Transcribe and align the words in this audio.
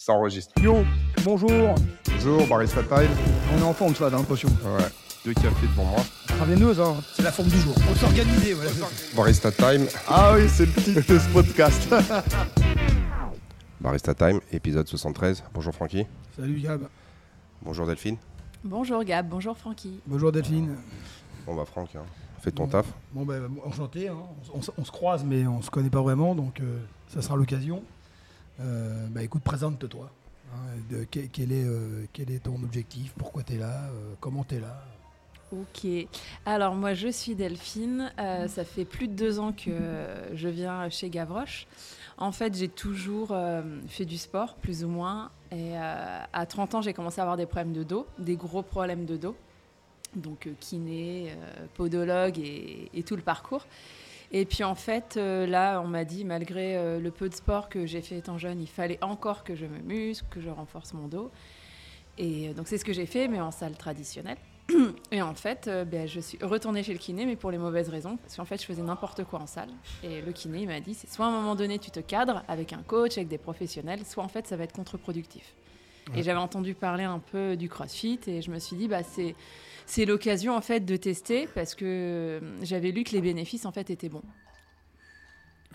Ça 0.00 0.12
enregistre. 0.12 0.54
Yo, 0.62 0.84
bonjour. 1.24 1.50
Bonjour, 2.12 2.46
Barista 2.46 2.84
Time. 2.84 3.10
On 3.52 3.58
est 3.58 3.62
en 3.64 3.72
forme, 3.72 3.96
ça, 3.96 4.08
j'ai 4.08 4.14
l'impression. 4.16 4.48
Ouais, 4.48 4.84
deux 5.24 5.34
cafés 5.34 5.66
devant 5.66 5.86
moi. 5.86 6.00
Intraveineuse, 6.30 6.80
hein. 6.80 6.94
C'est 7.14 7.22
la 7.24 7.32
forme 7.32 7.48
du 7.48 7.58
jour. 7.58 7.74
Faut 7.74 7.94
s'organiser, 7.96 8.54
voilà. 8.54 8.70
Barista 9.16 9.50
Time. 9.50 9.86
Ah 10.06 10.34
oui, 10.36 10.48
c'est 10.48 10.66
le 10.66 10.72
titre 10.72 11.12
de 11.12 11.18
ce 11.18 11.28
podcast. 11.30 11.92
Barista 13.80 14.14
Time, 14.14 14.38
épisode 14.52 14.86
73. 14.86 15.42
Bonjour 15.52 15.74
Francky. 15.74 16.06
Salut 16.36 16.60
Gab. 16.60 16.82
Bonjour 17.60 17.84
Delphine. 17.84 18.18
Bonjour 18.62 19.02
Gab, 19.02 19.28
bonjour 19.28 19.56
Francky. 19.58 19.98
Bonjour 20.06 20.30
Delphine. 20.30 20.76
Bon 21.44 21.56
bah 21.56 21.64
Franck, 21.64 21.88
hein, 21.96 22.02
fais 22.40 22.52
ton 22.52 22.64
Bon. 22.64 22.70
taf. 22.70 22.86
Bon, 23.12 23.24
ben, 23.24 23.48
enchanté. 23.66 24.06
hein. 24.08 24.14
On, 24.54 24.60
on 24.78 24.84
se 24.84 24.92
croise, 24.92 25.24
mais 25.24 25.44
on 25.48 25.60
se 25.60 25.70
connaît 25.70 25.90
pas 25.90 26.02
vraiment, 26.02 26.36
donc 26.36 26.60
euh, 26.60 26.78
ça 27.08 27.20
sera 27.20 27.34
l'occasion. 27.36 27.82
Euh, 28.60 29.06
bah 29.10 29.22
écoute, 29.22 29.42
présente-toi. 29.42 30.10
hein, 30.52 31.04
quel, 31.10 31.52
est, 31.52 31.64
euh, 31.64 32.06
quel 32.12 32.30
est 32.30 32.42
ton 32.44 32.56
objectif 32.56 33.12
Pourquoi 33.16 33.42
tu 33.42 33.54
es 33.54 33.58
là 33.58 33.84
euh, 33.92 34.14
Comment 34.20 34.44
tu 34.44 34.56
es 34.56 34.60
là 34.60 34.82
Ok, 35.50 35.86
alors 36.44 36.74
moi 36.74 36.92
je 36.92 37.08
suis 37.08 37.34
Delphine, 37.34 38.12
ça 38.18 38.66
fait 38.66 38.84
plus 38.84 39.08
de 39.08 39.14
deux 39.14 39.38
ans 39.38 39.52
que 39.52 39.70
je 40.34 40.46
viens 40.46 40.90
chez 40.90 41.08
Gavroche. 41.08 41.66
En 42.18 42.32
fait 42.32 42.54
j'ai 42.54 42.68
toujours 42.68 43.34
fait 43.88 44.04
du 44.04 44.18
sport, 44.18 44.56
plus 44.56 44.84
ou 44.84 44.88
moins, 44.88 45.30
et 45.50 45.74
à 45.74 46.44
30 46.46 46.74
ans 46.74 46.82
j'ai 46.82 46.92
commencé 46.92 47.20
à 47.20 47.22
avoir 47.22 47.38
des 47.38 47.46
problèmes 47.46 47.72
de 47.72 47.82
dos, 47.82 48.06
des 48.18 48.36
gros 48.36 48.60
problèmes 48.60 49.06
de 49.06 49.16
dos, 49.16 49.36
donc 50.14 50.50
kiné, 50.60 51.32
podologue 51.76 52.38
et 52.38 53.02
tout 53.06 53.16
le 53.16 53.22
parcours. 53.22 53.64
Et 54.30 54.44
puis 54.44 54.62
en 54.62 54.74
fait 54.74 55.16
euh, 55.16 55.46
là 55.46 55.80
on 55.80 55.86
m'a 55.86 56.04
dit 56.04 56.24
malgré 56.24 56.76
euh, 56.76 57.00
le 57.00 57.10
peu 57.10 57.28
de 57.28 57.34
sport 57.34 57.68
que 57.68 57.86
j'ai 57.86 58.02
fait 58.02 58.18
étant 58.18 58.38
jeune, 58.38 58.60
il 58.60 58.68
fallait 58.68 59.02
encore 59.02 59.42
que 59.42 59.54
je 59.54 59.64
me 59.64 59.78
muscle, 59.78 60.26
que 60.30 60.40
je 60.40 60.50
renforce 60.50 60.92
mon 60.92 61.08
dos. 61.08 61.30
Et 62.18 62.48
euh, 62.48 62.52
donc 62.52 62.68
c'est 62.68 62.78
ce 62.78 62.84
que 62.84 62.92
j'ai 62.92 63.06
fait, 63.06 63.28
mais 63.28 63.40
en 63.40 63.50
salle 63.50 63.76
traditionnelle. 63.76 64.38
Et 65.12 65.22
en 65.22 65.34
fait, 65.34 65.70
ben, 65.90 66.06
je 66.06 66.20
suis 66.20 66.36
retournée 66.42 66.82
chez 66.82 66.92
le 66.92 66.98
kiné, 66.98 67.24
mais 67.24 67.36
pour 67.36 67.50
les 67.50 67.56
mauvaises 67.56 67.88
raisons. 67.88 68.18
Parce 68.18 68.36
qu'en 68.36 68.44
fait, 68.44 68.60
je 68.60 68.66
faisais 68.66 68.82
n'importe 68.82 69.24
quoi 69.24 69.40
en 69.40 69.46
salle. 69.46 69.70
Et 70.02 70.20
le 70.20 70.30
kiné, 70.32 70.60
il 70.60 70.66
m'a 70.66 70.80
dit, 70.80 70.92
c'est 70.92 71.08
soit 71.10 71.24
à 71.24 71.28
un 71.28 71.32
moment 71.32 71.54
donné, 71.54 71.78
tu 71.78 71.90
te 71.90 72.00
cadres 72.00 72.42
avec 72.48 72.74
un 72.74 72.82
coach, 72.82 73.16
avec 73.16 73.28
des 73.28 73.38
professionnels, 73.38 74.04
soit 74.04 74.22
en 74.22 74.28
fait, 74.28 74.46
ça 74.46 74.56
va 74.58 74.64
être 74.64 74.74
contre-productif. 74.74 75.54
Ouais. 76.10 76.18
Et 76.18 76.22
j'avais 76.22 76.38
entendu 76.38 76.74
parler 76.74 77.04
un 77.04 77.18
peu 77.18 77.56
du 77.56 77.70
crossfit, 77.70 78.20
et 78.26 78.42
je 78.42 78.50
me 78.50 78.58
suis 78.58 78.76
dit, 78.76 78.88
bah, 78.88 79.02
c'est... 79.02 79.34
C'est 79.88 80.04
l'occasion 80.04 80.54
en 80.54 80.60
fait 80.60 80.80
de 80.80 80.96
tester 80.96 81.48
parce 81.54 81.74
que 81.74 81.84
euh, 81.84 82.40
j'avais 82.62 82.90
lu 82.90 83.04
que 83.04 83.12
les 83.12 83.22
bénéfices 83.22 83.64
en 83.64 83.72
fait 83.72 83.88
étaient 83.88 84.10
bons. 84.10 84.22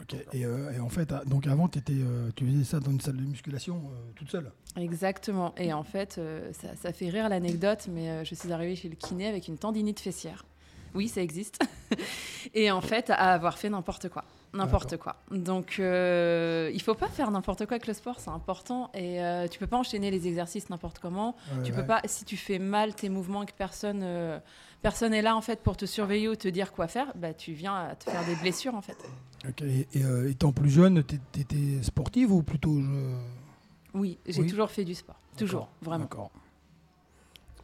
Ok. 0.02 0.16
Et, 0.34 0.46
euh, 0.46 0.72
et 0.72 0.80
en 0.80 0.90
fait, 0.90 1.12
ah, 1.12 1.24
donc 1.26 1.48
avant, 1.48 1.68
t'étais, 1.68 1.94
euh, 1.94 2.30
tu 2.36 2.46
faisais 2.46 2.64
ça 2.64 2.80
dans 2.80 2.92
une 2.92 3.02
salle 3.02 3.18
de 3.18 3.24
musculation 3.24 3.78
euh, 3.86 4.12
toute 4.16 4.30
seule 4.30 4.52
Exactement. 4.76 5.54
Et 5.58 5.74
en 5.74 5.84
fait, 5.84 6.20
ça, 6.54 6.76
ça 6.76 6.94
fait 6.94 7.10
rire 7.10 7.30
l'anecdote, 7.30 7.88
mais 7.92 8.24
je 8.24 8.36
suis 8.36 8.52
arrivée 8.52 8.76
chez 8.76 8.90
le 8.90 8.96
kiné 8.96 9.28
avec 9.28 9.48
une 9.48 9.58
tendinite 9.58 10.00
fessière. 10.00 10.46
Oui, 10.96 11.08
ça 11.08 11.22
existe. 11.22 11.60
et 12.54 12.72
en 12.72 12.82
fait, 12.82 13.10
à 13.10 13.34
avoir 13.34 13.58
fait 13.58 13.70
n'importe 13.70 14.10
quoi. 14.10 14.24
N'importe 14.56 14.98
quoi. 14.98 15.16
Donc, 15.32 15.78
euh, 15.80 16.70
il 16.76 16.82
faut 16.82 16.94
pas 16.94 17.08
faire 17.08 17.32
n'importe 17.32 17.66
quoi 17.66 17.76
avec 17.76 17.88
le 17.88 17.94
sport, 17.96 18.20
c'est 18.20 18.30
important. 18.30 18.92
Et 18.94 19.20
euh, 19.20 19.48
tu 19.48 19.58
peux 19.58 19.66
pas 19.66 19.78
enchaîner 19.78 20.12
les 20.12 20.28
exercices 20.28 20.70
n'importe 20.70 21.00
comment. 21.00 21.36
Ouais, 21.56 21.64
Tu 21.64 21.72
ouais. 21.72 21.78
peux 21.80 21.86
pas, 21.88 22.02
si 22.06 22.24
tu 22.24 22.38
fais 22.38 22.60
mal 22.60 22.94
tes 22.94 23.10
mouvements 23.10 23.42
et 23.42 23.46
que 23.48 23.54
personne, 23.58 24.02
euh, 24.04 24.38
personne 24.84 25.12
est 25.16 25.24
là 25.24 25.36
en 25.36 25.42
fait 25.42 25.62
pour 25.62 25.76
te 25.76 25.86
surveiller 25.88 26.28
ou 26.30 26.36
te 26.36 26.48
dire 26.48 26.72
quoi 26.72 26.88
faire, 26.88 27.12
bah 27.16 27.34
tu 27.34 27.54
viens 27.54 27.74
à 27.76 27.96
te 27.96 28.08
faire 28.12 28.24
des 28.26 28.36
blessures 28.36 28.76
en 28.76 28.84
fait. 28.84 28.98
Ok. 29.50 29.64
Et, 29.64 29.88
et, 29.94 30.04
euh, 30.04 30.30
étant 30.30 30.52
plus 30.52 30.70
jeune, 30.70 31.02
t'é- 31.04 31.20
t'étais 31.32 31.82
sportive 31.82 32.32
ou 32.32 32.44
plutôt 32.44 32.80
je... 32.80 33.16
Oui, 33.96 34.20
j'ai 34.28 34.42
Oui. 34.42 34.48
toujours 34.48 34.70
fait 34.70 34.86
du 34.86 34.94
sport, 34.94 35.20
toujours, 35.36 35.68
vraiment. 35.82 36.04
D'accord. 36.04 36.30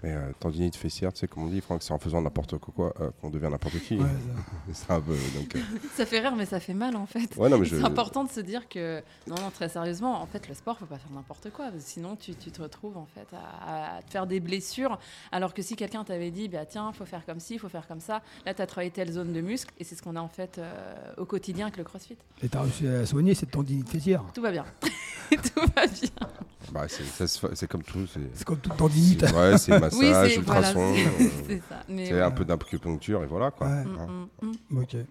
Et 0.01 0.07
euh, 0.13 0.31
tendinite 0.39 0.77
fessière, 0.77 1.11
tu 1.11 1.19
sais, 1.19 1.27
comme 1.27 1.43
on 1.43 1.47
dit, 1.47 1.59
Franck, 1.59 1.83
c'est 1.83 1.91
en 1.91 1.99
faisant 1.99 2.21
n'importe 2.21 2.57
quoi 2.57 2.93
euh, 3.01 3.09
qu'on 3.19 3.29
devient 3.29 3.49
n'importe 3.51 3.79
qui. 3.79 3.97
Ouais, 3.97 4.05
ça- 4.05 4.73
C'est 4.73 4.91
un 4.93 5.01
peu. 5.01 5.13
Donc, 5.35 5.55
euh, 5.55 5.59
Ça 5.95 6.05
fait 6.05 6.19
rire, 6.19 6.35
mais 6.37 6.45
ça 6.45 6.61
fait 6.61 6.73
mal 6.73 6.95
en 6.95 7.05
fait. 7.05 7.35
Ouais, 7.35 7.49
non, 7.49 7.57
mais 7.59 7.65
je. 7.69 7.75
C'est 7.75 7.83
important 7.83 8.23
de 8.23 8.29
se 8.29 8.39
dire 8.39 8.69
que, 8.69 9.01
non, 9.27 9.35
non, 9.35 9.49
très 9.53 9.67
sérieusement, 9.67 10.21
en 10.21 10.25
fait, 10.25 10.47
le 10.47 10.53
sport, 10.53 10.77
faut 10.77 10.85
pas 10.85 10.97
faire 10.97 11.11
n'importe 11.11 11.49
quoi. 11.51 11.65
Sinon, 11.79 12.15
tu, 12.15 12.33
tu 12.33 12.49
te 12.49 12.61
retrouves 12.61 12.95
en 12.95 13.07
fait 13.13 13.27
à, 13.35 13.97
à 13.97 14.01
te 14.01 14.09
faire 14.11 14.25
des 14.25 14.39
blessures. 14.39 14.97
Alors 15.33 15.53
que 15.53 15.61
si 15.61 15.75
quelqu'un 15.75 16.05
t'avait 16.05 16.31
dit, 16.31 16.47
bah, 16.47 16.65
tiens, 16.65 16.93
faut 16.93 17.05
faire 17.05 17.25
comme 17.25 17.41
ci, 17.41 17.57
faut 17.57 17.67
faire 17.67 17.85
comme 17.85 17.99
ça, 17.99 18.21
là, 18.45 18.53
tu 18.53 18.61
as 18.61 18.67
travaillé 18.67 18.91
telle 18.91 19.11
zone 19.11 19.33
de 19.33 19.41
muscle. 19.41 19.73
Et 19.79 19.83
c'est 19.83 19.95
ce 19.95 20.01
qu'on 20.01 20.15
a 20.15 20.21
en 20.21 20.29
fait 20.29 20.59
euh, 20.59 20.71
au 21.17 21.25
quotidien 21.25 21.65
avec 21.65 21.77
le 21.77 21.83
crossfit. 21.83 22.15
Et 22.41 22.47
t'as 22.47 22.61
réussi 22.61 22.87
à 22.87 23.05
soigner 23.05 23.35
cette 23.35 23.51
tendinite 23.51 23.89
fessière 23.89 24.23
Tout 24.33 24.41
va 24.41 24.51
bien. 24.51 24.63
Tout 25.31 25.61
va 25.75 25.85
bien. 25.85 26.09
Bah, 26.71 26.85
c'est 26.87 27.67
comme 27.67 27.81
tout. 27.83 28.05
C'est. 28.07 28.43
Comme 28.45 28.59
toute 28.59 28.77
tendinite. 28.77 29.23
Ouais, 29.31 29.57
c'est 29.57 29.79
massage, 29.97 30.27
Oui, 30.27 30.33
c'est 30.35 30.41
voilà, 30.41 30.59
ultrasons. 30.71 30.93
c'est- 30.95 31.61
euh, 31.89 32.15
ouais. 32.17 32.21
un 32.21 32.31
peu 32.31 32.45
d'acupuncture 32.45 33.23
et 33.23 33.27
voilà 33.27 33.51
quoi. 33.51 33.67
Ouais. 33.67 33.83
Mm, 33.85 33.97
Hein. 33.99 34.27
mm, 34.41 34.47
mm. 34.71 34.77
Ok. 34.81 34.93
Ouais, 34.93 35.05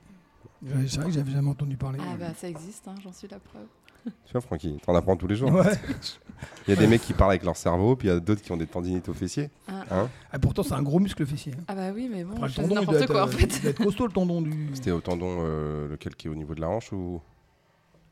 C'est 0.89 0.97
vrai 0.97 1.07
que 1.07 1.13
j'avais 1.13 1.31
jamais 1.31 1.51
entendu 1.51 1.77
parler. 1.77 1.99
Ah 2.03 2.17
bah 2.19 2.35
ça 2.37 2.49
existe, 2.49 2.89
hein, 2.89 2.95
j'en 3.03 3.13
suis 3.13 3.29
la 3.29 3.39
preuve. 3.39 3.67
Tu 4.27 4.33
vois, 4.33 4.41
Francky, 4.41 4.79
t'en 4.85 4.95
apprends 4.95 5.17
tous 5.17 5.27
les 5.27 5.37
jours. 5.37 5.53
Ouais. 5.53 5.65
Il 6.67 6.71
y 6.71 6.77
a 6.77 6.77
des 6.81 6.87
mecs 6.87 7.03
qui 7.03 7.13
parlent 7.13 7.33
avec 7.33 7.45
leur 7.45 7.57
cerveau, 7.57 7.97
puis 7.97 8.09
il 8.09 8.11
y 8.13 8.15
a 8.15 8.21
d'autres 8.21 8.43
qui 8.43 8.53
ont 8.53 8.57
des 8.57 8.67
tendinites 8.67 9.09
aux 9.09 9.13
fessiers. 9.15 9.51
Ah. 9.67 9.83
Hein 9.91 10.09
Ah, 10.31 10.39
pourtant, 10.39 10.63
c'est 10.63 10.75
un 10.75 10.83
gros 10.83 11.01
muscle 11.01 11.27
fessier. 11.27 11.53
hein. 11.59 11.65
Ah 11.67 11.75
bah 11.75 11.91
oui, 11.93 12.09
mais 12.11 12.23
bon, 12.23 12.35
Après, 12.35 12.43
le 12.43 12.49
je 12.49 12.55
fais 12.55 12.63
tendon, 12.63 12.81
il 12.81 12.87
doit, 12.87 13.01
être, 13.01 13.07
quoi 13.13 13.25
en 13.25 13.27
euh, 13.27 13.31
fait. 13.33 13.57
il 13.57 13.61
doit 13.63 13.71
être 13.73 13.83
costaud 13.85 14.07
le 14.07 14.13
tendon 14.13 14.41
du. 14.41 14.71
C'était 14.75 14.93
au 14.93 15.01
tendon, 15.01 15.39
euh, 15.43 15.89
lequel 15.89 16.15
qui 16.15 16.29
est 16.29 16.31
au 16.31 16.35
niveau 16.37 16.55
de 16.55 16.61
la 16.61 16.69
hanche 16.69 16.93
ou? 16.93 17.21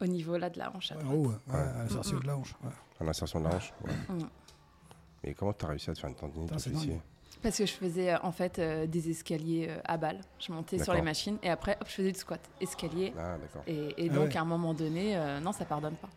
Au 0.00 0.06
niveau 0.06 0.36
là 0.36 0.50
de 0.50 0.58
la 0.58 0.74
hanche. 0.74 0.90
à 0.90 0.96
droite. 0.96 1.08
en 1.08 1.14
haut, 1.14 1.26
ouais, 1.28 1.54
à 1.54 1.82
l'insertion 1.84 2.16
Mm, 2.16 2.20
de 2.20 2.26
la 2.26 2.36
hanche. 2.36 2.54
ouais. 2.64 2.70
à 3.00 3.04
l'insertion 3.04 3.40
de 3.40 3.44
la 3.48 3.54
hanche 3.54 3.72
Ouais. 3.84 3.92
Mm. 4.08 4.18
Mais 5.26 5.34
comment 5.34 5.52
t'as 5.52 5.66
réussi 5.68 5.90
à 5.90 5.94
te 5.94 5.98
faire 5.98 6.08
une 6.10 6.16
tendinite 6.16 6.52
au 6.54 6.58
fessier. 6.58 7.00
Parce 7.42 7.58
que 7.58 7.66
je 7.66 7.72
faisais 7.72 8.12
euh, 8.14 8.18
en 8.22 8.32
fait 8.32 8.58
euh, 8.58 8.86
des 8.86 9.10
escaliers 9.10 9.66
euh, 9.68 9.78
à 9.84 9.96
balles. 9.98 10.20
Je 10.38 10.50
montais 10.52 10.78
sur 10.82 10.94
les 10.94 11.02
machines 11.02 11.36
et 11.42 11.50
après, 11.50 11.76
hop, 11.80 11.86
je 11.88 11.92
faisais 11.94 12.12
du 12.12 12.18
squat, 12.18 12.40
escalier. 12.60 13.12
Ah, 13.18 13.36
d'accord. 13.40 13.62
Et, 13.66 13.88
et 14.04 14.08
Ah 14.10 14.14
donc, 14.14 14.28
ouais. 14.28 14.36
à 14.36 14.40
un 14.40 14.44
moment 14.46 14.72
donné, 14.72 15.16
euh, 15.16 15.38
non, 15.40 15.52
ça 15.52 15.64
pardonne 15.64 15.94
pas. 15.96 16.08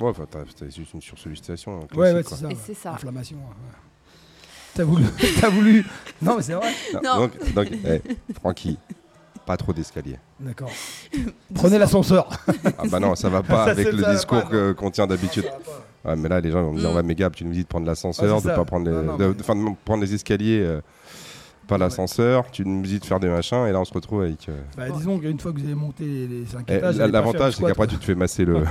Ouais, 0.00 0.10
enfin, 0.10 0.26
t'as 0.30 0.44
t'as 0.44 0.68
juste 0.68 0.92
une 0.92 1.00
sursollicitation. 1.02 1.80
hein, 1.80 1.86
Ouais, 1.96 2.12
ouais, 2.12 2.22
quoi. 2.22 2.36
c'est 2.36 2.44
ça. 2.44 2.50
Et 2.50 2.54
c'est 2.54 2.74
ça. 2.74 2.92
Inflammation. 2.92 3.38
ouais. 3.38 3.42
T'as 4.74 4.84
voulu, 4.84 5.04
t'as 5.40 5.48
voulu. 5.48 5.84
Non, 6.22 6.36
mais 6.36 6.42
c'est 6.42 6.52
vrai. 6.54 6.72
Non, 6.94 7.00
Non. 7.02 7.16
Donc, 7.20 7.52
donc 7.54 7.68
eh, 7.72 8.02
Francky, 8.34 8.78
pas 9.46 9.56
trop 9.56 9.72
d'escalier. 9.72 10.18
D'accord. 10.38 10.70
Prenez 11.54 11.78
l'ascenseur. 11.78 12.28
Ah 12.78 12.84
bah 12.88 13.00
non, 13.00 13.16
ça 13.16 13.28
va 13.28 13.42
pas 13.42 13.64
Ça, 13.64 13.70
avec 13.72 13.90
le 13.90 14.12
discours 14.14 14.44
qu'on 14.76 14.90
tient 14.90 15.06
d'habitude. 15.06 15.50
Ouais, 16.08 16.16
mais 16.16 16.28
là, 16.28 16.40
les 16.40 16.50
gens 16.50 16.62
vont 16.62 16.72
me 16.72 16.80
dire, 16.80 16.90
Mm. 16.90 16.96
ouais, 16.96 17.02
mais 17.02 17.14
Gab, 17.14 17.34
tu 17.34 17.44
nous 17.44 17.52
dis 17.52 17.62
de 17.62 17.68
prendre 17.68 17.86
l'ascenseur, 17.86 18.40
de 18.40 18.48
ça. 18.48 18.54
pas 18.54 18.64
prendre 18.64 18.86
les, 18.86 18.92
Non, 18.92 19.02
non, 19.02 19.16
de- 19.16 19.26
mais- 19.28 19.34
de- 19.34 19.40
enfin, 19.40 19.54
de 19.56 19.64
prendre 19.84 20.02
les 20.02 20.14
escaliers, 20.14 20.60
euh, 20.62 20.80
pas 21.66 21.74
Ouais. 21.74 21.80
l'ascenseur. 21.80 22.50
Tu 22.50 22.64
nous 22.66 22.82
dis 22.82 22.98
de 22.98 23.04
faire 23.04 23.20
des 23.20 23.28
machins, 23.28 23.66
et 23.66 23.72
là, 23.72 23.80
on 23.80 23.84
se 23.84 23.92
retrouve 23.92 24.22
avec. 24.22 24.48
euh, 24.48 24.58
Bah, 24.76 24.88
disons 24.90 25.18
qu'une 25.18 25.38
fois 25.38 25.52
que 25.52 25.58
vous 25.58 25.64
avez 25.66 25.74
monté 25.74 26.04
les- 26.04 26.26
les 26.26 26.46
5 26.46 26.64
eh, 26.68 26.76
étages. 26.76 26.96
L'avantage, 26.96 27.56
c'est 27.56 27.64
qu'après, 27.64 27.86
tu 27.86 27.96
te 27.98 28.04
fais 28.04 28.14
masser 28.14 28.44
le. 28.44 28.62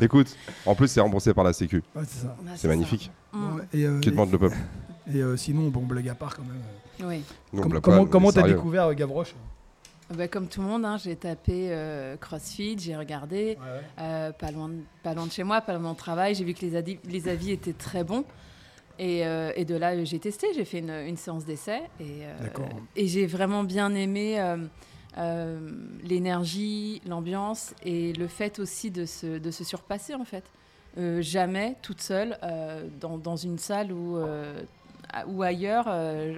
Écoute, 0.00 0.36
en 0.66 0.74
plus, 0.74 0.88
c'est 0.88 1.00
remboursé 1.00 1.32
par 1.34 1.44
la 1.44 1.52
Sécu. 1.52 1.82
Ouais, 1.94 2.02
c'est. 2.06 2.26
Bah, 2.26 2.32
ça. 2.56 2.68
magnifique. 2.68 3.10
Mm. 3.32 3.38
Et, 3.72 3.84
euh, 3.86 4.00
Que 4.00 4.10
demande 4.10 4.30
le 4.30 4.38
peuple 4.38 4.56
et 5.12 5.22
euh, 5.22 5.36
sinon, 5.36 5.68
bon, 5.68 5.84
blague 5.86 6.08
à 6.08 6.14
part 6.14 6.36
quand 6.36 6.42
même. 6.42 7.22
Oui. 7.52 7.80
Comme- 7.80 8.08
comment 8.08 8.32
t'as 8.32 8.42
découvert 8.42 8.94
Gavroche? 8.94 9.34
Bah, 10.16 10.26
comme 10.26 10.48
tout 10.48 10.62
le 10.62 10.66
monde, 10.66 10.84
hein, 10.86 10.96
j'ai 10.96 11.16
tapé 11.16 11.68
euh, 11.70 12.16
CrossFit, 12.16 12.78
j'ai 12.78 12.96
regardé, 12.96 13.58
euh, 14.00 14.32
pas, 14.32 14.50
loin 14.50 14.68
de, 14.70 14.76
pas 15.02 15.12
loin 15.12 15.26
de 15.26 15.30
chez 15.32 15.44
moi, 15.44 15.60
pas 15.60 15.72
loin 15.72 15.82
de 15.82 15.86
mon 15.86 15.94
travail. 15.94 16.34
J'ai 16.34 16.44
vu 16.44 16.54
que 16.54 16.62
les, 16.64 16.76
adi- 16.76 16.98
les 17.04 17.28
avis 17.28 17.50
étaient 17.52 17.74
très 17.74 18.04
bons. 18.04 18.24
Et, 18.98 19.26
euh, 19.26 19.52
et 19.54 19.64
de 19.66 19.76
là, 19.76 20.02
j'ai 20.04 20.18
testé, 20.18 20.46
j'ai 20.54 20.64
fait 20.64 20.78
une, 20.78 20.90
une 20.90 21.16
séance 21.18 21.44
d'essai. 21.44 21.82
Et, 22.00 22.22
et 22.96 23.06
j'ai 23.06 23.26
vraiment 23.26 23.64
bien 23.64 23.94
aimé 23.94 24.42
l'énergie, 26.02 27.02
l'ambiance 27.06 27.74
et 27.84 28.12
le 28.14 28.28
fait 28.28 28.58
aussi 28.60 28.90
de 28.90 29.04
se, 29.04 29.38
de 29.38 29.50
se 29.50 29.62
surpasser, 29.62 30.14
en 30.14 30.24
fait. 30.24 30.44
Jamais 31.20 31.76
toute 31.82 32.00
seule 32.00 32.36
dans, 33.00 33.18
dans 33.18 33.36
une 33.36 33.58
salle 33.58 33.92
ou 33.92 35.42
ailleurs, 35.42 35.86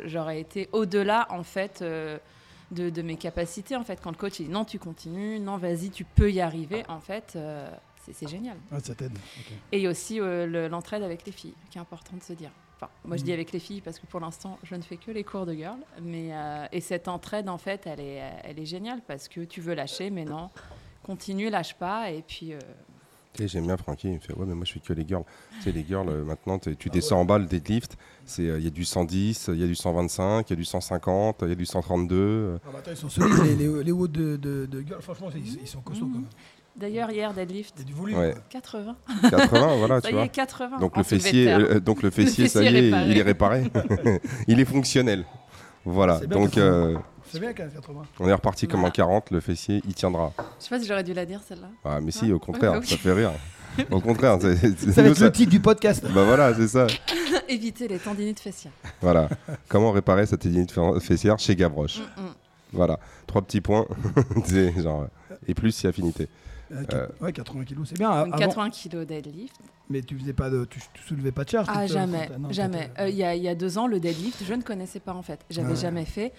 j'aurais 0.06 0.40
été 0.40 0.69
au-delà, 0.73 1.28
en 1.31 1.44
fait. 1.44 1.84
De, 2.70 2.90
de 2.90 3.02
mes 3.02 3.17
capacités 3.17 3.75
en 3.76 3.84
fait 3.84 4.00
quand 4.02 4.11
le 4.11 4.17
coach 4.17 4.38
il 4.40 4.46
dit 4.46 4.52
non 4.52 4.64
tu 4.64 4.78
continues 4.78 5.40
non 5.40 5.56
vas-y 5.56 5.90
tu 5.90 6.05
peux 6.05 6.31
y 6.31 6.40
arriver 6.40 6.84
en 6.88 7.00
fait 7.00 7.32
euh, 7.37 7.69
c'est- 8.12 8.28
génial 8.28 8.56
Ouais, 8.72 8.81
ça 8.81 8.94
t'aide. 8.94 9.17
et 9.72 9.78
il 9.78 9.82
y 9.82 9.87
a 9.87 9.90
aussi 9.90 10.20
euh, 10.20 10.46
le- 10.46 10.69
l'entraide 10.69 11.02
avec 11.02 11.25
les 11.26 11.32
filles, 11.32 11.55
qui 11.70 11.78
est 11.78 11.81
important 11.81 12.17
de 12.17 12.22
se 12.22 12.32
dire. 12.32 12.50
Enfin, 12.76 12.90
moi, 13.05 13.17
je 13.19 13.22
dis 13.22 13.31
Mhm. 13.31 13.34
avec 13.34 13.52
les 13.52 13.58
filles 13.61 13.82
parce 13.82 13.99
que 14.00 14.06
pour 14.06 14.20
l'instant, 14.20 14.58
je 14.64 14.75
ne 14.75 14.81
fais 14.82 14.96
que 14.96 15.11
les 15.11 15.22
cours 15.22 15.44
de 15.46 15.52
girl. 15.52 15.76
Mais, 16.00 16.31
euh, 16.32 16.64
et 16.72 16.81
cette 16.81 17.08
entraide, 17.08 17.49
en 17.50 17.58
fait, 17.58 17.87
elle 17.87 18.00
est, 18.00 18.22
elle 18.43 18.58
est 18.58 18.64
géniale 18.64 19.00
parce 19.06 19.28
que 19.28 19.43
tu 19.43 19.61
veux 19.61 19.75
lâcher, 19.75 20.08
mais 20.11 20.25
non, 20.25 20.49
continue, 21.02 21.50
lâche 21.50 21.75
pas. 21.75 22.11
Et 22.11 22.23
puis, 22.23 22.55
J'aime 23.38 23.67
bien 23.67 23.77
Francky, 23.77 24.09
il 24.09 24.15
me 24.15 24.19
fait 24.19 24.35
Ouais, 24.35 24.44
mais 24.47 24.55
moi 24.55 24.65
je 24.67 24.73
fais 24.73 24.81
que 24.81 24.93
les 24.93 25.06
girls. 25.06 25.25
Tu 25.59 25.62
sais, 25.62 25.73
les 25.73 25.85
girls, 25.87 26.09
euh, 26.09 26.25
maintenant, 26.25 26.59
tu 26.59 26.91
descends 26.91 27.21
en 27.21 27.25
bas 27.25 27.38
le 27.38 27.47
deadlift, 27.47 27.97
c'est, 28.27 28.43
euh, 28.49 28.59
il 28.59 28.65
y 28.65 28.67
a 28.67 28.71
du 28.71 28.85
110, 28.85 29.50
il 29.55 29.61
y 29.61 29.65
a 29.65 29.67
du 29.67 29.75
125, 29.75 30.49
il 30.49 30.53
y 30.53 30.55
a 30.55 30.56
du 30.56 30.65
150, 30.65 31.37
il 31.43 31.49
y 31.49 31.53
a 31.53 31.55
du 31.55 31.65
132. 31.65 32.15
euh. 32.17 32.59
Ah 32.65 32.69
bah 32.73 32.79
attends, 32.81 32.91
ils 32.91 32.97
sont 32.97 33.09
solides, 33.09 33.38
les, 33.44 33.55
les, 33.67 33.85
les 33.85 33.93
hauts 33.93 34.09
de, 34.09 34.37
de, 34.37 34.67
de 34.67 34.81
gueule. 34.82 35.00
Franchement, 35.00 35.29
ils, 35.35 35.61
ils 35.62 35.67
sont 35.67 35.81
costauds 35.81 36.06
quand 36.06 36.15
même. 36.19 36.25
D'ailleurs, 36.77 37.11
hier, 37.11 37.32
deadlift. 37.32 37.75
Il 37.77 37.81
y 37.81 37.85
a 37.85 37.87
du 37.87 37.93
volume. 37.94 38.19
Ouais. 38.19 38.32
quoi. 38.32 38.43
80. 38.50 38.97
80, 39.31 39.76
voilà, 39.79 40.00
Ça 40.00 40.09
tu 40.09 40.12
y 40.12 40.12
vois. 40.17 40.25
est, 40.25 40.29
80. 40.29 40.79
Donc 40.79 40.97
le 40.97 41.03
fessier, 41.03 41.50
euh, 41.53 41.81
donc 41.81 42.03
le 42.03 42.11
fessier, 42.11 42.49
ça 42.49 42.62
y 42.62 42.67
est, 42.67 42.71
réparé. 42.81 43.11
il 43.11 43.19
est 43.19 43.23
réparé. 43.23 43.71
il 44.49 44.61
est 44.61 44.65
fonctionnel. 44.65 45.25
Voilà. 45.85 46.21
Donc 46.26 46.59
euh, 46.59 46.97
C'est 47.32 47.41
bien 47.41 47.53
quand 47.53 47.62
même 47.65 47.73
80. 47.73 48.03
on 48.21 48.29
est 48.29 48.32
reparti 48.32 48.67
comme 48.67 48.81
en 48.81 48.82
Voilà. 48.82 48.93
40. 48.93 49.31
Le 49.31 49.41
fessier, 49.41 49.82
il 49.87 49.94
tiendra. 49.94 50.32
Je 50.59 50.65
sais 50.65 50.69
pas 50.71 50.81
si 50.81 50.87
j'aurais 50.87 51.05
dû 51.05 51.12
la 51.15 51.25
dire 51.27 51.41
celle-là. 51.47 51.69
Ah, 51.85 52.00
mais 52.00 52.11
si, 52.11 52.32
au 52.32 52.38
contraire, 52.38 52.73
Ouais, 52.73 52.81
bah 52.81 52.87
ça 52.87 52.97
fait 52.97 53.12
rire. 53.12 53.32
Au 53.93 54.00
contraire, 54.00 54.37
c'est- 54.41 54.56
c'est- 54.56 54.91
Ça 54.93 55.00
va 55.00 55.03
nous, 55.03 55.12
être 55.12 55.19
ça- 55.19 55.25
le 55.27 55.32
titre 55.32 55.50
du 55.50 55.61
podcast. 55.61 56.05
Bah 56.12 56.25
voilà, 56.25 56.53
c'est 56.55 56.67
ça. 56.67 56.88
Éviter 57.49 57.87
les 57.87 57.99
tendinites 57.99 58.41
faciales. 58.41 58.73
Voilà. 59.00 59.29
Comment 59.69 59.93
réparer 59.93 60.27
sa 60.27 60.37
tendinite 60.37 60.75
fessière 61.00 61.38
chez 61.38 61.55
Gavroche. 61.55 61.99
Mm, 62.17 62.21
mm. 62.23 62.35
Voilà. 62.73 62.99
Trois 63.29 63.43
petits 63.43 63.61
points. 63.61 63.87
C'est 64.44 64.83
genre, 64.83 65.06
et 65.47 65.55
plus 65.55 65.71
si 65.71 65.87
affinité. 65.87 66.29
Euh, 66.73 66.83
Euh. 66.93 67.06
Ouais, 67.21 67.33
80 67.33 67.65
kilos, 67.65 67.88
c'est 67.88 67.99
bien. 67.99 68.11
Donc 68.25 68.35
Avant- 68.35 68.38
80 68.38 68.71
kg 68.71 69.05
deadlift. 69.05 69.56
Mais 69.88 70.03
tu 70.03 70.17
faisais 70.19 70.33
pas 70.33 70.50
de, 70.50 70.65
tu, 70.67 70.79
tu 70.94 71.03
soulevais 71.03 71.33
pas 71.33 71.43
de 71.44 71.50
charge. 71.50 71.67
Ah, 71.69 71.81
toute 71.81 71.88
seule, 71.88 71.99
jamais, 71.99 72.26
quand 72.29 72.33
t'as- 72.35 72.38
non, 72.38 72.53
jamais. 72.53 72.88
t'étais- 72.88 73.00
Euh, 73.03 73.09
Il 73.09 73.17
y, 73.17 73.25
a, 73.25 73.35
il 73.35 73.43
y 73.43 73.49
a 73.49 73.55
deux 73.56 73.76
ans, 73.79 73.88
le 73.88 73.99
deadlift, 73.99 74.44
je 74.44 74.55
ne 74.55 74.62
connaissais 74.62 75.00
pas 75.00 75.12
en 75.15 75.23
fait. 75.23 75.41
J'avais 75.50 75.71
Ouais. 75.71 75.76
jamais 75.76 76.05
fait. 76.05 76.33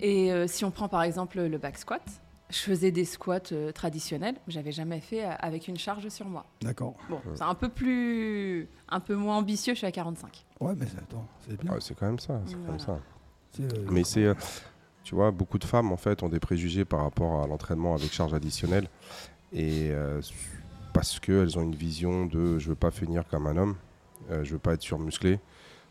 Et 0.00 0.32
euh, 0.32 0.46
si 0.46 0.64
on 0.64 0.70
prend 0.70 0.88
par 0.88 1.02
exemple 1.02 1.40
le 1.40 1.58
back 1.58 1.78
squat, 1.78 2.02
je 2.50 2.58
faisais 2.58 2.90
des 2.92 3.04
squats 3.04 3.40
euh, 3.52 3.72
traditionnels, 3.72 4.34
mais 4.46 4.52
j'avais 4.52 4.72
jamais 4.72 5.00
fait 5.00 5.24
euh, 5.24 5.30
avec 5.40 5.66
une 5.68 5.78
charge 5.78 6.08
sur 6.08 6.26
moi. 6.26 6.46
D'accord. 6.60 6.94
Bon, 7.08 7.20
c'est 7.34 7.42
un 7.42 7.54
peu 7.54 7.68
plus, 7.68 8.68
un 8.88 9.00
peu 9.00 9.14
moins 9.16 9.36
ambitieux. 9.38 9.74
Je 9.74 9.78
suis 9.78 9.86
à 9.86 9.92
45. 9.92 10.44
Ouais, 10.60 10.74
mais 10.76 10.86
attends, 10.98 11.26
c'est 11.46 11.60
bien. 11.60 11.72
Ouais, 11.72 11.80
c'est 11.80 11.94
quand 11.98 12.06
même 12.06 12.18
ça. 12.18 12.40
C'est 12.46 12.54
Voilà. 12.54 12.68
comme 12.68 12.78
ça. 12.78 12.98
C'est, 13.52 13.62
euh, 13.64 13.86
Mais 13.90 14.04
c'est, 14.04 14.24
euh, 14.24 14.34
tu 15.02 15.14
vois, 15.14 15.30
beaucoup 15.30 15.58
de 15.58 15.64
femmes 15.64 15.90
en 15.92 15.96
fait 15.96 16.22
ont 16.22 16.28
des 16.28 16.40
préjugés 16.40 16.84
par 16.84 17.02
rapport 17.02 17.42
à 17.42 17.46
l'entraînement 17.46 17.94
avec 17.94 18.12
charge 18.12 18.34
additionnelle 18.34 18.88
et 19.52 19.88
euh, 19.90 20.20
parce 20.92 21.18
qu'elles 21.20 21.58
ont 21.58 21.62
une 21.62 21.74
vision 21.74 22.26
de 22.26 22.58
je 22.58 22.68
veux 22.68 22.74
pas 22.74 22.90
finir 22.90 23.24
comme 23.28 23.46
un 23.46 23.56
homme, 23.56 23.76
euh, 24.30 24.44
je 24.44 24.52
veux 24.52 24.58
pas 24.58 24.74
être 24.74 24.82
surmusclé. 24.82 25.38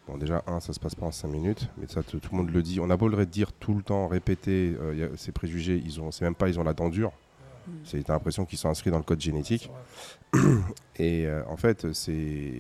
Bon, 0.07 0.17
déjà, 0.17 0.43
un, 0.45 0.59
ça 0.59 0.71
se 0.71 0.79
passe 0.79 0.93
pas 0.93 1.07
en 1.07 1.11
5 1.11 1.27
minutes, 1.29 1.67
mais 1.77 1.87
ça, 1.87 2.03
tout 2.03 2.19
le 2.31 2.37
monde 2.37 2.51
le 2.51 2.61
dit. 2.61 2.79
On 2.79 2.89
a 2.91 2.97
beau 2.97 3.07
le 3.07 3.25
dire 3.25 3.51
tout 3.53 3.73
le 3.73 3.81
temps, 3.81 4.07
répéter 4.07 4.75
euh, 4.79 4.93
y 4.95 5.03
a- 5.03 5.09
ces 5.17 5.31
préjugés, 5.31 5.81
ils 5.83 5.99
ont, 5.99 6.11
c'est 6.11 6.23
même 6.25 6.35
pas, 6.35 6.47
ils 6.47 6.59
ont 6.59 6.63
la 6.63 6.73
dent 6.73 6.89
dure. 6.89 7.11
Mm. 7.67 7.71
C'est 7.83 8.03
t'as 8.03 8.13
l'impression 8.13 8.45
qu'ils 8.45 8.59
sont 8.59 8.69
inscrits 8.69 8.91
dans 8.91 8.97
le 8.99 9.03
code 9.03 9.19
génétique. 9.21 9.71
Et 10.97 11.25
euh, 11.25 11.41
en 11.47 11.57
fait, 11.57 11.91
c'est 11.93 12.53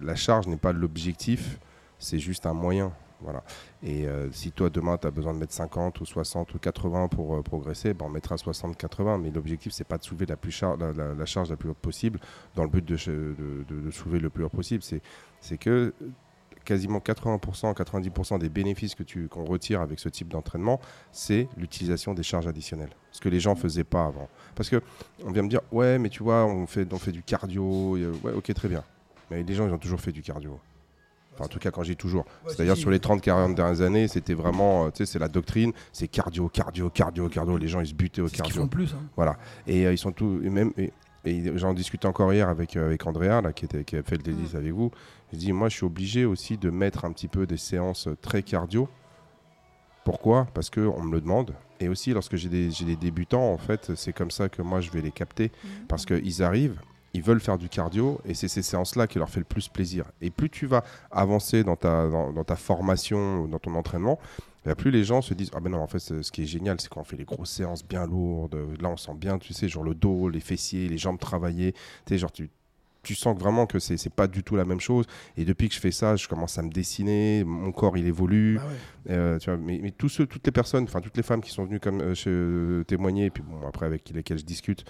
la 0.00 0.14
charge 0.14 0.46
n'est 0.46 0.56
pas 0.56 0.72
l'objectif, 0.72 1.58
c'est 1.98 2.18
juste 2.20 2.46
un 2.46 2.54
moyen. 2.54 2.92
Voilà. 3.20 3.44
Et 3.84 4.06
euh, 4.08 4.30
si 4.32 4.50
toi 4.50 4.68
demain 4.68 4.98
tu 4.98 5.06
as 5.06 5.10
besoin 5.12 5.32
de 5.32 5.38
mettre 5.38 5.52
50 5.52 6.00
ou 6.00 6.04
60 6.04 6.54
ou 6.54 6.58
80 6.58 7.06
pour 7.08 7.36
euh, 7.36 7.42
progresser, 7.42 7.94
ben, 7.94 8.06
on 8.06 8.10
mettra 8.10 8.34
60-80. 8.36 9.20
Mais 9.20 9.30
l'objectif 9.30 9.72
c'est 9.72 9.86
pas 9.86 9.96
de 9.98 10.02
soulever 10.04 10.26
la, 10.26 10.36
plus 10.36 10.50
char- 10.50 10.76
la, 10.76 10.92
la- 10.92 11.14
la 11.14 11.24
charge 11.26 11.48
la 11.50 11.56
plus 11.56 11.68
haute 11.70 11.76
possible 11.78 12.18
dans 12.56 12.64
le 12.64 12.68
but 12.68 12.84
de, 12.84 12.96
de, 12.96 13.64
de- 13.68 13.80
de 13.80 13.90
soulever 13.92 14.18
le 14.20 14.28
plus 14.28 14.44
haut 14.44 14.48
possible. 14.48 14.82
C'est 15.40 15.58
que 15.58 15.94
quasiment 16.64 16.98
80%, 16.98 17.74
90% 17.74 18.38
des 18.38 18.48
bénéfices 18.48 18.94
que 18.94 19.02
tu, 19.02 19.28
qu'on 19.28 19.44
retire 19.44 19.80
avec 19.80 19.98
ce 19.98 20.08
type 20.08 20.28
d'entraînement, 20.28 20.80
c'est 21.10 21.48
l'utilisation 21.56 22.14
des 22.14 22.22
charges 22.22 22.46
additionnelles. 22.46 22.90
Ce 23.10 23.20
que 23.20 23.28
les 23.28 23.40
gens 23.40 23.54
faisaient 23.54 23.84
pas 23.84 24.04
avant. 24.06 24.28
Parce 24.54 24.68
que 24.68 24.80
on 25.24 25.30
vient 25.32 25.42
me 25.42 25.48
dire, 25.48 25.60
ouais, 25.72 25.98
mais 25.98 26.08
tu 26.08 26.22
vois, 26.22 26.44
on 26.46 26.66
fait, 26.66 26.92
on 26.92 26.98
fait 26.98 27.12
du 27.12 27.22
cardio. 27.22 27.96
euh, 27.96 28.12
Ouais, 28.22 28.32
ok, 28.32 28.52
très 28.54 28.68
bien. 28.68 28.82
Mais 29.30 29.42
les 29.42 29.54
gens, 29.54 29.66
ils 29.66 29.72
ont 29.72 29.78
toujours 29.78 30.00
fait 30.00 30.12
du 30.12 30.22
cardio. 30.22 30.58
Enfin, 31.34 31.44
en 31.44 31.48
tout 31.48 31.58
cas, 31.58 31.70
quand 31.70 31.82
j'ai 31.82 31.96
toujours. 31.96 32.26
C'est-à-dire, 32.46 32.76
sur 32.76 32.90
les 32.90 32.98
30-40 32.98 33.54
dernières 33.54 33.80
années, 33.80 34.06
c'était 34.06 34.34
vraiment, 34.34 34.84
euh, 34.86 34.90
tu 34.90 34.98
sais, 34.98 35.06
c'est 35.12 35.18
la 35.18 35.28
doctrine, 35.28 35.72
c'est 35.90 36.06
cardio, 36.06 36.48
cardio, 36.48 36.90
cardio, 36.90 37.28
cardio. 37.30 37.56
Les 37.56 37.68
gens, 37.68 37.80
ils 37.80 37.86
se 37.86 37.94
butaient 37.94 38.20
au 38.20 38.28
cardio. 38.28 38.54
font 38.56 38.62
le 38.64 38.68
plus. 38.68 38.92
hein. 38.92 39.02
Voilà. 39.16 39.38
Et 39.66 39.86
euh, 39.86 39.92
ils 39.92 39.98
sont 39.98 40.12
tous. 40.12 40.42
Et 40.44 40.50
même. 40.50 40.72
Et, 40.76 40.92
et 41.24 41.56
j'en 41.56 41.72
discutais 41.72 42.06
encore 42.06 42.32
hier 42.32 42.48
avec, 42.48 42.76
euh, 42.76 42.86
avec 42.86 43.06
Andrea, 43.06 43.40
là, 43.40 43.52
qui, 43.52 43.64
était, 43.64 43.84
qui 43.84 43.96
a 43.96 44.02
fait 44.02 44.16
le 44.16 44.22
délice 44.22 44.54
avec 44.54 44.72
vous. 44.72 44.90
Je 45.32 45.38
dis, 45.38 45.52
moi, 45.52 45.68
je 45.68 45.76
suis 45.76 45.86
obligé 45.86 46.24
aussi 46.24 46.58
de 46.58 46.70
mettre 46.70 47.04
un 47.04 47.12
petit 47.12 47.28
peu 47.28 47.46
des 47.46 47.56
séances 47.56 48.08
euh, 48.08 48.16
très 48.20 48.42
cardio. 48.42 48.88
Pourquoi? 50.04 50.48
Parce 50.52 50.68
qu'on 50.68 51.02
me 51.02 51.12
le 51.12 51.20
demande. 51.20 51.54
Et 51.78 51.88
aussi, 51.88 52.12
lorsque 52.12 52.36
j'ai 52.36 52.48
des, 52.48 52.68
des 52.68 52.96
débutants, 52.96 53.52
en 53.52 53.58
fait, 53.58 53.92
c'est 53.94 54.12
comme 54.12 54.32
ça 54.32 54.48
que 54.48 54.62
moi, 54.62 54.80
je 54.80 54.90
vais 54.90 55.00
les 55.00 55.12
capter. 55.12 55.52
Parce 55.86 56.04
qu'ils 56.04 56.42
arrivent, 56.42 56.80
ils 57.14 57.22
veulent 57.22 57.40
faire 57.40 57.58
du 57.58 57.68
cardio, 57.68 58.20
et 58.24 58.34
c'est 58.34 58.48
ces 58.48 58.62
séances-là 58.62 59.06
qui 59.06 59.18
leur 59.18 59.28
fait 59.28 59.40
le 59.40 59.44
plus 59.44 59.68
plaisir. 59.68 60.06
Et 60.20 60.30
plus 60.30 60.50
tu 60.50 60.66
vas 60.66 60.82
avancer 61.10 61.62
dans 61.62 61.76
ta, 61.76 62.08
dans, 62.08 62.32
dans 62.32 62.44
ta 62.44 62.56
formation, 62.56 63.46
dans 63.46 63.58
ton 63.58 63.74
entraînement, 63.74 64.18
plus 64.76 64.90
les 64.90 65.04
gens 65.04 65.22
se 65.22 65.34
disent 65.34 65.50
Ah 65.54 65.60
ben 65.60 65.70
non, 65.70 65.78
en 65.78 65.86
fait, 65.86 65.98
ce 65.98 66.30
qui 66.30 66.42
est 66.42 66.46
génial, 66.46 66.80
c'est 66.80 66.88
quand 66.88 67.00
on 67.00 67.04
fait 67.04 67.16
les 67.16 67.24
grosses 67.24 67.50
séances 67.50 67.84
bien 67.84 68.06
lourdes. 68.06 68.56
Là, 68.80 68.88
on 68.90 68.96
sent 68.96 69.14
bien, 69.16 69.38
tu 69.38 69.52
sais, 69.52 69.68
genre 69.68 69.84
le 69.84 69.94
dos, 69.94 70.28
les 70.28 70.40
fessiers, 70.40 70.88
les 70.88 70.98
jambes 70.98 71.18
travailler. 71.18 71.72
Tu 71.72 71.80
sais, 72.14 72.18
genre, 72.18 72.30
tu, 72.32 72.48
tu 73.02 73.16
sens 73.16 73.36
vraiment 73.36 73.66
que 73.66 73.80
c'est 73.80 74.08
pas 74.14 74.28
du 74.28 74.44
tout 74.44 74.54
la 74.54 74.64
même 74.64 74.78
chose. 74.80 75.06
Et 75.36 75.44
depuis 75.44 75.68
que 75.68 75.74
je 75.74 75.80
fais 75.80 75.90
ça, 75.90 76.14
je 76.14 76.28
commence 76.28 76.56
à 76.58 76.62
me 76.62 76.70
dessiner, 76.70 77.42
mon 77.44 77.72
corps, 77.72 77.96
il 77.96 78.06
évolue. 78.06 78.58
Ouais. 78.58 78.64
Euh, 79.10 79.38
tu 79.40 79.50
vois, 79.50 79.58
mais, 79.58 79.80
mais 79.82 79.90
tous 79.90 80.08
ceux, 80.08 80.26
toutes 80.26 80.46
les 80.46 80.52
personnes, 80.52 80.84
enfin 80.84 81.00
toutes 81.00 81.16
les 81.16 81.24
femmes 81.24 81.40
qui 81.40 81.50
sont 81.50 81.64
venues 81.64 81.80
comme 81.80 82.00
euh, 82.00 82.14
chez- 82.14 82.30
euh, 82.30 82.84
témoigner, 82.84 83.26
et 83.26 83.30
puis 83.30 83.42
bon, 83.42 83.66
après 83.66 83.86
avec 83.86 84.08
lesquelles 84.10 84.38
je 84.38 84.44
discute, 84.44 84.84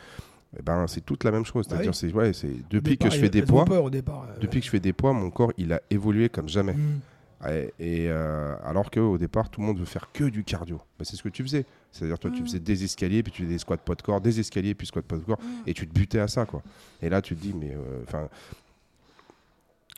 eh 0.59 0.63
ben, 0.63 0.87
c'est 0.87 1.01
toute 1.01 1.25
la 1.25 1.31
même 1.31 1.47
chose. 1.47 1.67
Bah 1.67 1.77
C'est-à-dire, 1.83 2.15
oui. 2.15 2.21
ouais, 2.27 2.33
c'est 2.35 2.69
depuis 2.69 2.99
que 2.99 3.09
je 3.09 3.17
fais 3.19 3.31
des 3.31 3.41
poids, 3.41 3.65
peur 3.65 3.85
au 3.85 3.89
départ. 3.91 4.27
depuis 4.39 4.61
que 4.61 4.67
je 4.67 4.71
fais 4.71 4.81
des 4.81 4.93
poids, 4.93 5.15
mon 5.15 5.31
corps, 5.31 5.53
il 5.57 5.73
a 5.73 5.81
évolué 5.89 6.29
comme 6.29 6.51
jamais. 6.51 6.75
hmm. 6.75 7.01
Et, 7.49 7.73
et, 7.81 8.09
euh, 8.09 8.55
alors 8.65 8.91
qu'au 8.91 9.19
départ, 9.19 9.49
tout 9.51 9.61
le 9.61 9.67
monde 9.67 9.79
veut 9.79 9.85
faire 9.85 10.11
que 10.13 10.25
du 10.25 10.45
cardio. 10.45 10.77
Bah, 10.99 11.05
c'est 11.05 11.17
ce 11.17 11.23
que 11.23 11.29
tu 11.29 11.43
faisais. 11.43 11.65
C'est-à-dire, 11.91 12.19
toi, 12.19 12.31
tu 12.31 12.43
Mm. 12.43 12.47
faisais 12.47 12.61
des 12.61 12.85
escaliers, 12.85 13.23
puis 13.23 13.33
tu 13.33 13.43
faisais 13.43 13.55
des 13.55 13.59
squats 13.59 13.77
poids 13.77 13.95
de 13.97 14.03
corps, 14.03 14.21
des 14.21 14.39
escaliers, 14.41 14.75
puis 14.75 14.87
squats 14.87 15.03
poids 15.03 15.19
de 15.19 15.25
corps, 15.25 15.41
Mm. 15.43 15.63
et 15.69 15.75
tu 15.75 15.87
te 15.89 15.93
butais 15.93 16.21
à 16.21 16.29
ça, 16.29 16.47
quoi. 16.47 16.63
Et 17.01 17.09
là, 17.09 17.21
tu 17.21 17.35
te 17.35 17.41
dis, 17.41 17.53
mais 17.53 17.73
euh, 17.75 18.27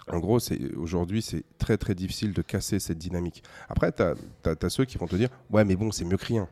en 0.08 0.18
gros, 0.18 0.38
c'est 0.38 0.74
aujourd'hui, 0.74 1.22
c'est 1.22 1.44
très 1.58 1.76
très 1.78 1.94
difficile 1.94 2.32
de 2.32 2.42
casser 2.42 2.78
cette 2.78 2.98
dynamique. 2.98 3.42
Après, 3.68 3.90
tu 3.92 4.02
as, 4.02 4.68
ceux 4.70 4.84
qui 4.84 4.98
vont 4.98 5.06
te 5.06 5.16
dire 5.16 5.28
Ouais, 5.50 5.64
mais 5.64 5.76
bon, 5.76 5.90
c'est 5.92 6.04
mieux 6.04 6.16
que 6.18 6.26
rien. 6.26 6.46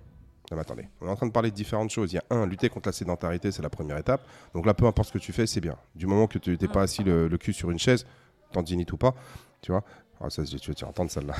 Non, 0.50 0.56
mais 0.56 0.60
attendez, 0.60 0.88
on 1.00 1.06
est 1.06 1.10
en 1.10 1.16
train 1.16 1.26
de 1.26 1.32
parler 1.32 1.50
de 1.50 1.56
différentes 1.56 1.90
choses. 1.90 2.12
Il 2.12 2.16
y 2.16 2.18
a 2.18 2.24
un, 2.30 2.46
lutter 2.46 2.68
contre 2.68 2.88
la 2.88 2.92
sédentarité, 2.92 3.50
c'est 3.52 3.62
la 3.62 3.70
première 3.70 3.96
étape. 3.98 4.22
Donc 4.54 4.66
là, 4.66 4.74
peu 4.74 4.86
importe 4.86 5.08
ce 5.08 5.12
que 5.14 5.18
tu 5.18 5.32
fais, 5.32 5.46
c'est 5.46 5.60
bien. 5.60 5.76
Du 5.94 6.06
moment 6.06 6.26
que 6.26 6.38
tu 6.38 6.56
n'es 6.60 6.68
pas 6.68 6.82
assis 6.82 7.02
le, 7.02 7.28
le 7.28 7.38
cul 7.38 7.52
sur 7.52 7.70
une 7.70 7.78
chaise, 7.78 8.06
tendinite 8.52 8.92
ou 8.92 8.96
pas, 8.98 9.14
tu 9.62 9.70
vois. 9.72 9.82
Ah, 10.24 10.30
ça, 10.30 10.44
tu 10.44 10.70
vas 10.70 10.88
entendre 10.88 11.10
celle-là. 11.10 11.34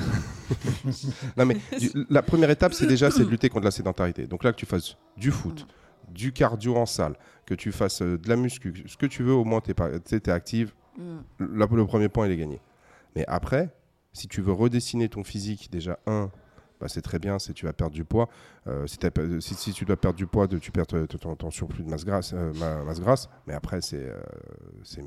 non, 1.37 1.45
mais 1.45 1.57
du- 1.79 1.91
la 2.09 2.21
première 2.21 2.49
étape, 2.49 2.73
c'est 2.73 2.87
déjà 2.87 3.09
c'est 3.11 3.23
de 3.23 3.29
lutter 3.29 3.49
contre 3.49 3.65
la 3.65 3.71
sédentarité. 3.71 4.27
Donc 4.27 4.43
là, 4.43 4.51
que 4.51 4.57
tu 4.57 4.65
fasses 4.65 4.97
du 5.17 5.31
foot, 5.31 5.65
du 6.09 6.33
cardio 6.33 6.75
en 6.75 6.85
salle, 6.85 7.15
que 7.45 7.53
tu 7.53 7.71
fasses 7.71 8.01
euh, 8.01 8.17
de 8.17 8.27
la 8.29 8.35
muscu, 8.35 8.83
ce 8.85 8.97
que 8.97 9.05
tu 9.05 9.23
veux, 9.23 9.33
au 9.33 9.45
moins, 9.45 9.61
tu 9.61 9.71
es, 9.71 10.29
active, 10.29 10.73
Mm. 10.97 11.57
Là, 11.57 11.67
le 11.71 11.85
premier 11.85 12.09
point, 12.09 12.27
il 12.27 12.33
est 12.33 12.37
gagné. 12.37 12.61
Mais 13.15 13.25
après, 13.27 13.69
si 14.11 14.27
tu 14.27 14.41
veux 14.41 14.53
redessiner 14.53 15.09
ton 15.09 15.23
physique, 15.23 15.69
déjà, 15.71 15.99
un, 16.05 16.29
bah, 16.83 16.89
c'est 16.89 17.01
très 17.01 17.17
bien, 17.17 17.39
c'est 17.39 17.53
tu 17.53 17.65
vas 17.65 17.71
perdre 17.71 17.93
du 17.95 18.03
poids. 18.03 18.27
Euh, 18.67 18.85
si, 18.87 18.97
pas- 18.97 19.21
si, 19.39 19.55
si 19.55 19.71
tu 19.71 19.85
dois 19.85 19.95
perdre 19.95 20.17
du 20.17 20.27
poids, 20.27 20.47
de- 20.47 20.57
tu 20.57 20.69
perds 20.71 20.85
ton, 20.87 21.49
surplus 21.49 21.81
de 21.83 21.89
masse 21.89 22.03
grasse, 22.03 22.33
euh, 22.33 22.51
ma- 22.59 22.83
masse 22.83 22.99
grasse. 22.99 23.29
Mais 23.47 23.53
après, 23.53 23.79
c'est 23.81 24.03
euh, 24.09 24.19
c'est- 24.83 25.01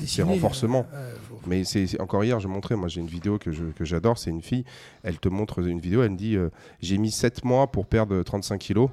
dessiner, 0.00 0.32
renforcement. 0.32 0.84
euh, 0.92 1.14
faut- 1.28 1.38
Mais 1.46 1.62
c'est 1.64 2.00
encore 2.00 2.24
hier, 2.24 2.40
je 2.40 2.48
montrais, 2.48 2.74
moi 2.76 2.88
j'ai 2.88 3.00
une 3.00 3.06
vidéo 3.06 3.38
que 3.38 3.50
j'adore, 3.84 4.18
c'est 4.18 4.30
une 4.30 4.42
fille, 4.42 4.64
elle 5.04 5.18
te 5.20 5.28
montre 5.28 5.60
une 5.60 5.78
vidéo, 5.80 6.02
elle 6.02 6.10
me 6.10 6.16
dit 6.16 6.36
euh, 6.36 6.50
j'ai 6.80 6.98
mis 6.98 7.10
7 7.12 7.44
mois 7.44 7.68
pour 7.70 7.86
perdre 7.86 8.20
35 8.22 8.58
kilos 8.58 8.90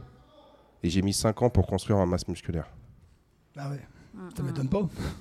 et 0.84 0.90
j'ai 0.90 1.02
mis 1.02 1.14
5 1.14 1.42
ans 1.42 1.50
pour 1.50 1.66
construire 1.68 1.98
ma 1.98 2.06
masse 2.06 2.28
musculaire. 2.28 2.70
Ah 3.58 3.70
ouais, 3.72 3.82
ça 4.36 4.42
mm. 4.44 4.46
m'étonne 4.46 4.68
pas. 4.70 4.80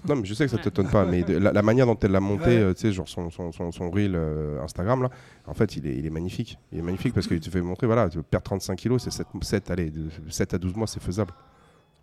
Non, 0.09 0.16
mais 0.16 0.25
je 0.25 0.35
sais 0.35 0.45
que 0.45 0.50
ça 0.50 0.57
Ouais. 0.57 0.62
t'étonne 0.62 0.88
pas, 0.88 1.04
mais 1.04 1.23
de- 1.23 1.37
la, 1.37 1.52
la 1.52 1.62
manière 1.62 1.87
dont 1.87 1.99
elle 2.00 2.12
l'a 2.12 2.21
monté, 2.21 2.45
Ouais. 2.47 2.57
euh, 2.59 2.75
tu 2.75 2.80
sais, 2.83 2.92
genre 2.92 3.09
son, 3.09 3.30
son, 3.30 3.52
son, 3.52 3.73
son 3.73 3.90
reel 3.90 4.14
euh, 4.14 4.61
Instagram, 4.62 5.02
là, 5.02 5.11
en 5.47 5.54
fait, 5.54 5.76
il 5.76 5.87
est, 5.87 5.97
il 5.97 6.07
est 6.07 6.11
magnifique. 6.11 6.59
Il 6.73 6.78
est 6.78 6.83
magnifique 6.83 7.14
parce 7.14 7.26
qu'il 7.26 7.40
te 7.40 7.50
fait 7.50 7.61
montrer, 7.61 7.87
voilà, 7.87 8.09
tu 8.09 8.19
veux 8.19 8.23
perdre 8.23 8.45
35 8.45 8.76
kilos, 8.76 9.02
c'est 9.04 9.11
7, 9.12 9.26
7, 9.42 9.71
allez, 9.71 9.90
de 9.90 10.09
7 10.28 10.54
à 10.54 10.59
12 10.59 10.75
mois, 10.75 10.87
c'est 10.87 11.02
faisable. 11.02 11.33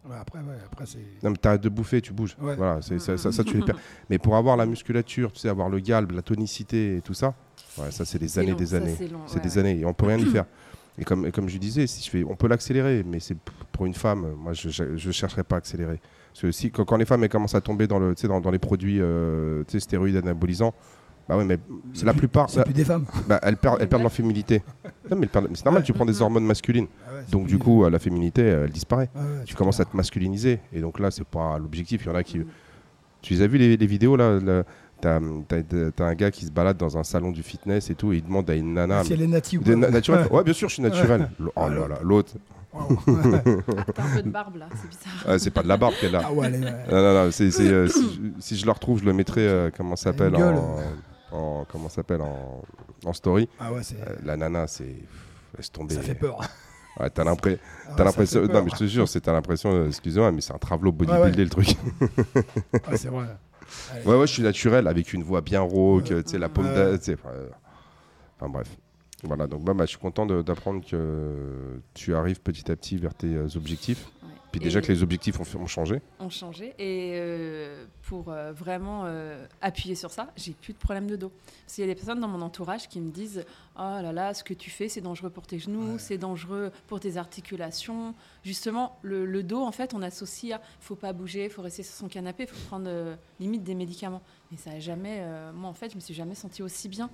Ouais, 0.09 0.15
après, 0.21 0.39
ouais, 0.39 0.55
après 0.65 0.85
c'est. 0.85 0.99
Non, 1.21 1.31
mais 1.31 1.35
t'arrêtes 1.35 1.61
de 1.61 1.67
bouffer, 1.69 1.99
tu 2.01 2.13
bouges. 2.13 2.37
Ouais. 2.41 2.55
Voilà, 2.55 2.81
c'est, 2.81 2.97
ça, 2.99 3.17
ça, 3.17 3.31
ça, 3.31 3.43
tu 3.43 3.57
les 3.57 3.63
perds. 3.65 3.75
Mais 4.09 4.17
pour 4.17 4.37
avoir 4.37 4.55
la 4.55 4.65
musculature, 4.65 5.33
tu 5.33 5.39
sais, 5.39 5.49
avoir 5.49 5.67
le 5.67 5.79
galbe, 5.79 6.11
la 6.11 6.21
tonicité 6.21 6.95
et 6.97 7.01
tout 7.01 7.13
ça, 7.13 7.33
ouais, 7.77 7.91
ça, 7.91 8.05
c'est 8.05 8.17
des 8.17 8.29
C'est 8.29 8.39
années, 8.39 8.51
long, 8.51 8.57
des 8.57 8.65
ça, 8.67 8.77
années. 8.77 8.95
c'est 8.97 9.07
long, 9.09 9.19
C'est 9.25 9.35
ouais, 9.35 9.41
des 9.41 9.57
années 9.57 9.79
et 9.81 9.85
on 9.85 9.93
peut 9.93 10.05
rien 10.05 10.17
y 10.17 10.25
faire. 10.31 10.45
Et 10.97 11.03
comme, 11.03 11.25
et 11.25 11.31
comme 11.33 11.49
je 11.49 11.57
disais, 11.57 11.85
si 11.87 12.03
je 12.05 12.09
fais, 12.09 12.23
on 12.23 12.35
peut 12.37 12.47
l'accélérer, 12.47 13.03
mais 13.05 13.19
c'est 13.19 13.35
pour 13.73 13.85
une 13.85 13.93
femme, 13.93 14.31
moi 14.37 14.53
je 14.53 14.83
ne 14.83 15.11
chercherai 15.11 15.43
pas 15.43 15.55
à 15.55 15.59
accélérer. 15.59 15.99
Parce 16.37 16.41
que 16.43 16.51
si, 16.51 16.69
quand, 16.69 16.85
quand 16.85 16.97
les 16.97 17.05
femmes 17.05 17.23
elles 17.23 17.29
commencent 17.29 17.55
à 17.55 17.61
tomber 17.61 17.87
dans, 17.87 17.97
le, 17.97 18.13
dans, 18.27 18.39
dans 18.41 18.51
les 18.51 18.59
produits 18.59 19.01
euh, 19.01 19.63
stéroïdes 19.67 20.17
anabolisants, 20.17 20.71
bah 21.27 21.35
ouais, 21.35 21.43
mais 21.43 21.57
la 22.03 22.13
plus- 22.13 22.19
plupart, 22.19 22.47
C'est 22.47 22.63
plus 22.63 22.73
des 22.75 22.85
femmes. 22.85 23.05
bah, 23.27 23.39
elles, 23.41 23.57
perdent, 23.57 23.79
elles 23.81 23.89
perdent 23.89 24.03
leur 24.03 24.11
féminité. 24.11 24.61
Non, 25.09 25.17
mais, 25.17 25.27
c'est 25.55 25.65
normal, 25.65 25.81
tu 25.83 25.93
prends 25.93 26.05
des 26.05 26.21
hormones 26.21 26.45
masculines. 26.45 26.85
Ah 27.07 27.15
ouais, 27.15 27.21
Donc 27.31 27.47
du 27.47 27.57
coup, 27.57 27.89
la 27.89 27.97
féminité, 27.97 28.43
elle 28.43 28.69
disparaît. 28.69 29.09
Ah 29.15 29.19
ouais, 29.21 29.43
Tu 29.45 29.55
commences 29.55 29.79
à 29.79 29.85
te 29.85 29.97
masculiniser. 29.97 30.59
Et 30.71 30.79
donc 30.79 30.99
là, 30.99 31.09
c'est 31.09 31.25
pas 31.25 31.57
l'objectif. 31.57 32.03
Il 32.05 32.07
y 32.07 32.11
en 32.11 32.15
a 32.15 32.23
qui. 32.23 32.41
Tu 33.23 33.33
les 33.33 33.41
as 33.41 33.47
vu 33.47 33.57
les, 33.57 33.75
les 33.75 33.87
vidéos 33.87 34.15
là, 34.15 34.39
là 34.39 34.63
T'as 35.01 35.19
un 35.19 36.13
gars 36.15 36.31
qui 36.31 36.45
se 36.45 36.51
balade 36.51 36.77
dans 36.77 36.97
un 36.97 37.03
salon 37.03 37.31
du 37.31 37.43
fitness 37.43 37.89
et 37.91 37.95
tout, 37.95 38.13
et 38.13 38.17
il 38.17 38.23
demande 38.23 38.49
à 38.49 38.55
une 38.55 38.73
nana. 38.73 39.03
Si 39.03 39.13
elle 39.13 39.21
est 39.21 39.27
native. 39.27 39.61
Quoi. 39.63 39.75
na- 39.75 39.89
naturel 39.91 40.27
Ouais. 40.31 40.43
Bien 40.43 40.53
sûr, 40.53 40.69
je 40.69 40.75
suis 40.75 40.83
naturel. 40.83 41.29
L- 41.39 41.45
Oh 41.49 41.51
Ah, 41.55 41.69
là 41.69 41.87
là, 41.87 41.99
l'autre. 42.03 42.33
Wow. 42.77 42.97
Ah, 43.07 43.41
t'as 43.95 44.03
un 44.03 44.15
peu 44.15 44.21
de 44.23 44.29
barbe 44.29 44.55
là, 44.57 44.67
c'est 44.75 44.87
bizarre. 44.87 45.23
Ah, 45.27 45.39
c'est 45.39 45.51
pas 45.51 45.63
de 45.63 45.67
la 45.67 45.77
barbe 45.77 45.93
qu'elle 45.99 46.15
a. 46.15 46.21
ah 46.25 46.31
ouais, 46.33 46.45
allez, 46.47 46.59
ouais. 46.59 46.71
Non, 46.91 46.97
non, 47.01 47.13
non, 47.25 47.31
c'est, 47.31 47.51
c'est, 47.51 47.67
euh, 47.67 47.87
si, 47.87 48.03
je, 48.13 48.41
si 48.41 48.57
je 48.57 48.65
le 48.65 48.71
retrouve, 48.71 48.99
je 48.99 49.05
le 49.05 49.13
mettrai, 49.13 49.47
euh, 49.47 49.69
comment 49.75 49.95
ça 49.95 50.05
s'appelle, 50.11 50.35
en, 50.35 50.77
en- 51.31 51.65
comment 51.71 51.89
ça 51.89 51.95
s'appelle, 51.97 52.21
en, 52.21 52.61
en 53.05 53.13
story. 53.13 53.49
Ah 53.59 53.71
ouais, 53.73 53.83
c'est... 53.83 53.95
Euh, 54.01 54.15
la 54.23 54.37
nana, 54.37 54.67
c'est... 54.67 54.95
Laisse 55.57 55.71
tomber. 55.71 55.95
ça 55.95 56.01
fait 56.01 56.15
peur. 56.15 56.39
Ouais, 56.99 57.11
t'as, 57.11 57.23
l'impré- 57.23 57.59
Ah, 57.61 57.89
t'as 57.91 57.97
ça 57.97 58.03
l'impression... 58.05 58.41
Non, 58.47 58.63
mais 58.63 58.71
je 58.71 58.75
te 58.77 58.85
jure, 58.87 59.07
c'est, 59.07 59.21
t'as 59.21 59.31
l'impression, 59.31 59.71
euh, 59.71 59.87
excusez-moi, 59.87 60.31
mais 60.31 60.41
c'est 60.41 60.53
un 60.53 60.57
travelot 60.57 60.91
bodybuildé, 60.91 61.21
Ouais, 61.29 61.37
ouais. 61.37 61.43
le 61.43 61.49
truc. 61.49 61.67
Ouais, 62.73 62.97
c'est 62.97 63.09
vrai. 63.09 63.27
Allez. 63.93 64.03
Ouais, 64.03 64.15
ouais, 64.17 64.25
je 64.25 64.33
suis 64.33 64.41
naturel, 64.41 64.87
avec 64.87 65.13
une 65.13 65.21
voix 65.23 65.41
bien 65.41 65.61
rauque, 65.61 66.05
tu 66.05 66.23
sais, 66.25 66.39
la 66.39 66.49
paume 66.49 66.65
Ouais. 66.65 66.73
d'a- 66.73 66.97
tu 66.97 67.03
sais, 67.03 67.13
enfin, 67.23 67.35
euh, 67.35 67.49
enfin, 68.39 68.49
bref. 68.49 68.67
Voilà, 69.23 69.47
donc 69.47 69.63
bah, 69.63 69.73
bah, 69.73 69.85
je 69.85 69.89
suis 69.89 69.97
content 69.97 70.25
d'apprendre 70.27 70.85
que 70.85 71.79
tu 71.95 72.13
arrives 72.15 72.39
petit 72.39 72.71
à 72.71 72.75
petit 72.75 72.97
vers 72.97 73.15
tes 73.15 73.33
euh, 73.33 73.47
objectifs. 73.55 74.05
Ouais. 74.21 74.29
Puis 74.51 74.59
déjà 74.61 74.77
Et- 74.79 74.81
que 74.83 74.91
les 74.91 75.01
objectifs 75.01 75.39
ont, 75.39 75.59
ont 75.61 75.65
changé. 75.65 76.01
ont 76.19 76.29
changé. 76.29 76.75
Et 76.77 77.13
euh, 77.15 77.85
pour 78.03 78.29
euh, 78.29 78.53
vraiment 78.53 79.03
euh, 79.05 79.45
appuyer 79.61 79.95
sur 79.95 80.11
ça, 80.11 80.31
j'ai 80.37 80.53
plus 80.53 80.73
de 80.73 80.77
problème 80.77 81.07
de 81.07 81.15
dos. 81.15 81.31
Parce 81.65 81.73
qu'il 81.75 81.81
y 81.83 81.89
a 81.89 81.91
des 81.91 81.95
personnes 81.95 82.19
dans 82.21 82.27
mon 82.27 82.41
entourage 82.43 82.87
qui 82.87 83.01
me 83.01 83.09
disent 83.09 83.43
Oh 83.75 83.79
là 84.01 84.11
là, 84.13 84.33
ce 84.35 84.43
que 84.43 84.53
tu 84.53 84.69
fais, 84.69 84.87
c'est 84.87 85.01
dangereux 85.01 85.31
pour 85.31 85.47
tes 85.47 85.57
genoux, 85.57 85.93
Ouais. 85.93 85.99
c'est 85.99 86.17
dangereux 86.19 86.71
pour 86.87 86.99
tes 86.99 87.17
articulations. 87.17 88.13
Justement, 88.43 88.99
le, 89.01 89.25
le 89.25 89.41
dos, 89.43 89.61
en 89.63 89.71
fait, 89.71 89.95
on 89.95 90.01
associe 90.03 90.53
à 90.53 90.61
faut 90.79 90.95
pas 90.95 91.11
bouger, 91.11 91.49
faut 91.49 91.63
rester 91.63 91.81
sur 91.83 91.95
son 91.95 92.07
canapé, 92.07 92.45
faut 92.45 92.67
prendre 92.67 92.87
euh, 92.87 93.15
limite 93.39 93.63
des 93.63 93.75
médicaments. 93.75 94.21
Mais 94.51 94.57
ça 94.57 94.71
a 94.71 94.79
jamais. 94.79 95.17
euh, 95.21 95.51
moi, 95.53 95.69
en 95.69 95.73
fait, 95.73 95.89
je 95.89 95.95
me 95.95 96.01
suis 96.01 96.13
jamais 96.13 96.35
sentie 96.35 96.61
aussi 96.61 96.87
bien. 96.87 97.09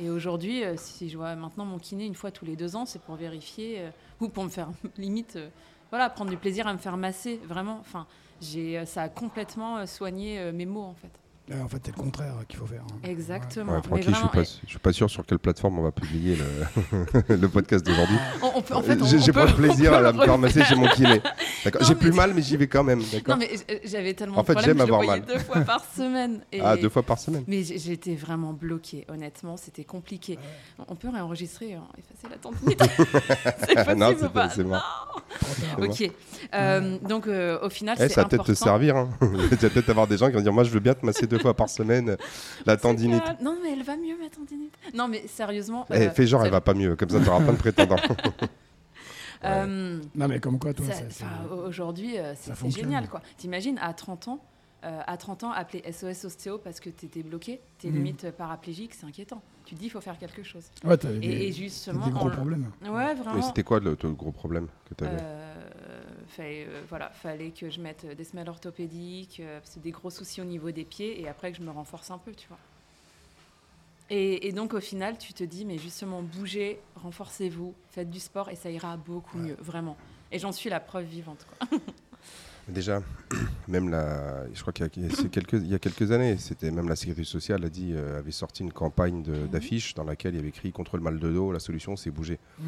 Et 0.00 0.10
aujourd'hui, 0.10 0.64
euh, 0.64 0.74
si 0.76 1.08
je 1.08 1.16
vois 1.16 1.34
maintenant 1.34 1.64
mon 1.64 1.78
kiné 1.78 2.06
une 2.06 2.14
fois 2.14 2.30
tous 2.30 2.44
les 2.44 2.54
deux 2.54 2.76
ans, 2.76 2.86
c'est 2.86 3.02
pour 3.02 3.16
vérifier 3.16 3.80
euh, 3.80 3.90
ou 4.20 4.28
pour 4.28 4.44
me 4.44 4.48
faire 4.48 4.68
limite, 4.96 5.36
euh, 5.36 5.48
voilà, 5.90 6.08
prendre 6.08 6.30
du 6.30 6.36
plaisir 6.36 6.66
à 6.68 6.72
me 6.72 6.78
faire 6.78 6.96
masser, 6.96 7.40
vraiment. 7.44 7.78
Enfin, 7.80 8.06
j'ai, 8.40 8.84
ça 8.86 9.02
a 9.02 9.08
complètement 9.08 9.84
soigné 9.86 10.52
mes 10.52 10.66
maux 10.66 10.82
en 10.82 10.94
fait. 10.94 11.10
Ouais, 11.50 11.60
en 11.62 11.68
fait, 11.68 11.78
c'est 11.84 11.96
le 11.96 12.02
contraire 12.02 12.34
qu'il 12.46 12.58
faut 12.58 12.66
faire. 12.66 12.82
hein. 12.82 12.96
Exactement. 13.08 13.72
Ouais, 13.76 13.82
Francky, 13.82 14.02
je 14.02 14.06
suis 14.08 14.12
vraiment, 14.14 14.28
pas, 14.28 14.42
je 14.42 14.68
suis 14.68 14.78
pas 14.78 14.92
sûr 14.92 15.08
sur 15.08 15.24
quelle 15.24 15.38
plateforme 15.38 15.78
on 15.78 15.82
va 15.82 15.92
publier 15.92 16.36
le, 16.36 17.36
le 17.36 17.48
podcast 17.48 17.86
d'aujourd'hui. 17.86 18.18
peut, 18.42 18.74
en 18.74 18.82
fait, 18.82 19.00
on, 19.00 19.06
j'ai 19.06 19.32
pas 19.32 19.46
de 19.46 19.52
plaisir 19.52 19.94
à 19.94 20.00
peut 20.00 20.12
me 20.12 20.36
masser 20.36 20.62
chez 20.64 20.74
mon 20.74 20.88
kiné. 20.88 21.22
J'ai 21.80 21.94
plus 21.94 22.12
mal, 22.12 22.32
mais 22.34 22.42
j'y 22.42 22.56
vais 22.56 22.66
quand 22.66 22.84
même. 22.84 23.00
D'accord. 23.12 23.36
Non 23.36 23.40
mais 23.40 23.50
euh, 23.70 23.78
j'avais 23.84 24.12
tellement 24.14 24.38
En 24.38 24.44
fait, 24.44 24.58
j'aime 24.60 24.80
avoir 24.80 25.02
mal. 25.04 25.22
deux 25.24 25.38
fois 25.38 25.60
par 25.62 25.82
semaine. 25.96 26.40
Et- 26.52 26.60
Ah, 26.62 26.76
deux 26.76 26.88
fois 26.90 27.02
par 27.02 27.18
semaine. 27.18 27.44
Mais 27.46 27.62
j'étais 27.62 28.14
vraiment 28.14 28.52
bloquée, 28.52 29.04
honnêtement, 29.08 29.56
c'était 29.56 29.84
compliqué. 29.84 30.38
On 30.86 30.96
peut 30.96 31.08
réenregistrer, 31.08 31.74
hein, 31.74 31.84
effacer 31.96 32.28
la 32.30 32.36
tendinite. 32.36 32.82
c'est 33.66 33.74
possible 33.74 33.94
Non, 33.96 34.10
ou 34.10 34.16
c'est 34.18 34.22
pas 34.24 34.28
pas- 34.28 34.50
c'est 34.50 34.62
bon. 34.64 34.70
Non. 34.70 34.78
Tard. 34.78 35.24
Ok. 35.78 36.10
Euh, 36.54 36.98
donc 37.08 37.26
euh, 37.26 37.58
au 37.62 37.70
final, 37.70 37.96
Eh, 37.98 38.02
c'est 38.08 38.14
ça 38.14 38.22
va 38.22 38.28
peut-être 38.28 38.44
te 38.44 38.54
servir. 38.54 38.96
Hein. 38.96 39.08
tu 39.20 39.56
vas 39.56 39.70
peut-être 39.70 39.88
avoir 39.90 40.06
des 40.06 40.16
gens 40.18 40.26
qui 40.28 40.34
vont 40.34 40.40
dire 40.40 40.52
Moi, 40.52 40.64
je 40.64 40.70
veux 40.70 40.80
bien 40.80 40.94
te 40.94 41.04
masser 41.06 41.26
deux 41.26 41.37
fois 41.38 41.54
par 41.54 41.68
semaine 41.68 42.16
la 42.66 42.76
tendinite. 42.76 43.22
Non 43.42 43.56
mais 43.62 43.72
elle 43.72 43.82
va 43.82 43.96
mieux 43.96 44.16
ma 44.20 44.28
tendinite. 44.28 44.74
Non 44.94 45.08
mais 45.08 45.26
sérieusement. 45.26 45.86
Eh, 45.90 45.94
euh, 46.06 46.10
fais 46.10 46.26
genre, 46.26 46.44
elle 46.44 46.50
va 46.52 46.60
pas 46.60 46.74
mieux. 46.74 46.96
Comme 46.96 47.10
ça, 47.10 47.20
t'auras 47.20 47.40
plein 47.40 47.52
de 47.52 47.58
prétendants. 47.58 47.96
euh, 49.44 50.00
Non, 50.14 50.28
mais 50.28 50.40
comme 50.40 50.58
quoi, 50.58 50.74
toi, 50.74 50.86
Aujourd'hui, 51.66 52.18
euh, 52.18 52.34
c'est 52.36 52.70
génial. 52.70 53.08
quoi. 53.08 53.22
T'imagines, 53.36 53.78
à 53.80 53.92
30 53.92 54.28
ans, 54.28 54.44
euh, 54.84 55.00
à 55.06 55.16
30 55.16 55.44
ans, 55.44 55.50
appeler 55.52 55.82
SOS 55.92 56.24
ostéo 56.24 56.58
parce 56.58 56.80
que 56.80 56.90
t'étais 56.90 57.22
bloqué, 57.22 57.60
t'es 57.78 57.88
Mhm. 57.88 57.94
limite 57.94 58.30
paraplégique, 58.32 58.94
c'est 58.94 59.06
inquiétant. 59.06 59.42
Tu 59.64 59.74
te 59.74 59.80
dis, 59.80 59.86
il 59.86 59.90
faut 59.90 60.00
faire 60.00 60.18
quelque 60.18 60.42
chose. 60.42 60.64
Ouais, 60.84 60.96
t'avais 60.96 61.16
Et, 61.16 61.20
des, 61.20 61.26
et 61.26 61.30
t'avais 61.38 61.52
justement, 61.52 62.06
des 62.06 62.10
gros 62.12 62.28
en- 62.28 62.30
problèmes. 62.30 62.70
Ouais, 62.82 62.88
Mais 63.14 63.14
vraiment. 63.14 63.42
c'était 63.42 63.62
quoi 63.64 63.80
le, 63.80 63.96
le 64.02 64.10
gros 64.12 64.32
problème 64.32 64.66
que 64.88 64.94
tu 64.94 65.04
avais 66.38 66.66
Euh, 66.68 66.82
voilà, 66.88 67.10
fallait 67.10 67.50
que 67.50 67.70
je 67.70 67.80
mette 67.80 68.06
des 68.06 68.24
semelles 68.24 68.48
orthopédiques, 68.48 69.40
euh, 69.40 69.60
c'est 69.64 69.82
des 69.82 69.90
gros 69.90 70.10
soucis 70.10 70.40
au 70.40 70.44
niveau 70.44 70.70
des 70.70 70.84
pieds, 70.84 71.20
et 71.20 71.28
après 71.28 71.52
que 71.52 71.58
je 71.58 71.62
me 71.62 71.70
renforce 71.70 72.10
un 72.10 72.18
peu, 72.18 72.32
tu 72.32 72.48
vois. 72.48 72.58
Et, 74.10 74.48
et 74.48 74.52
donc 74.52 74.72
au 74.74 74.80
final, 74.80 75.18
tu 75.18 75.32
te 75.34 75.44
dis, 75.44 75.64
mais 75.64 75.78
justement, 75.78 76.22
bougez, 76.22 76.80
renforcez-vous, 76.96 77.74
faites 77.90 78.10
du 78.10 78.20
sport, 78.20 78.48
et 78.48 78.56
ça 78.56 78.70
ira 78.70 78.96
beaucoup 78.96 79.36
mieux, 79.38 79.56
vraiment. 79.60 79.96
Et 80.32 80.38
j'en 80.38 80.52
suis 80.52 80.70
la 80.70 80.80
preuve 80.80 81.04
vivante. 81.04 81.46
Quoi. 81.58 81.78
Déjà, 82.68 83.02
même 83.68 83.88
la, 83.88 84.44
je 84.52 84.60
crois 84.60 84.72
qu'il 84.72 84.84
y, 84.84 85.06
a- 85.06 85.28
quelques, 85.28 85.52
il 85.54 85.68
y 85.68 85.74
a 85.74 85.78
quelques 85.78 86.10
années, 86.12 86.36
c'était 86.36 86.70
même 86.70 86.88
la 86.88 86.96
sécurité 86.96 87.24
sociale 87.24 87.64
a 87.64 87.68
dit, 87.68 87.92
euh, 87.94 88.18
avait 88.18 88.30
sorti 88.30 88.62
une 88.62 88.72
campagne 88.72 89.22
Mhm. 89.26 89.48
d'affiches 89.48 89.94
dans 89.94 90.04
laquelle 90.04 90.34
il 90.34 90.36
y 90.36 90.40
avait 90.40 90.48
écrit 90.50 90.70
contre 90.72 90.96
le 90.96 91.02
mal 91.02 91.18
de 91.18 91.32
dos, 91.32 91.50
la 91.52 91.60
solution 91.60 91.96
c'est 91.96 92.10
bouger. 92.10 92.38
Mm. 92.58 92.62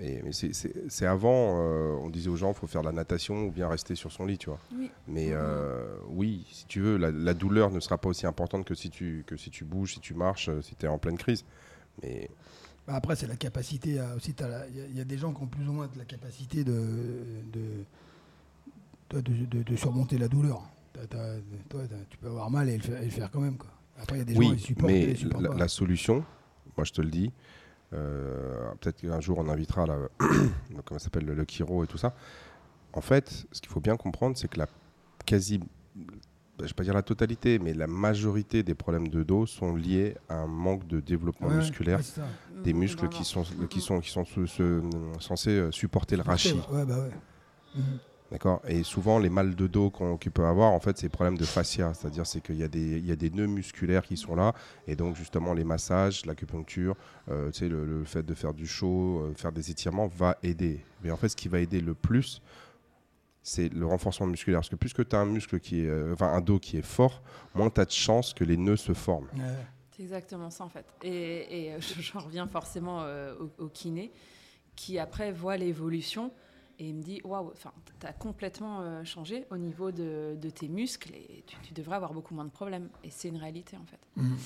Et, 0.00 0.22
mais 0.22 0.32
c'est- 0.32 1.06
avant, 1.06 1.58
euh, 1.60 1.92
on 2.02 2.08
disait 2.08 2.30
aux 2.30 2.36
gens, 2.36 2.52
il 2.52 2.54
faut 2.54 2.66
faire 2.66 2.80
de 2.80 2.86
la 2.86 2.92
natation 2.92 3.44
ou 3.46 3.50
bien 3.50 3.68
rester 3.68 3.94
sur 3.94 4.10
son 4.10 4.24
lit, 4.24 4.38
tu 4.38 4.48
vois. 4.48 4.58
Oui. 4.74 4.90
Mais 5.06 5.26
Mhm. 5.28 5.32
euh, 5.36 5.96
oui, 6.08 6.46
si 6.50 6.64
tu 6.66 6.80
veux, 6.80 6.96
la, 6.96 7.10
la 7.10 7.34
douleur 7.34 7.70
ne 7.70 7.80
sera 7.80 7.98
pas 7.98 8.08
aussi 8.08 8.26
importante 8.26 8.64
que 8.64 8.74
si 8.74 8.88
tu, 8.90 9.22
que 9.26 9.36
si 9.36 9.50
tu 9.50 9.64
bouges, 9.64 9.94
si 9.94 10.00
tu 10.00 10.14
marches, 10.14 10.48
si 10.62 10.74
tu 10.76 10.86
es 10.86 10.88
en 10.88 10.98
pleine 10.98 11.18
crise. 11.18 11.44
Mais 12.02 12.30
Bah, 12.86 12.94
après, 12.96 13.14
c'est 13.16 13.26
la 13.28 13.36
capacité 13.36 13.98
à, 14.00 14.14
aussi. 14.16 14.34
Il 14.38 14.40
y 14.40 14.80
a- 14.80 14.86
il 14.88 14.96
y, 14.96 15.00
a 15.00 15.04
des 15.04 15.18
gens 15.18 15.32
qui 15.32 15.42
ont 15.42 15.46
plus 15.46 15.68
ou 15.68 15.72
moins 15.72 15.86
de 15.88 15.98
la 15.98 16.04
capacité 16.04 16.64
de, 16.64 16.72
de, 17.52 17.84
de, 19.20 19.32
de- 19.32 19.44
de- 19.46 19.62
de 19.62 19.76
surmonter 19.76 20.16
la 20.18 20.28
douleur. 20.28 20.62
Toi, 21.68 21.80
tu 22.08 22.16
peux 22.18 22.28
avoir 22.28 22.50
mal 22.50 22.68
et 22.68 22.76
le 22.76 22.82
faire, 22.82 23.00
et 23.00 23.04
le 23.06 23.10
faire 23.10 23.30
quand 23.30 23.40
même. 23.40 23.56
Quoi. 23.56 23.70
Après, 24.00 24.16
il 24.16 24.18
y 24.20 24.22
a 24.22 24.24
des 24.24 24.34
gens 24.34 24.40
oui, 24.40 24.56
qui 24.56 24.62
supportent 24.62 24.92
mais 24.92 25.14
supportent 25.14 25.42
la, 25.42 25.48
pas. 25.50 25.56
la 25.56 25.68
solution, 25.68 26.24
moi 26.76 26.84
je 26.84 26.92
te 26.92 27.00
le 27.02 27.10
dis, 27.10 27.32
euh, 27.92 28.70
peut-être 28.80 29.00
qu'un 29.00 29.20
jour 29.20 29.38
on 29.38 29.48
invitera 29.48 29.86
la, 29.86 29.96
comment 30.84 30.98
s'appelle 30.98 31.24
le, 31.24 31.34
le 31.34 31.44
chiro 31.46 31.84
et 31.84 31.86
tout 31.86 31.98
ça. 31.98 32.14
En 32.94 33.00
fait, 33.00 33.46
ce 33.52 33.60
qu'il 33.60 33.70
faut 33.70 33.80
bien 33.80 33.96
comprendre, 33.96 34.36
c'est 34.36 34.48
que 34.48 34.58
la 34.58 34.66
quasi, 35.24 35.60
je 36.60 36.64
vais 36.66 36.72
pas 36.74 36.84
dire 36.84 36.94
la 36.94 37.02
totalité, 37.02 37.58
mais 37.58 37.72
la 37.74 37.86
majorité 37.86 38.62
des 38.62 38.74
problèmes 38.74 39.08
de 39.08 39.22
dos 39.22 39.46
sont 39.46 39.74
liés 39.74 40.16
à 40.28 40.36
un 40.36 40.46
manque 40.46 40.86
de 40.86 41.00
développement 41.00 41.48
Ouais, 41.48 41.56
musculaire, 41.56 42.00
des 42.64 42.72
muscles 42.74 43.08
qui 43.08 43.24
sont, 43.24 43.44
qui 43.68 43.80
sont, 43.80 44.00
qui 44.00 44.10
sont 44.10 44.24
se- 44.24 44.82
censés 45.20 45.50
euh, 45.50 45.70
supporter 45.72 46.16
le 46.16 46.22
rachis. 46.22 46.52
Ouais, 46.70 46.84
bah 46.84 46.98
ouais. 47.00 47.10
Mhm. 47.76 47.98
D'accord 48.32 48.62
Et 48.66 48.82
souvent, 48.82 49.18
les 49.18 49.28
mal 49.28 49.54
de 49.54 49.66
dos 49.66 49.90
qu'on 49.90 50.16
qu'il 50.16 50.32
peut 50.32 50.46
avoir, 50.46 50.72
en 50.72 50.80
fait, 50.80 50.96
c'est 50.96 51.06
des 51.06 51.10
problèmes 51.10 51.36
de 51.36 51.44
fascia. 51.44 51.92
C'est-à-dire 51.92 52.26
c'est 52.26 52.40
qu'il 52.40 52.56
y, 52.56 52.62
a 52.62 52.68
des- 52.68 52.98
il 52.98 53.06
y 53.06 53.12
a 53.12 53.16
des 53.16 53.28
nœuds 53.30 53.46
musculaires 53.46 54.02
qui 54.04 54.16
sont 54.16 54.34
là. 54.34 54.54
Et 54.86 54.96
donc, 54.96 55.16
justement, 55.16 55.52
les 55.52 55.64
massages, 55.64 56.24
l'acupuncture, 56.24 56.96
euh, 57.30 57.50
tu 57.50 57.58
sais, 57.60 57.68
le, 57.68 57.84
le 57.84 58.04
fait 58.04 58.22
de 58.24 58.32
faire 58.34 58.54
du 58.54 58.66
chaud, 58.66 59.20
euh, 59.20 59.34
faire 59.36 59.52
des 59.52 59.70
étirements 59.70 60.06
va 60.06 60.38
aider. 60.42 60.80
Mais 61.04 61.10
en 61.10 61.16
fait, 61.18 61.28
ce 61.28 61.36
qui 61.36 61.48
va 61.48 61.60
aider 61.60 61.80
le 61.80 61.92
plus, 61.92 62.40
c'est 63.42 63.68
le 63.68 63.84
renforcement 63.84 64.26
musculaire. 64.26 64.60
Parce 64.60 64.70
que 64.70 64.76
plus 64.76 64.94
que 64.94 65.02
tu 65.02 65.14
as 65.14 65.18
un 65.18 65.26
muscle 65.26 65.60
qui 65.60 65.80
est, 65.84 65.88
euh, 65.88 66.14
enfin, 66.14 66.32
un 66.32 66.40
dos 66.40 66.58
qui 66.58 66.78
est 66.78 66.86
fort, 66.86 67.22
moins 67.54 67.68
tu 67.68 67.80
as 67.82 67.84
de 67.84 67.90
chances 67.90 68.32
que 68.32 68.44
les 68.44 68.56
nœuds 68.56 68.76
se 68.76 68.94
forment. 68.94 69.28
C'est 69.94 70.04
exactement 70.04 70.48
ça 70.48 70.64
en 70.64 70.70
fait. 70.70 70.86
Et, 71.02 71.66
et, 71.68 71.80
j'en 72.00 72.20
reviens 72.20 72.46
forcément 72.46 73.02
euh, 73.02 73.34
au, 73.58 73.64
au 73.64 73.68
kiné 73.68 74.10
qui 74.74 74.98
après 74.98 75.32
voit 75.32 75.58
l'évolution 75.58 76.32
et 76.82 76.88
il 76.88 76.94
me 76.96 77.02
dit 77.02 77.20
waouh, 77.22 77.50
enfin, 77.52 77.72
tu 78.00 78.06
as 78.06 78.12
complètement 78.12 78.80
euh, 78.80 79.04
changé 79.04 79.46
au 79.50 79.56
niveau 79.56 79.92
de, 79.92 80.36
de 80.40 80.50
tes 80.50 80.68
muscles 80.68 81.12
et 81.14 81.44
tu, 81.46 81.56
tu 81.62 81.72
devrais 81.74 81.94
avoir 81.96 82.12
beaucoup 82.12 82.34
moins 82.34 82.44
de 82.44 82.50
problèmes. 82.50 82.88
Et 83.04 83.10
c'est 83.10 83.28
une 83.28 83.36
réalité 83.36 83.76
en 83.76 83.86
fait. 83.86 84.00
Mhm. 84.16 84.36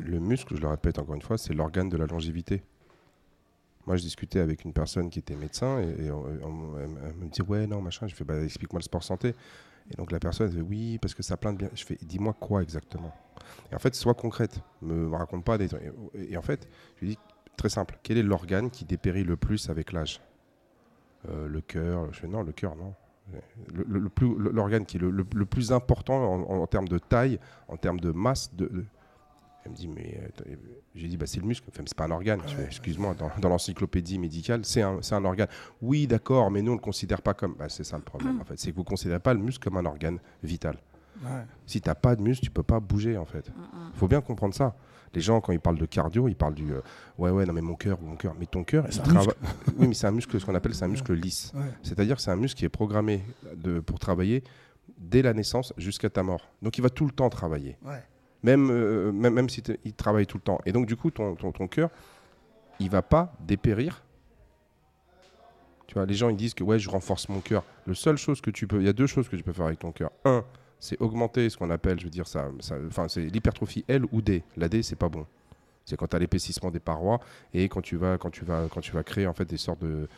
Le 0.00 0.18
muscle, 0.18 0.56
je 0.56 0.60
le 0.62 0.68
répète 0.68 0.98
encore 0.98 1.14
une 1.14 1.22
fois, 1.22 1.36
c'est 1.38 1.52
l'organe 1.54 1.88
de 1.90 1.96
la 1.96 2.06
longévité. 2.06 2.62
Moi, 3.86 3.96
je 3.96 4.02
discutais 4.02 4.38
avec 4.40 4.64
une 4.64 4.72
personne 4.72 5.10
qui 5.10 5.18
était 5.18 5.36
médecin 5.36 5.80
et, 5.80 6.04
et 6.06 6.10
on- 6.10 6.24
on- 6.24 6.78
elle, 6.78 7.14
me 7.16 7.28
dit 7.28 7.42
Ouais, 7.42 7.66
non, 7.66 7.80
machin. 7.82 8.06
Je 8.06 8.14
fais 8.14 8.24
bah, 8.24 8.40
Explique-moi 8.42 8.78
le 8.78 8.84
sport 8.84 9.02
santé. 9.02 9.34
Et 9.90 9.96
donc 9.96 10.12
la 10.12 10.20
personne 10.20 10.46
elle 10.48 10.54
fait 10.56 10.60
Oui, 10.62 10.98
parce 10.98 11.14
que 11.14 11.22
ça 11.22 11.34
a 11.34 11.36
plein 11.36 11.52
de 11.52 11.58
bien. 11.58 11.68
Je 11.74 11.84
fais 11.84 11.98
Dis-moi 12.00 12.32
quoi 12.32 12.62
exactement? 12.62 13.12
Et 13.70 13.74
en 13.74 13.78
fait, 13.78 13.94
sois 13.94 14.14
concrète. 14.14 14.60
Me, 14.80 14.94
me 15.08 15.16
raconte 15.16 15.44
pas 15.44 15.58
des 15.58 15.68
trucs. 15.68 15.82
Et, 16.14 16.32
et 16.32 16.36
en 16.36 16.42
fait, 16.42 16.68
je 16.96 17.00
lui 17.04 17.08
dis 17.10 17.18
Très 17.56 17.68
simple 17.68 17.98
Quel 18.02 18.16
est 18.18 18.22
l'organe 18.22 18.70
qui 18.70 18.84
dépérit 18.84 19.24
le 19.24 19.36
plus 19.36 19.68
avec 19.68 19.92
l'âge? 19.92 20.20
Le 21.28 21.60
cœur. 21.60 22.12
Je 22.12 22.20
fais 22.20 22.28
Non, 22.28 22.42
le 22.42 22.52
cœur, 22.52 22.74
non. 22.76 22.94
L'organe 24.36 24.84
qui 24.84 24.96
est 24.96 25.00
le, 25.00 25.10
le- 25.10 25.26
le 25.34 25.46
plus 25.46 25.72
important 25.72 26.14
en, 26.16 26.40
en- 26.42 26.62
en 26.62 26.66
termes 26.66 26.88
de 26.88 26.98
taille, 26.98 27.38
en 27.68 27.76
termes 27.76 28.00
de 28.00 28.10
masse, 28.10 28.54
de, 28.54 28.66
de- 28.66 28.84
elle 29.64 29.70
me 29.70 29.76
dit, 29.76 29.86
mais 29.88 30.20
euh, 30.48 30.56
j'ai 30.96 31.06
dit, 31.06 31.16
bah, 31.16 31.26
c'est 31.26 31.38
le 31.40 31.46
muscle. 31.46 31.68
Enfin, 31.70 31.84
c'est 31.86 31.96
pas 31.96 32.06
un 32.06 32.10
organe. 32.10 32.40
Ouais. 32.40 32.64
Excuse-moi, 32.66 33.14
dans, 33.14 33.30
dans 33.40 33.48
l'encyclopédie 33.48 34.18
médicale, 34.18 34.64
c'est 34.64 34.82
un, 34.82 34.98
un 35.10 35.24
organe. 35.24 35.46
Oui, 35.80 36.08
d'accord, 36.08 36.50
mais 36.50 36.62
nous, 36.62 36.72
on 36.72 36.74
ne 36.74 36.80
le 36.80 36.84
considère 36.84 37.22
pas 37.22 37.32
comme. 37.34 37.54
Bah, 37.54 37.68
c'est 37.68 37.84
ça 37.84 37.96
le 37.96 38.02
problème, 38.02 38.40
en 38.40 38.44
fait. 38.44 38.58
C'est 38.58 38.70
que 38.72 38.76
vous 38.76 38.82
ne 38.82 38.86
considérez 38.88 39.20
pas 39.20 39.34
le 39.34 39.40
muscle 39.40 39.62
comme 39.62 39.76
un 39.76 39.86
organe 39.86 40.18
vital. 40.42 40.76
Ouais. 41.22 41.44
Si 41.66 41.80
tu 41.80 41.88
n'as 41.88 41.94
pas 41.94 42.16
de 42.16 42.22
muscle, 42.22 42.44
tu 42.44 42.50
peux 42.50 42.64
pas 42.64 42.80
bouger, 42.80 43.16
en 43.16 43.24
fait. 43.24 43.48
Mm, 43.50 43.60
mm. 43.60 43.90
Il 43.94 43.98
faut 43.98 44.08
bien 44.08 44.20
comprendre 44.20 44.54
ça. 44.54 44.74
Les 45.14 45.20
gens, 45.20 45.40
quand 45.40 45.52
ils 45.52 45.60
parlent 45.60 45.78
de 45.78 45.86
cardio, 45.86 46.26
ils 46.28 46.34
parlent 46.36 46.54
du. 46.54 46.72
euh, 46.72 46.80
ouais, 47.18 47.30
ouais, 47.30 47.44
non, 47.44 47.52
mais 47.52 47.60
mon 47.60 47.74
cœur, 47.74 48.00
mon 48.00 48.16
cœur. 48.16 48.34
Mais 48.38 48.46
ton 48.46 48.64
cœur, 48.64 48.86
C'est 48.90 49.00
un 49.00 49.04
travaille. 49.04 49.34
oui, 49.78 49.88
mais 49.88 49.94
c'est 49.94 50.06
un 50.06 50.10
muscle, 50.12 50.40
ce 50.40 50.44
qu'on 50.46 50.54
appelle, 50.54 50.74
c'est 50.74 50.84
un 50.84 50.88
muscle 50.88 51.12
lisse. 51.12 51.52
Ouais. 51.54 51.62
C'est-à-dire 51.82 52.16
que 52.16 52.22
c'est 52.22 52.30
un 52.30 52.36
muscle 52.36 52.58
qui 52.58 52.64
est 52.64 52.70
programmé 52.70 53.22
de, 53.56 53.80
pour 53.80 53.98
travailler 53.98 54.42
dès 54.98 55.20
la 55.22 55.34
naissance 55.34 55.72
jusqu'à 55.76 56.08
ta 56.10 56.22
mort. 56.22 56.48
Donc, 56.62 56.78
il 56.78 56.80
va 56.82 56.88
tout 56.90 57.04
le 57.04 57.10
temps 57.12 57.28
travailler 57.28 57.76
Ouais. 57.84 58.02
même, 58.42 58.70
euh, 58.70 59.12
même, 59.12 59.34
même 59.34 59.48
si 59.48 59.62
il 59.84 59.92
travaille 59.92 60.26
tout 60.26 60.38
le 60.38 60.42
temps. 60.42 60.60
Et 60.64 60.72
donc, 60.72 60.86
du 60.86 60.96
coup, 60.96 61.10
ton, 61.10 61.34
ton, 61.34 61.52
ton 61.52 61.68
cœur, 61.68 61.90
il 62.80 62.88
va 62.90 63.02
pas 63.02 63.34
dépérir. 63.40 64.02
Tu 65.86 65.94
vois, 65.94 66.06
les 66.06 66.14
gens 66.14 66.30
ils 66.30 66.36
disent 66.36 66.54
que 66.54 66.64
ouais, 66.64 66.78
je 66.78 66.88
renforce 66.88 67.28
mon 67.28 67.40
cœur. 67.40 67.64
Le 67.86 67.94
seule 67.94 68.16
chose 68.16 68.40
que 68.40 68.50
tu 68.50 68.66
peux, 68.66 68.80
il 68.80 68.86
y 68.86 68.88
a 68.88 68.92
deux 68.94 69.06
choses 69.06 69.28
que 69.28 69.36
tu 69.36 69.42
peux 69.42 69.52
faire 69.52 69.66
avec 69.66 69.78
ton 69.78 69.92
cœur. 69.92 70.10
Un, 70.24 70.42
c'est 70.84 71.00
augmenter 71.00 71.48
ce 71.48 71.56
qu'on 71.56 71.70
appelle, 71.70 72.00
je 72.00 72.04
veux 72.04 72.10
dire 72.10 72.26
ça, 72.26 72.48
enfin 72.88 73.06
c'est 73.08 73.20
l'hypertrophie 73.20 73.84
L 73.86 74.04
ou 74.10 74.20
D. 74.20 74.42
La 74.56 74.68
D 74.68 74.82
c'est 74.82 74.96
pas 74.96 75.08
bon. 75.08 75.24
C'est 75.84 75.96
quand 75.96 76.08
tu 76.08 76.16
as 76.16 76.18
l'épaississement 76.18 76.72
des 76.72 76.80
parois 76.80 77.20
et 77.54 77.68
quand 77.68 77.80
tu 77.82 77.96
vas 77.96 78.18
quand 78.18 78.30
tu 78.30 78.44
vas 78.44 78.66
quand 78.68 78.80
tu 78.80 78.90
vas 78.90 79.04
créer 79.04 79.28
en 79.28 79.32
fait 79.32 79.44
des 79.44 79.56
sortes 79.56 79.80
de 79.80 80.08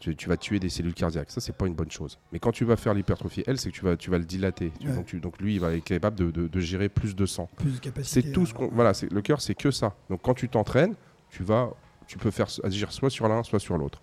tu, 0.00 0.16
tu 0.16 0.28
vas 0.30 0.36
tuer 0.38 0.58
des 0.58 0.70
cellules 0.70 0.94
cardiaques. 0.94 1.30
Ça 1.30 1.42
c'est 1.42 1.54
pas 1.54 1.66
une 1.66 1.74
bonne 1.74 1.90
chose. 1.90 2.18
Mais 2.32 2.38
quand 2.38 2.52
tu 2.52 2.64
vas 2.64 2.76
faire 2.76 2.94
l'hypertrophie 2.94 3.44
L, 3.46 3.58
c'est 3.58 3.70
que 3.70 3.74
tu 3.76 3.84
vas 3.84 3.96
tu 3.98 4.10
vas 4.10 4.16
le 4.18 4.24
dilater. 4.24 4.72
Ouais. 4.82 4.94
donc, 4.94 5.04
tu- 5.06 5.20
donc 5.20 5.38
lui 5.40 5.54
il 5.56 5.60
va 5.60 5.74
être 5.74 5.84
capable 5.84 6.16
de, 6.16 6.30
de- 6.30 6.48
de 6.48 6.60
gérer 6.60 6.88
plus 6.88 7.14
de 7.14 7.26
sang. 7.26 7.48
Plus 7.56 7.72
de 7.74 7.78
capacité. 7.80 8.22
C'est 8.22 8.32
tout 8.32 8.46
ce 8.46 8.54
à- 8.54 8.56
qu'on 8.56 8.68
voilà, 8.68 8.94
c'est 8.94 9.12
le 9.12 9.20
cœur 9.20 9.42
c'est 9.42 9.54
que 9.54 9.70
ça. 9.70 9.94
Donc 10.08 10.20
quand 10.22 10.34
tu 10.34 10.48
t'entraînes, 10.48 10.94
tu 11.28 11.42
vas 11.44 11.70
tu 12.06 12.16
peux 12.16 12.30
faire 12.30 12.48
agir 12.64 12.92
soit 12.92 13.10
sur 13.10 13.28
l'un 13.28 13.42
soit 13.42 13.60
sur 13.60 13.76
l'autre. 13.76 14.00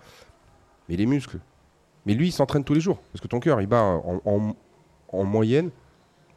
Mais 0.88 0.98
les 0.98 1.08
muscles. 1.08 1.40
Mais 2.06 2.14
lui 2.14 2.28
il 2.28 2.32
s'entraîne 2.32 2.64
tous 2.64 2.74
les 2.76 2.82
jours 2.82 3.00
parce 3.12 3.22
que 3.22 3.28
ton 3.28 3.40
cœur 3.40 3.60
il 3.62 3.68
bat 3.68 3.82
en, 3.84 4.22
en- 4.26 4.56
en 5.14 5.24
moyenne 5.24 5.72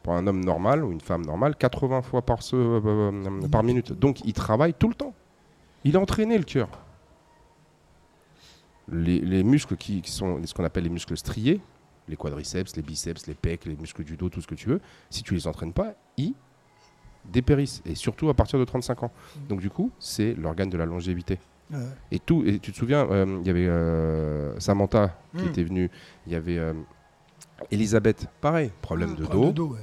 pour 0.05 0.13
un 0.13 0.27
homme 0.27 0.45
normal 0.45 0.85
ou 0.85 0.91
une 0.91 1.01
femme 1.01 1.25
normale 1.25 1.55
80 1.55 2.03
fois 2.03 2.21
par, 2.21 2.43
se- 2.43 2.55
euh, 2.55 2.79
euh, 2.85 3.47
par 3.47 3.63
minute. 3.63 3.91
Donc 3.91 4.23
il 4.23 4.33
travaille 4.33 4.75
tout 4.75 4.87
le 4.87 4.93
temps. 4.93 5.15
Il 5.83 5.95
est 5.95 5.97
entraîné 5.97 6.37
le 6.37 6.43
cœur. 6.43 6.69
Les, 8.91 9.19
les 9.19 9.43
muscles 9.43 9.75
qui, 9.77 10.01
qui 10.03 10.11
sont 10.11 10.39
ce 10.45 10.53
qu'on 10.53 10.63
appelle 10.63 10.83
les 10.83 10.91
muscles 10.91 11.17
striés, 11.17 11.59
les 12.07 12.15
quadriceps, 12.15 12.75
les 12.75 12.83
biceps, 12.83 13.25
les 13.25 13.33
pecs, 13.33 13.65
les 13.65 13.75
muscles 13.75 14.03
du 14.03 14.15
dos, 14.15 14.29
tout 14.29 14.41
ce 14.41 14.47
que 14.47 14.53
tu 14.53 14.69
veux, 14.69 14.79
si 15.09 15.23
tu 15.23 15.33
les 15.33 15.47
entraînes 15.47 15.73
pas, 15.73 15.95
ils 16.17 16.35
dépérissent. 17.31 17.81
Et 17.87 17.95
surtout 17.95 18.29
à 18.29 18.35
partir 18.35 18.59
de 18.59 18.63
35 18.63 19.01
ans. 19.03 19.11
Donc 19.49 19.59
du 19.59 19.71
coup, 19.71 19.89
c'est 19.97 20.35
l'organe 20.35 20.69
de 20.69 20.77
la 20.77 20.85
longévité. 20.85 21.39
Ouais. 21.73 21.79
Et 22.11 22.19
tout, 22.19 22.43
et 22.45 22.59
tu 22.59 22.71
te 22.71 22.77
souviens, 22.77 23.07
euh, 23.09 23.39
il 23.41 23.47
y 23.47 23.49
avait 23.49 23.65
euh, 23.67 24.59
Samantha 24.59 25.17
qui 25.35 25.45
Mm. 25.45 25.47
était 25.47 25.63
venue, 25.63 25.89
il 26.27 26.33
y 26.33 26.35
avait 26.35 26.59
euh, 26.59 26.73
Elisabeth, 27.71 28.27
pareil, 28.39 28.71
problème 28.83 29.13
Mm. 29.13 29.15
de 29.15 29.23
Problème 29.23 29.51
dos, 29.53 29.67
de 29.69 29.73
ouais. 29.73 29.79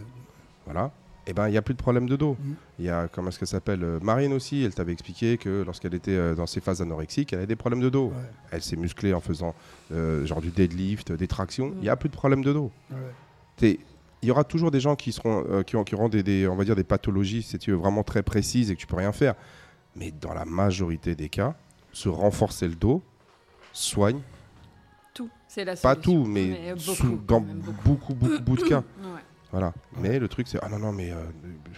Voilà. 0.64 0.90
Et 1.28 1.33
ben 1.35 1.47
il 1.49 1.54
y 1.54 1.57
a 1.57 1.62
plus 1.62 1.75
de 1.75 1.78
problème 1.78 2.09
de 2.09 2.16
dos. 2.16 2.37
Mm. 2.42 2.52
Il 2.81 2.85
y 2.85 2.90
a 2.90 3.07
comment 3.07 3.28
est-ce 3.28 3.38
qu'elle 3.38 3.47
s'appelle 3.47 3.85
euh, 3.85 4.00
Marine 4.00 4.33
aussi, 4.33 4.64
elle 4.64 4.75
t'avait 4.75 4.92
expliqué 4.92 5.38
que 5.38 5.62
lorsqu'elle 5.64 5.95
était 5.95 6.11
euh, 6.16 6.35
dans 6.35 6.47
ses 6.47 6.61
phases 6.61 6.83
anorexiques, 6.83 7.33
elle 7.33 7.38
avait 7.40 7.47
des 7.47 7.54
problèmes 7.57 7.81
de 7.81 7.88
dos. 7.90 8.09
Ouais. 8.09 8.31
Elle 8.50 8.62
s'est 8.62 8.75
musclée 8.76 9.14
en 9.14 9.21
faisant 9.21 9.54
euh, 9.92 10.26
genre 10.26 10.40
du 10.40 10.50
deadlift, 10.50 11.12
des 11.12 11.28
tractions, 11.28 11.69
Mm. 11.69 11.75
il 11.78 11.85
y 11.85 11.88
a 11.88 11.97
plus 11.97 12.09
de 12.09 12.14
problème 12.14 12.42
de 12.42 12.52
dos. 12.52 12.73
Ouais. 12.90 13.78
Il 14.25 14.28
y 14.28 14.31
aura 14.31 14.45
toujours 14.45 14.71
des 14.71 14.81
gens 14.81 14.95
qui 14.97 15.11
seront 15.12 15.45
euh, 15.49 15.62
qui, 15.62 15.76
ont- 15.76 15.85
qui 15.85 15.95
auront 15.95 16.09
des, 16.09 16.23
des- 16.23 16.47
on 16.49 16.54
va 16.57 16.64
dire 16.64 16.76
des 16.76 16.85
pathologies 16.85 17.42
si 17.42 17.59
tu 17.59 17.71
veux 17.73 17.76
vraiment 17.76 18.02
très 18.04 18.23
précises 18.23 18.71
et 18.71 18.75
que 18.76 18.81
tu 18.81 18.87
peux 18.87 18.97
rien 18.97 19.12
faire 19.12 19.35
mais 19.97 20.11
dans 20.12 20.33
la 20.33 20.45
majorité 20.45 21.14
des 21.14 21.28
cas 21.28 21.54
se 21.92 22.09
renforcer 22.09 22.66
le 22.69 22.75
dos 22.76 23.02
soigne 23.73 24.21
Tout, 25.14 25.28
c'est 25.49 25.64
la 25.64 25.75
pas 25.76 25.95
solution. 25.95 26.23
tout 26.23 26.28
mais, 26.28 26.71
beaucoup, 26.73 26.81
sous- 26.95 27.21
dans 27.26 27.40
beaucoup. 27.40 27.83
beaucoup 27.85 28.14
beaucoup 28.14 28.38
beaucoup 28.42 28.57
de 28.62 28.62
cas 28.69 28.78
Ouais. 29.02 29.21
Voilà 29.52 29.73
mais 29.99 30.18
le 30.18 30.28
truc 30.28 30.49
c'est 30.49 30.59
ah 30.62 30.68
non 30.68 30.78
non 30.78 30.92
mais 30.92 31.12
euh, 31.12 31.25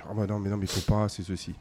ah 0.08 0.14
bah 0.14 0.26
non 0.26 0.38
mais 0.38 0.48
non 0.48 0.56
mais 0.56 0.66
faut 0.66 0.80
pas 0.90 1.08
c'est 1.08 1.22
ceci 1.22 1.54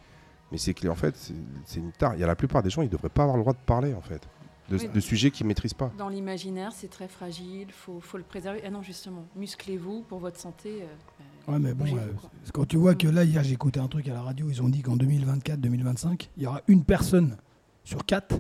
mais 0.52 0.58
c'est 0.58 0.74
que 0.74 0.88
en 0.88 0.96
fait 0.96 1.16
c'est- 1.18 1.80
une 1.80 1.92
tare 1.92 2.14
il 2.16 2.22
y 2.22 2.24
a 2.24 2.28
la 2.28 2.36
plupart 2.36 2.62
des 2.64 2.70
gens 2.70 2.82
ils 2.84 2.90
devraient 2.90 3.10
pas 3.10 3.24
avoir 3.24 3.38
le 3.38 3.44
droit 3.44 3.54
de 3.54 3.58
parler 3.66 3.94
en 3.94 4.02
fait 4.02 4.22
de, 4.70 4.78
Oui. 4.78 4.88
de 4.88 5.00
sujets 5.02 5.30
qu'ils 5.32 5.46
maîtrisent 5.46 5.74
pas 5.74 5.92
Dans 5.98 6.08
l'imaginaire, 6.08 6.72
c'est 6.72 6.88
très 6.88 7.10
fragile, 7.10 7.68
faut, 7.74 8.00
faut 8.00 8.16
le 8.18 8.24
préserver. 8.24 8.62
Ah 8.66 8.70
non, 8.70 8.82
justement, 8.82 9.26
musclez-vous 9.36 10.04
pour 10.04 10.20
votre 10.20 10.40
santé. 10.40 10.84
euh, 10.84 11.52
Ouais, 11.52 11.60
mais 11.60 11.74
bon, 11.74 11.86
euh, 11.98 12.14
quand 12.54 12.66
tu 12.66 12.78
vois 12.78 12.96
que 12.96 13.10
là, 13.10 13.26
hier, 13.26 13.44
j'ai 13.44 13.56
écouté 13.56 13.82
un 13.82 13.90
truc 13.90 14.08
à 14.08 14.14
la 14.14 14.22
radio, 14.22 14.48
ils 14.50 14.62
ont 14.64 14.70
dit 14.70 14.82
qu'en 14.82 14.96
2024-2025, 14.96 16.30
il 16.38 16.44
y 16.44 16.48
aura 16.48 16.62
une 16.70 16.86
personne 16.86 17.36
sur 17.84 18.06
quatre 18.06 18.36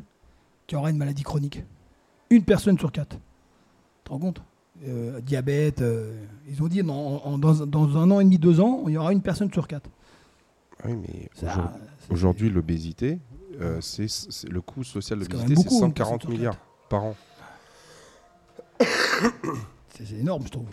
qui 0.65 0.77
aura 0.77 0.91
une 0.91 0.97
maladie 0.97 1.23
chronique. 1.23 1.61
Une 2.29 2.45
personne 2.45 2.79
sur 2.79 2.93
quatre. 2.93 3.17
Tu 3.17 4.03
te 4.05 4.09
rends 4.11 4.19
compte? 4.19 4.41
Euh, 4.85 5.21
Diabète, 5.21 5.81
euh, 5.81 6.13
ils 6.47 6.61
ont 6.61 6.67
dit 6.67 6.83
dans, 6.83 6.93
en- 7.23 7.37
dans, 7.37 7.65
dans 7.65 7.97
un 7.97 8.11
an 8.11 8.19
et 8.19 8.23
demi, 8.25 8.37
deux 8.37 8.59
ans, 8.59 8.83
il 8.87 8.93
y 8.93 8.97
aura 8.97 9.13
une 9.13 9.21
personne 9.21 9.51
sur 9.51 9.67
quatre. 9.67 9.89
Ah 10.83 10.87
oui 10.89 10.95
mais 11.01 11.29
Ça, 11.35 11.47
aujourd'hui- 11.53 11.79
c'est- 11.99 12.11
aujourd'hui 12.13 12.49
l'obésité 12.49 13.19
euh, 13.61 13.79
c'est 13.81 14.07
c'est- 14.09 14.49
le 14.49 14.59
coût 14.61 14.83
social 14.83 15.19
de 15.19 15.23
C'est 15.23 15.29
quand 15.31 15.37
l'obésité 15.37 15.55
c'est 15.61 15.63
beaucoup, 15.69 15.75
une 15.85 15.89
140 15.91 15.95
personne 15.95 16.19
sur 16.21 16.29
milliards 16.31 16.57
par 16.89 17.03
an 17.05 17.15
C'est 19.95 20.05
c'est 20.05 20.15
énorme, 20.15 20.43
je 20.45 20.49
trouve. 20.51 20.67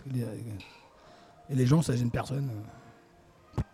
Et 1.49 1.55
les 1.55 1.65
gens, 1.65 1.81
ça 1.81 1.95
gêne 1.95 2.09
personne. 2.11 2.49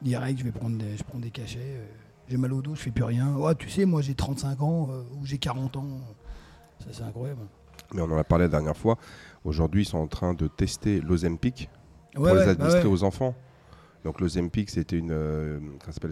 Direct, 0.01 0.39
je 0.39 0.43
vais 0.43 0.51
prendre 0.51 0.77
des, 0.77 0.97
je 0.97 1.03
prends 1.03 1.19
des 1.19 1.31
cachets. 1.31 1.59
euh, 1.61 1.85
J'ai 2.27 2.37
mal 2.37 2.51
au 2.53 2.61
dos, 2.61 2.75
je 2.75 2.81
fais 2.81 2.91
plus 2.91 3.03
rien. 3.03 3.33
Tu 3.57 3.69
sais, 3.69 3.85
moi 3.85 4.01
j'ai 4.01 4.13
35 4.15 4.61
ans 4.61 4.89
euh, 4.91 5.01
ou 5.19 5.25
j'ai 5.25 5.37
40 5.37 5.77
ans. 5.77 5.87
Ça, 6.79 6.87
c'est 6.91 7.03
incroyable. 7.03 7.41
Mais 7.93 8.01
on 8.01 8.11
en 8.11 8.17
a 8.17 8.23
parlé 8.23 8.45
la 8.45 8.49
dernière 8.49 8.77
fois. 8.77 8.97
Aujourd'hui, 9.43 9.83
ils 9.83 9.85
sont 9.85 9.97
en 9.97 10.07
train 10.07 10.33
de 10.33 10.47
tester 10.47 10.99
l'Ozempic 11.01 11.69
pour 12.13 12.23
Ouais, 12.25 12.33
les 12.33 12.39
ouais, 12.39 12.45
bah 12.45 12.51
administrer 12.51 12.83
ouais. 12.87 12.93
aux 12.93 13.03
enfants. 13.03 13.35
Donc 14.03 14.21
l'Ozempic, 14.21 14.69
c'était 14.69 14.97
une, 14.97 15.11
euh, 15.11 15.59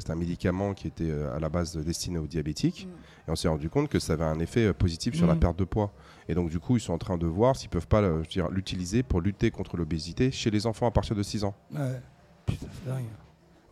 un 0.09 0.15
médicament 0.15 0.73
qui 0.73 0.87
était 0.87 1.09
euh, 1.09 1.35
à 1.35 1.39
la 1.39 1.49
base 1.49 1.77
destiné 1.77 2.17
aux 2.19 2.27
diabétiques. 2.27 2.87
Mm. 2.87 3.27
Et 3.27 3.31
on 3.31 3.35
s'est 3.35 3.47
rendu 3.47 3.69
compte 3.69 3.89
que 3.89 3.99
ça 3.99 4.13
avait 4.13 4.23
un 4.25 4.39
effet 4.39 4.65
euh, 4.65 4.73
positif 4.73 5.15
sur 5.15 5.27
la 5.27 5.33
Mhm. 5.35 5.39
perte 5.39 5.59
de 5.59 5.63
poids. 5.63 5.93
Et 6.27 6.35
donc 6.35 6.49
du 6.49 6.59
coup, 6.59 6.75
ils 6.77 6.81
sont 6.81 6.93
en 6.93 6.97
train 6.97 7.17
de 7.17 7.25
voir 7.27 7.55
s'ils 7.55 7.69
peuvent 7.69 7.87
pas 7.87 8.01
je 8.01 8.07
veux 8.09 8.23
dire, 8.23 8.49
l'utiliser 8.49 9.03
pour 9.03 9.21
lutter 9.21 9.49
contre 9.51 9.77
l'obésité 9.77 10.31
chez 10.31 10.51
les 10.51 10.65
enfants 10.67 10.87
à 10.87 10.91
partir 10.91 11.15
de 11.15 11.23
6 11.23 11.43
ans. 11.43 11.55
Ouais. 11.73 12.01
Putain, 12.45 12.67
c'est 12.71 12.89
dingue. 12.89 13.05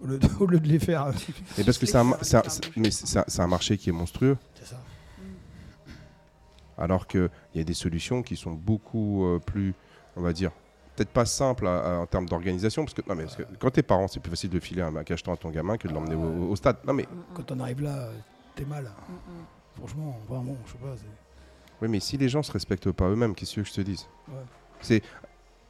Au 0.01 0.07
lieu, 0.07 0.17
de, 0.19 0.27
au 0.39 0.45
lieu 0.47 0.59
de 0.59 0.67
les 0.67 0.79
faire. 0.79 1.07
Et 1.57 1.63
parce 1.63 1.77
que 1.77 1.85
c'est 1.85 1.97
un, 1.97 2.03
ma- 2.05 2.17
c'est 2.21 2.37
un- 2.37 2.43
c'est- 2.47 2.77
mais 2.77 2.91
c'est 2.91 3.19
un- 3.19 3.25
c'est 3.27 3.41
un 3.41 3.47
marché 3.47 3.77
qui 3.77 3.89
est 3.89 3.93
monstrueux. 3.93 4.37
C'est 4.55 4.67
ça. 4.67 4.77
Alors 6.83 7.07
qu'il 7.07 7.29
y 7.55 7.59
a 7.61 7.63
des 7.63 7.73
solutions 7.73 8.21
qui 8.23 8.35
sont 8.35 8.51
beaucoup 8.51 9.25
euh, 9.25 9.39
plus, 9.39 9.73
on 10.17 10.21
va 10.21 10.33
dire, 10.33 10.51
peut-être 10.95 11.09
pas 11.11 11.25
simples 11.25 11.65
à- 11.65 11.79
à- 11.79 11.97
en 11.99 12.05
termes 12.05 12.27
d'organisation. 12.27 12.83
Parce 12.83 12.93
que, 12.93 13.01
non, 13.07 13.15
mais 13.15 13.23
parce 13.23 13.37
que 13.37 13.43
quand 13.57 13.71
t'es 13.71 13.83
parent, 13.83 14.07
c'est 14.09 14.19
plus 14.19 14.29
facile 14.29 14.49
de 14.49 14.59
filer 14.59 14.81
un 14.81 15.03
cacheton 15.03 15.31
à 15.33 15.37
ton 15.37 15.49
gamin 15.49 15.77
que 15.77 15.87
de 15.87 15.93
l'emmener 15.93 16.15
au, 16.15 16.49
au 16.51 16.55
stade. 16.57 16.77
Non, 16.85 16.93
mais, 16.93 17.03
Mm, 17.03 17.15
mm, 17.15 17.23
Quand 17.35 17.51
on 17.53 17.59
arrive 17.61 17.81
là, 17.81 17.95
euh, 18.07 18.13
t'es 18.55 18.65
mal. 18.65 18.83
mm, 18.83 19.13
mm. 19.13 19.45
Franchement, 19.77 20.19
vraiment, 20.27 20.55
je 20.67 20.71
sais 20.73 20.77
pas. 20.77 20.93
oui, 21.81 21.87
mais 21.87 21.99
si 21.99 22.17
les 22.17 22.29
gens 22.29 22.43
se 22.43 22.51
respectent 22.51 22.91
pas 22.91 23.09
eux-mêmes, 23.09 23.33
qu'est-ce 23.33 23.55
que 23.55 23.63
je 23.63 23.73
te 23.73 23.81
dise? 23.81 24.07
Ouais. 24.27 24.35
C'est. 24.81 25.01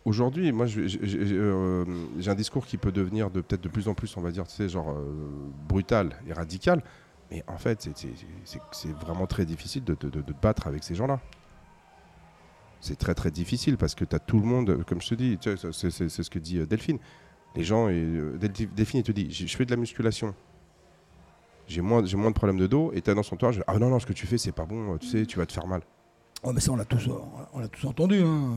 Aujourd'hui, 0.05 0.51
moi, 0.51 0.65
euh, 0.75 1.85
j'ai 2.19 2.29
un 2.31 2.35
discours 2.35 2.65
qui 2.65 2.75
peut 2.77 2.91
devenir 2.91 3.29
de 3.31 3.39
peut-être 3.39 3.61
de 3.61 3.69
plus 3.69 3.87
en 3.87 3.93
plus, 3.93 4.17
on 4.17 4.21
va 4.21 4.31
dire, 4.31 4.45
tu 4.45 4.53
sais, 4.55 4.67
genre 4.67 4.91
euh, 4.91 5.03
brutal 5.69 6.17
et 6.27 6.33
radical. 6.33 6.83
Mais 7.33 7.43
en 7.47 7.57
fait, 7.57 7.89
c'est- 8.73 8.93
vraiment 8.93 9.25
très 9.25 9.43
difficile 9.45 9.83
de, 9.83 9.95
de- 9.99 10.09
de- 10.09 10.21
de 10.21 10.33
te 10.33 10.39
battre 10.41 10.67
avec 10.67 10.83
ces 10.83 10.93
gens-là. 10.93 11.19
C'est 12.79 12.97
très 12.97 13.15
très 13.15 13.31
difficile 13.31 13.77
parce 13.77 13.95
que 13.95 14.05
tu 14.05 14.15
as 14.15 14.19
tout 14.19 14.39
le 14.39 14.45
monde, 14.45 14.83
comme 14.85 15.01
je 15.01 15.09
te 15.09 15.15
dis, 15.15 15.39
c'est 15.41 16.09
ce 16.09 16.29
que 16.29 16.37
dit 16.39 16.59
euh, 16.59 16.65
Delphine. 16.67 16.99
Les 17.55 17.63
gens, 17.63 17.87
euh, 17.89 18.37
Del- 18.37 18.51
Delphine, 18.75 18.99
il 18.99 19.03
te 19.03 19.11
dit, 19.11 19.31
je 19.31 19.55
fais 19.57 19.65
de 19.65 19.71
la 19.71 19.77
musculation. 19.77 20.35
J'ai 21.67 21.81
moins, 21.81 22.03
moins 22.15 22.29
de 22.29 22.35
problèmes 22.35 22.57
de 22.59 22.67
dos. 22.67 22.91
Et 22.93 23.01
tu 23.01 23.09
as 23.09 23.13
dans 23.15 23.23
son 23.23 23.35
toit, 23.37 23.51
ah 23.67 23.79
non, 23.79 23.89
non, 23.89 23.99
ce 23.99 24.05
que 24.05 24.13
tu 24.13 24.27
fais, 24.27 24.37
c'est 24.37 24.51
pas 24.51 24.65
bon, 24.65 24.97
tu 24.97 25.07
sais, 25.07 25.25
tu 25.25 25.37
vas 25.39 25.45
te 25.45 25.53
faire 25.53 25.65
mal. 25.65 25.81
Ouais, 26.43 26.51
mais 26.53 26.59
ça, 26.59 26.71
on 26.71 26.75
l'a 26.75 26.83
tous, 26.85 27.09
on 27.53 27.59
l'a 27.59 27.69
tous 27.69 27.87
entendu. 27.87 28.21
Hein. 28.21 28.51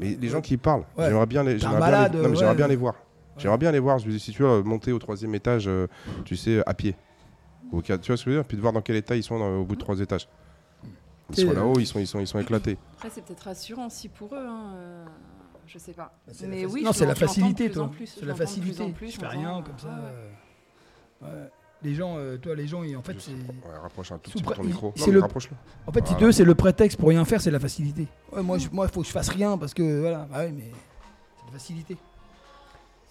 Mais 0.00 0.16
les 0.20 0.28
gens 0.28 0.40
qui 0.40 0.56
parlent, 0.56 0.84
Ouais. 0.98 1.06
j'aimerais 1.08 1.26
bien 1.26 1.44
les, 1.44 1.54
bien 1.54 1.78
malade, 1.78 2.16
non, 2.16 2.28
mais 2.28 2.34
j'aimerais 2.34 2.50
ouais. 2.50 2.56
bien 2.56 2.68
les 2.68 2.76
voir. 2.76 2.96
J'aimerais 3.38 3.58
bien 3.58 3.70
les 3.72 3.78
voir. 3.78 4.00
Si 4.00 4.32
tu 4.32 4.42
veux 4.42 4.48
euh, 4.48 4.62
monter 4.64 4.90
au 4.92 4.98
troisième 4.98 5.34
étage, 5.36 5.68
euh, 5.68 5.86
tu 6.24 6.34
sais, 6.36 6.60
à 6.66 6.74
pied. 6.74 6.96
Ou 7.74 7.82
tu 7.82 7.92
vois 7.92 7.98
ce 8.02 8.08
que 8.08 8.16
je 8.16 8.30
veux 8.30 8.36
dire 8.36 8.44
Puis 8.44 8.56
de 8.56 8.62
voir 8.62 8.72
dans 8.72 8.82
quel 8.82 8.96
état 8.96 9.16
ils 9.16 9.22
sont 9.22 9.38
dans- 9.38 9.58
au 9.60 9.64
bout 9.64 9.74
de 9.74 9.80
trois 9.80 9.98
étages. 10.00 10.28
Ils 11.30 11.36
sont 11.36 11.48
euh, 11.48 11.54
là-haut, 11.54 11.78
ils 11.78 11.86
sont, 11.86 11.98
ils 11.98 12.06
sont, 12.06 12.20
ils 12.20 12.26
sont 12.26 12.38
éclatés. 12.38 12.76
Après, 12.96 13.10
c'est 13.10 13.24
peut-être 13.24 13.40
rassurant 13.42 13.86
aussi 13.86 14.08
pour 14.08 14.34
eux. 14.34 14.46
Hein. 14.46 14.74
euh, 14.76 15.04
Je 15.66 15.78
sais 15.78 15.92
pas. 15.94 16.12
Bah, 16.26 16.32
c'est 16.36 16.46
Mais 16.46 16.62
la 16.62 16.68
faci- 16.68 16.72
oui, 16.72 16.82
non, 16.84 16.92
c'est 16.92 17.06
la 17.06 17.14
facilité, 17.14 17.64
plus 17.70 17.74
toi. 17.74 17.90
plus, 17.90 18.06
C'est 18.06 18.26
la 18.26 18.34
plus 18.34 18.44
facilité. 18.44 18.82
en 18.82 18.90
plus, 18.92 19.10
je 19.10 19.18
fais 19.18 19.26
rien 19.26 19.50
entend, 19.52 19.62
comme 19.70 19.78
ça. 19.78 19.88
ouais, 19.88 19.94
ouais. 19.94 21.28
euh, 21.30 21.42
ouais. 21.44 21.50
Les 21.82 21.94
gens, 21.94 22.16
euh, 22.18 22.36
toi, 22.38 22.54
les 22.54 22.66
gens, 22.66 22.82
ils- 22.82 22.96
en 22.96 23.02
fait, 23.02 23.16
c'est. 23.18 23.32
Ouais, 23.32 23.78
rapproche 23.82 24.12
un 24.12 24.18
tout 24.18 24.30
petit 24.30 24.42
peu 24.42 24.52
ton 24.54 24.62
micro. 24.64 24.92
c'est 24.94 25.00
Non, 25.02 25.06
mais 25.08 25.12
le- 25.14 25.20
rapproche-le. 25.20 25.56
En 25.86 25.92
fait, 25.92 26.00
si 26.00 26.04
Voilà. 26.04 26.18
tu 26.18 26.24
veux, 26.26 26.32
c'est 26.32 26.44
le 26.44 26.54
prétexte 26.54 26.98
pour 26.98 27.08
rien 27.08 27.24
faire, 27.24 27.40
c'est 27.40 27.50
la 27.50 27.60
facilité. 27.60 28.06
Ouais, 28.32 28.42
moi, 28.42 28.58
il 28.58 28.68
moi, 28.72 28.88
faut 28.88 29.00
que 29.00 29.06
je 29.06 29.12
fasse 29.12 29.28
rien 29.30 29.56
parce 29.58 29.72
que 29.74 30.00
voilà. 30.00 30.26
Bah 30.30 30.40
oui, 30.46 30.52
mais 30.52 30.70
c'est 31.38 31.46
la 31.46 31.52
facilité. 31.52 31.96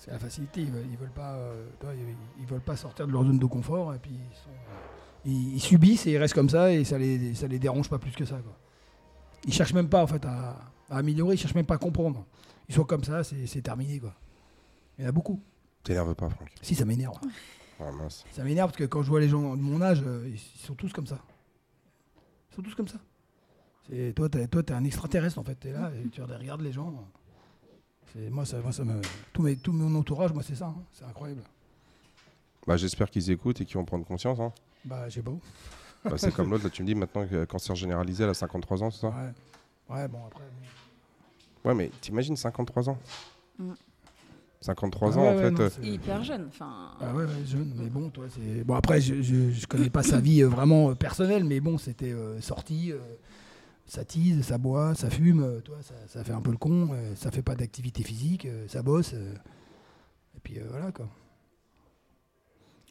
C'est 0.03 0.11
la 0.11 0.19
facilité. 0.19 0.61
Ils 0.61 0.69
veulent, 0.71 0.85
ils 0.91 0.97
veulent 0.97 1.11
pas, 1.11 1.35
euh, 1.35 1.65
ils, 2.39 2.45
veulent 2.45 2.59
pas 2.59 2.75
sortir 2.75 3.07
de 3.07 3.11
leur 3.13 3.23
zone 3.23 3.39
de 3.39 3.45
confort 3.45 3.93
et 3.93 3.99
puis 3.99 4.11
ils, 4.11 4.35
sont, 4.35 4.49
euh, 4.49 4.73
ils- 5.23 5.53
ils 5.55 5.61
subissent 5.61 6.05
et 6.07 6.11
ils 6.11 6.17
restent 6.17 6.33
comme 6.33 6.49
ça 6.49 6.73
et 6.73 6.83
ça 6.83 6.97
les, 6.97 7.33
ça 7.35 7.47
les 7.47 7.57
dérange 7.57 7.89
pas 7.89 7.99
plus 7.99 8.11
que 8.11 8.25
ça. 8.25 8.37
Quoi. 8.39 8.57
Ils 9.45 9.53
cherchent 9.53 9.73
même 9.73 9.87
pas 9.87 10.03
en 10.03 10.07
fait 10.07 10.25
à, 10.25 10.57
à 10.89 10.97
améliorer. 10.97 11.35
Ils 11.35 11.37
cherchent 11.37 11.55
même 11.55 11.65
pas 11.65 11.75
à 11.75 11.77
comprendre. 11.77 12.25
Ils 12.67 12.75
sont 12.75 12.83
comme 12.83 13.03
ça, 13.05 13.23
c'est 13.23 13.61
terminé 13.61 13.99
quoi. 13.99 14.13
Il 14.97 15.03
y 15.03 15.05
en 15.05 15.09
a 15.09 15.11
beaucoup. 15.13 15.41
T'énerve 15.83 16.13
pas, 16.15 16.29
Franck. 16.29 16.49
Si 16.61 16.75
ça 16.75 16.83
m'énerve. 16.83 17.15
Ah, 17.79 17.91
mince. 17.91 18.25
Ça 18.31 18.43
m'énerve 18.43 18.69
parce 18.71 18.77
que 18.79 18.83
quand 18.85 19.03
je 19.03 19.09
vois 19.09 19.21
les 19.21 19.29
gens 19.29 19.55
de 19.55 19.61
mon 19.61 19.81
âge, 19.81 20.03
euh, 20.05 20.27
ils 20.29 20.37
sont 20.37 20.75
tous 20.75 20.91
comme 20.91 21.07
ça. 21.07 21.19
Ils 22.51 22.55
sont 22.55 22.61
tous 22.61 22.75
comme 22.75 22.87
ça. 22.89 22.97
Toi, 24.15 24.29
t'es, 24.29 24.47
toi, 24.47 24.63
t'es 24.63 24.73
un 24.73 24.83
extraterrestre 24.83 25.39
en 25.39 25.43
fait. 25.43 25.55
T'es 25.55 25.71
là 25.71 25.91
et 25.95 26.09
tu 26.09 26.21
regardes 26.21 26.61
les 26.61 26.71
gens. 26.73 26.93
C'est, 28.13 28.29
moi, 28.29 28.45
ça, 28.45 28.59
moi, 28.59 28.71
ça 28.71 28.83
me, 28.83 29.01
tout, 29.31 29.41
mes, 29.41 29.55
tout 29.55 29.71
mon 29.73 29.93
entourage, 29.99 30.31
moi, 30.33 30.43
c'est 30.43 30.55
ça. 30.55 30.67
hein. 30.67 30.75
C'est 30.93 31.05
incroyable. 31.05 31.41
Bah, 32.67 32.77
J'espère 32.77 33.09
qu'ils 33.09 33.29
écoutent 33.31 33.59
et 33.61 33.65
qu'ils 33.65 33.75
vont 33.77 33.85
prendre 33.85 34.05
conscience. 34.05 34.39
hein. 34.39 34.51
Bah, 34.85 35.07
où. 35.27 35.39
Bah, 36.09 36.17
c'est 36.17 36.33
comme 36.33 36.49
l'autre, 36.51 36.65
là, 36.65 36.69
tu 36.69 36.81
me 36.83 36.87
dis 36.87 36.95
maintenant 36.95 37.25
que 37.25 37.45
cancer 37.45 37.75
généralisé, 37.75 38.23
elle 38.23 38.29
a 38.29 38.33
53 38.33 38.83
ans, 38.83 38.91
c'est 38.91 39.01
ça? 39.01 39.09
Ouais. 39.09 39.95
Ouais, 39.95 40.07
bon, 40.07 40.19
après. 40.27 40.43
Ouais, 41.65 41.73
mais 41.73 41.89
t'imagines 42.01 42.35
53 42.35 42.89
ans? 42.89 42.97
Mm. 43.57 43.71
53 44.61 45.13
Ah 45.13 45.17
ans, 45.17 45.23
ouais, 45.23 45.27
en 45.29 45.35
ouais, 45.35 45.41
fait. 45.41 45.51
non, 45.51 45.59
euh, 45.61 45.69
c'est- 45.69 45.85
Hyper 45.85 46.23
jeune. 46.23 46.45
Enfin, 46.49 46.91
Ah 47.01 47.13
ouais, 47.13 47.23
ouais, 47.25 47.45
jeune, 47.45 47.73
mais 47.77 47.89
bon, 47.89 48.09
toi, 48.09 48.25
c'est. 48.29 48.63
Bon, 48.63 48.75
après, 48.75 49.01
je, 49.01 49.21
je, 49.21 49.51
je 49.51 49.65
connais 49.67 49.89
pas 49.89 50.03
sa 50.03 50.19
vie 50.19 50.41
euh, 50.43 50.47
vraiment 50.47 50.89
euh, 50.91 50.95
personnelle, 50.95 51.43
mais 51.45 51.59
bon, 51.59 51.77
c'était 51.77 52.11
euh, 52.11 52.39
sorti, 52.41 52.91
euh, 52.91 52.99
ça 53.85 54.03
tease, 54.05 54.41
ça 54.41 54.57
boit, 54.57 54.95
ça 54.95 55.09
fume, 55.09 55.41
euh, 55.43 55.59
toi, 55.61 55.77
ça, 55.81 55.93
ça 56.07 56.23
fait 56.23 56.31
un 56.33 56.41
peu 56.41 56.51
le 56.51 56.57
con, 56.57 56.89
euh, 56.93 57.13
ça 57.15 57.31
fait 57.31 57.41
pas 57.41 57.55
d'activité 57.55 58.03
physique, 58.03 58.45
euh, 58.45 58.65
ça 58.67 58.81
bosse, 58.81 59.13
et 59.13 60.39
puis 60.43 60.57
euh, 60.59 60.63
voilà, 60.69 60.91
quoi. 60.91 61.07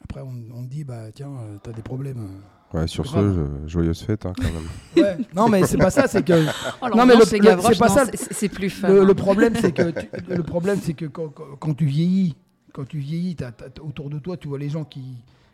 Après, 0.05 0.21
on, 0.21 0.35
on 0.55 0.65
te 0.65 0.69
dit, 0.69 0.85
bah 0.85 1.13
tiens, 1.15 1.31
t'as 1.63 1.73
des 1.73 1.83
problèmes. 1.83 2.29
Ouais, 2.75 2.87
sur 2.87 3.07
ce, 3.07 3.17
je- 3.65 3.69
joyeuse 3.69 4.03
fête, 4.03 4.27
hein, 4.27 4.33
quand 4.37 4.45
même. 4.45 4.69
Ouais, 4.97 5.19
non, 5.35 5.49
mais 5.49 5.65
c'est 5.67 5.77
pas 5.79 5.91
ça, 5.91 6.09
c'est 6.09 6.25
que. 6.25 6.33
oh, 6.33 6.89
Non, 6.89 7.07
mais 7.07 7.15
l'ambiance 7.15 7.21
le- 7.21 7.27
chez 7.31 7.39
le- 7.39 7.45
Gavroche, 7.45 7.73
c'est 7.75 7.79
pas 7.79 7.89
non, 7.89 7.95
ça, 7.95 8.05
c'est- 8.13 8.49
plus 8.49 8.71
fun. 8.71 8.89
Le, 8.89 9.03
hein. 9.03 9.05
le 9.05 9.15
problème, 9.15 9.55
c'est 9.61 9.73
que, 9.73 9.91
tu- 10.01 10.09
le 10.35 10.43
problème, 10.43 10.79
c'est 10.83 10.95
que 10.95 11.05
quand, 11.07 11.29
quand- 11.29 11.57
quand 11.61 11.75
tu 11.75 11.85
vieillis, 11.87 12.35
quand 12.73 12.87
tu 12.87 12.99
vieillis, 12.99 13.37
autour 13.83 14.09
de 14.11 14.19
toi, 14.19 14.37
tu 14.37 14.49
vois 14.49 14.59
les 14.59 14.71
gens 14.71 14.85
qui 14.85 15.03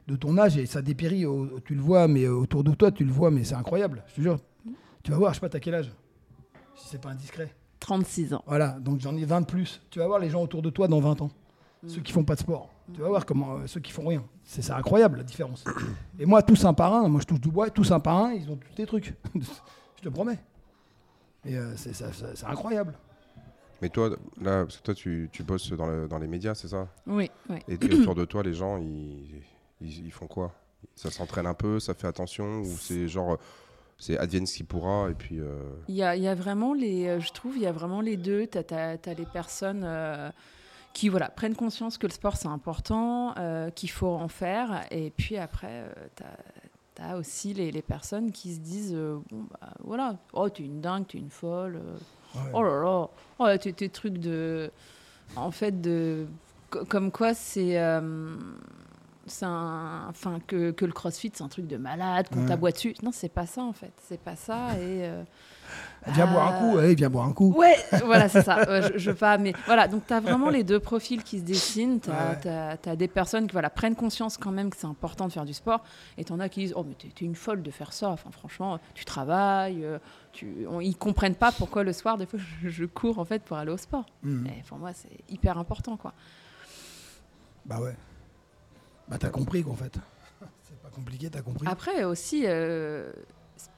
de 0.06 0.16
ton 0.16 0.38
âge 0.38 0.56
et 0.56 0.64
ça 0.66 0.80
dépérit. 0.80 1.24
tu 1.64 1.74
le 1.74 1.82
vois, 1.82 2.08
mais 2.08 2.26
autour 2.28 2.64
de 2.64 2.72
toi, 2.72 2.90
tu 2.90 3.04
le 3.04 3.12
vois, 3.12 3.30
mais 3.30 3.44
c'est 3.44 3.56
incroyable. 3.56 4.02
Je 4.08 4.14
te 4.14 4.20
jure. 4.22 4.38
Tu 5.02 5.10
vas 5.10 5.16
voir, 5.18 5.32
je 5.32 5.36
sais 5.36 5.40
pas, 5.40 5.48
t'as 5.48 5.60
quel 5.60 5.74
âge? 5.74 5.90
Si 6.74 6.88
c'est 6.88 7.00
pas 7.00 7.10
indiscret. 7.10 7.54
36 7.80 8.34
ans. 8.34 8.42
Voilà, 8.46 8.70
donc 8.80 9.00
j'en 9.00 9.16
ai 9.16 9.24
20 9.24 9.42
de 9.42 9.46
plus. 9.46 9.80
Tu 9.90 9.98
vas 9.98 10.06
voir 10.06 10.18
les 10.18 10.30
gens 10.30 10.42
autour 10.42 10.62
de 10.62 10.70
toi 10.70 10.88
dans 10.88 11.00
20 11.00 11.22
ans. 11.22 11.30
Ceux 11.86 12.00
qui 12.00 12.12
font 12.12 12.24
pas 12.24 12.34
de 12.34 12.40
sport. 12.40 12.70
Tu 12.92 13.00
vas 13.00 13.08
voir 13.08 13.24
comment 13.24 13.56
euh, 13.58 13.66
ceux 13.68 13.78
qui 13.80 13.92
font 13.92 14.06
rien. 14.08 14.24
C'est 14.42 14.68
incroyable 14.72 15.18
la 15.18 15.22
différence. 15.22 15.64
Et 16.18 16.26
moi, 16.26 16.42
tous 16.42 16.64
un 16.64 16.74
par 16.74 16.92
un, 16.92 17.08
moi 17.08 17.20
je 17.20 17.26
touche 17.26 17.40
du 17.40 17.50
bois, 17.50 17.70
tous 17.70 17.92
un 17.92 18.00
par 18.00 18.16
un, 18.16 18.32
ils 18.32 18.50
ont 18.50 18.56
tous 18.56 18.74
des 18.74 18.84
trucs. 18.86 19.14
je 19.34 20.02
te 20.02 20.08
promets. 20.08 20.38
Et 21.44 21.56
euh, 21.56 21.76
c'est 21.76 21.92
ça- 21.94 22.12
ça- 22.12 22.34
c'est 22.34 22.46
incroyable. 22.46 22.94
Mais 23.80 23.90
toi, 23.90 24.10
là, 24.40 24.64
parce 24.64 24.78
que 24.78 24.82
toi, 24.82 24.94
tu, 24.94 25.28
tu 25.32 25.44
bosses 25.44 25.70
dans, 25.72 25.86
le- 25.86 26.08
dans 26.08 26.18
les 26.18 26.26
médias, 26.26 26.54
c'est 26.56 26.66
ça? 26.68 26.88
Oui, 27.06 27.30
oui. 27.48 27.58
Et, 27.68 27.74
et 27.74 27.94
autour 27.94 28.16
de 28.16 28.24
toi, 28.24 28.42
les 28.42 28.54
gens, 28.54 28.76
ils, 28.78 29.40
ils, 29.80 30.06
ils 30.06 30.10
font 30.12 30.26
quoi? 30.26 30.52
Ça 30.96 31.12
s'entraîne 31.12 31.46
un 31.46 31.54
peu, 31.54 31.78
ça 31.78 31.94
fait 31.94 32.08
attention 32.08 32.60
Ou 32.62 32.64
c'est 32.76 33.06
genre, 33.06 33.34
euh, 33.34 33.36
c'est 33.98 34.16
advienne 34.18 34.46
ce 34.46 34.56
qui 34.56 34.64
pourra, 34.64 35.10
et 35.10 35.14
puis... 35.14 35.40
euh, 35.40 35.58
Il 35.88 35.94
y 35.96 36.02
a, 36.02 36.14
il 36.16 36.22
y 36.22 36.28
a 36.28 36.34
vraiment 36.34 36.72
les, 36.72 37.08
euh, 37.08 37.20
je 37.20 37.32
trouve, 37.32 37.56
il 37.56 37.62
y 37.62 37.66
a 37.66 37.72
vraiment 37.72 38.00
les 38.00 38.16
deux. 38.16 38.46
Tu 38.46 38.58
as, 38.74 38.96
les 39.14 39.26
personnes 39.26 39.82
euh, 39.84 40.30
qui 40.94 41.08
voilà, 41.08 41.28
prennent 41.28 41.56
conscience 41.56 41.98
que 41.98 42.06
le 42.06 42.12
sport 42.12 42.36
c'est 42.36 42.48
important, 42.48 43.34
euh, 43.38 43.70
qu'il 43.70 43.90
faut 43.90 44.14
en 44.14 44.28
faire. 44.28 44.84
Et 44.90 45.10
puis 45.10 45.36
après, 45.36 45.84
tu 46.16 46.22
as, 47.02 47.16
aussi 47.16 47.54
les, 47.54 47.70
les 47.70 47.82
personnes 47.82 48.32
qui 48.32 48.54
se 48.54 48.60
disent 48.60 48.94
euh, 48.94 49.18
bon, 49.30 49.44
bah, 49.50 49.70
voilà, 49.84 50.16
oh, 50.32 50.48
tu 50.48 50.62
es 50.62 50.66
une 50.66 50.80
dingue, 50.80 51.06
tu 51.06 51.16
es 51.16 51.20
une 51.20 51.30
folle. 51.30 51.76
euh, 51.76 51.96
Ouais. 52.34 52.50
Oh 52.52 52.62
là 52.62 52.82
là, 52.82 53.08
oh, 53.38 53.56
tes, 53.58 53.72
tes 53.72 53.88
trucs 53.88 54.18
de. 54.18 54.70
En 55.34 55.50
fait, 55.50 55.80
de. 55.80 56.26
co- 56.70 56.84
Comme 56.84 57.10
quoi, 57.10 57.32
c'est. 57.32 57.78
Un- 59.44 60.06
enfin, 60.08 60.38
que, 60.46 60.70
que 60.70 60.84
le 60.84 60.92
crossfit, 60.92 61.30
c'est 61.34 61.42
un 61.44 61.48
truc 61.48 61.66
de 61.66 61.76
malade, 61.76 62.28
qu'on 62.32 62.40
Ouais. 62.42 62.46
t'aboie 62.48 62.70
dessus. 62.72 62.94
Non, 63.02 63.10
c'est 63.12 63.28
pas 63.28 63.46
ça, 63.46 63.62
en 63.62 63.72
fait. 63.72 63.92
C'est 64.08 64.20
pas 64.20 64.36
ça. 64.36 64.72
Et. 64.78 65.04
euh, 65.06 65.22
Viens 66.06 66.26
boire 66.26 66.54
un 66.54 66.58
coup, 66.60 66.76
euh, 66.78 66.84
allez, 66.84 66.94
viens 66.94 67.10
boire 67.10 67.26
un 67.26 67.32
coup. 67.32 67.52
Ouais, 67.54 67.76
voilà, 68.06 68.30
c'est 68.30 68.40
ça. 68.40 68.56
Ouais, 68.66 68.80
je, 68.94 68.98
je 68.98 69.10
pas, 69.10 69.36
mais 69.36 69.52
voilà. 69.66 69.86
Donc, 69.86 70.06
tu 70.06 70.14
as 70.14 70.20
vraiment 70.20 70.48
les 70.48 70.64
deux 70.64 70.80
profils 70.80 71.22
qui 71.22 71.38
se 71.40 71.44
dessinent. 71.44 72.00
Tu 72.00 72.08
as, 72.10 72.78
Ouais. 72.86 72.96
des 72.96 73.08
personnes 73.08 73.46
qui 73.46 73.52
voilà, 73.52 73.68
prennent 73.68 73.94
conscience 73.96 74.38
quand 74.38 74.50
même 74.50 74.70
que 74.70 74.76
c'est 74.78 74.86
important 74.86 75.26
de 75.26 75.32
faire 75.32 75.44
du 75.44 75.52
sport. 75.52 75.82
Et 76.16 76.24
tu 76.24 76.32
en 76.32 76.40
as 76.40 76.48
qui 76.48 76.60
disent 76.60 76.72
Oh, 76.74 76.84
mais 76.88 76.94
t'es 76.94 77.24
une 77.24 77.34
folle 77.34 77.62
de 77.62 77.70
faire 77.70 77.92
ça. 77.92 78.08
Enfin, 78.08 78.30
franchement, 78.30 78.78
tu 78.94 79.04
travailles. 79.04 79.84
euh, 79.84 79.98
Tu... 80.32 80.66
on- 80.70 80.80
ils 80.80 80.96
comprennent 80.96 81.34
pas 81.34 81.52
pourquoi 81.52 81.82
le 81.84 81.92
soir, 81.92 82.16
des 82.16 82.24
fois, 82.24 82.38
je, 82.62 82.68
je 82.70 82.84
cours 82.86 83.18
en 83.18 83.24
fait 83.26 83.42
pour 83.42 83.58
aller 83.58 83.72
au 83.72 83.76
sport. 83.76 84.06
Et 84.24 84.62
pour 84.68 84.78
moi, 84.78 84.92
c'est 84.94 85.10
hyper 85.28 85.58
important, 85.58 85.98
quoi. 85.98 86.14
Bah 87.66 87.80
ouais. 87.80 87.94
Bah 89.08 89.16
t'as 89.18 89.30
compris 89.30 89.62
qu'en 89.64 89.74
fait. 89.74 89.94
C'est 90.62 90.78
pas 90.82 90.90
compliqué, 90.90 91.30
t'as 91.30 91.42
compris. 91.42 91.66
Après 91.66 92.04
aussi, 92.04 92.42
euh, 92.46 93.10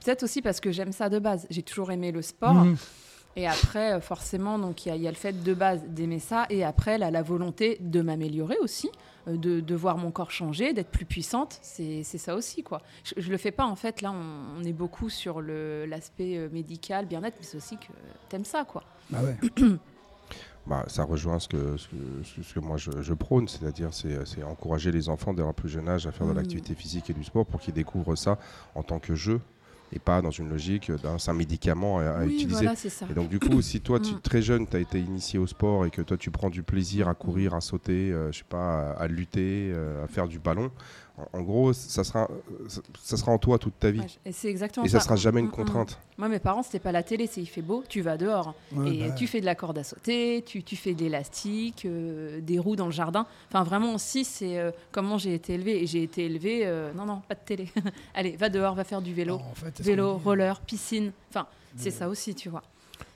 peut-être 0.05 0.23
aussi 0.25 0.43
parce 0.43 0.61
que 0.61 0.71
j'aime 0.73 0.93
ça 0.93 1.09
de 1.09 1.19
base. 1.19 1.47
J'ai 1.51 1.63
toujours 1.63 1.91
aimé 1.93 2.13
le 2.13 2.23
sport. 2.23 2.55
Mhm. 2.55 2.77
Et 3.37 3.47
après, 3.47 3.93
euh, 3.93 4.01
forcément, 4.01 4.59
donc 4.59 4.85
il 4.85 4.89
y, 4.89 4.93
a- 4.93 4.97
il 4.97 5.03
y 5.03 5.07
a 5.07 5.11
le 5.11 5.17
fait 5.17 5.45
de 5.45 5.55
base 5.55 5.85
d'aimer 5.87 6.19
ça, 6.19 6.47
et 6.51 6.65
après 6.65 6.99
la, 6.99 7.13
la 7.13 7.23
volonté 7.23 7.77
de 7.81 8.03
m'améliorer 8.03 8.57
aussi, 8.61 8.91
euh, 9.29 9.37
de, 9.37 9.61
de 9.61 9.75
voir 9.77 9.99
mon 9.99 10.11
corps 10.11 10.33
changer, 10.33 10.73
d'être 10.73 10.91
plus 10.91 11.05
puissante. 11.05 11.61
C'est 11.63 12.03
ça 12.03 12.35
aussi, 12.35 12.65
quoi. 12.65 12.83
Je, 13.05 13.15
je 13.19 13.31
le 13.31 13.37
fais 13.37 13.53
pas 13.53 13.67
en 13.67 13.77
fait. 13.77 14.03
Là, 14.03 14.11
on, 14.11 14.59
on 14.61 14.65
est 14.65 14.73
beaucoup 14.73 15.09
sur 15.09 15.41
l'aspect 15.43 16.49
médical, 16.51 17.07
bien-être, 17.07 17.37
mais 17.39 17.45
c'est 17.47 17.57
aussi 17.57 17.77
que 17.77 17.87
t'aimes 18.29 18.45
ça, 18.45 18.65
quoi. 18.65 18.83
Bah 19.11 19.21
ouais. 19.23 19.37
bah, 20.71 20.85
ça 20.87 21.03
rejoint 21.05 21.39
ce 21.41 21.49
que, 21.49 21.77
ce 21.77 21.89
que, 21.89 21.97
ce 22.23 22.35
que- 22.37 22.43
ce 22.43 22.55
que 22.55 22.61
moi 22.61 22.77
je, 22.77 22.91
je 23.03 23.13
prône, 23.13 23.49
c'est-à-dire 23.49 23.93
c'est 23.93 24.25
c'est 24.25 24.43
encourager 24.45 24.93
les 24.93 25.09
enfants 25.09 25.35
dès 25.35 25.43
leur 25.43 25.53
plus 25.53 25.69
jeune 25.69 25.89
âge 25.89 26.07
à 26.07 26.13
faire 26.13 26.27
de 26.27 26.31
Mhm. 26.33 26.37
l'activité 26.39 26.75
physique 26.77 27.11
et 27.11 27.13
du 27.13 27.25
sport 27.25 27.45
pour 27.45 27.59
qu'ils 27.61 27.75
découvrent 27.75 28.15
ça 28.17 28.39
en 28.77 28.83
tant 28.85 29.01
que 29.01 29.15
jeu 29.17 29.41
et 29.93 29.99
pas 29.99 30.23
dans 30.23 30.31
une 30.31 30.49
logique 30.49 30.93
d'un 31.03 31.17
un 31.27 31.33
médicament 31.35 31.99
à, 31.99 32.05
à 32.05 32.25
oui, 32.25 32.35
utiliser. 32.35 32.61
voilà, 32.61 32.77
c'est 32.77 32.89
ça. 32.89 33.07
Et 33.11 33.15
donc 33.15 33.29
du 33.29 33.41
coup, 33.41 33.61
si 33.61 33.81
toi, 33.81 33.99
tu, 33.99 34.15
Mm. 34.15 34.21
très 34.21 34.41
jeune, 34.43 34.65
tu 34.69 34.77
as 34.77 34.81
été 34.81 35.01
initié 35.01 35.41
au 35.41 35.49
sport 35.49 35.85
et 35.87 35.91
que 35.91 36.03
toi, 36.03 36.17
tu 36.17 36.31
prends 36.31 36.51
du 36.51 36.63
plaisir 36.63 37.09
à 37.09 37.15
courir, 37.15 37.55
à 37.55 37.61
sauter, 37.61 38.13
euh, 38.13 38.31
je 38.31 38.39
sais 38.39 38.45
pas, 38.49 38.93
à, 38.93 39.03
à 39.03 39.09
lutter, 39.09 39.73
euh, 39.75 40.05
à 40.05 40.07
faire 40.07 40.29
du 40.29 40.39
ballon, 40.39 40.71
en, 41.33 41.43
gros, 41.43 41.73
ça 41.73 42.05
sera, 42.05 42.29
euh, 42.31 42.69
ça, 43.03 43.17
sera 43.17 43.33
en 43.33 43.39
toi 43.39 43.59
toute 43.59 43.79
ta 43.79 43.91
vie. 43.91 44.01
Ouais, 44.01 44.07
et 44.27 44.33
c'est 44.33 44.49
exactement 44.49 44.85
et 44.87 44.89
ça 44.89 44.99
ça. 45.01 45.05
sera 45.07 45.17
jamais 45.17 45.41
Mm, 45.43 45.45
une 45.45 45.51
mm, 45.51 45.53
mm. 45.53 45.57
contrainte. 45.57 45.99
Moi, 46.19 46.29
mes 46.29 46.39
parents, 46.39 46.63
c'était 46.63 46.79
pas 46.79 46.93
la 46.93 47.03
télé, 47.03 47.27
c'est 47.27 47.41
il 47.41 47.47
fait 47.47 47.63
beau, 47.63 47.83
tu 47.89 48.01
vas 48.03 48.17
dehors. 48.17 48.55
Ouais, 48.73 48.95
et 48.95 49.09
bah 49.09 49.15
tu 49.15 49.27
fais 49.27 49.41
de 49.41 49.47
la 49.47 49.55
corde 49.55 49.79
à 49.79 49.85
sauter, 49.85 50.43
tu, 50.47 50.63
tu 50.63 50.77
fais 50.77 50.95
de 50.95 51.01
l'élastique, 51.01 51.85
euh, 51.87 52.41
des 52.41 52.59
roues 52.59 52.77
dans 52.77 52.87
le 52.87 52.93
jardin. 52.93 53.27
Enfin, 53.49 53.63
vraiment 53.65 53.95
aussi, 53.95 54.25
c'est 54.25 54.59
euh, 54.59 54.71
comment 54.93 55.19
j'ai 55.19 55.35
été 55.35 55.55
élevée. 55.55 55.83
Et 55.83 55.87
j'ai 55.87 56.03
été 56.03 56.25
élevée, 56.27 56.63
euh, 56.67 56.93
non, 56.93 57.07
non, 57.07 57.23
pas 57.29 57.35
de 57.35 57.41
télé. 57.45 57.69
Allez, 58.15 58.37
va 58.37 58.49
dehors, 58.49 58.75
va 58.75 58.85
faire 58.85 59.03
du 59.03 59.15
vélo. 59.15 59.39
Non, 59.39 59.45
en 59.51 59.55
fait, 59.55 59.73
c'est 59.77 59.83
ce 59.83 59.89
vélo, 59.89 60.19
roller, 60.19 60.61
piscine. 60.61 61.13
Enfin, 61.31 61.47
c'est 61.77 61.91
ça 61.91 62.09
aussi, 62.09 62.35
tu 62.35 62.49
vois. 62.49 62.63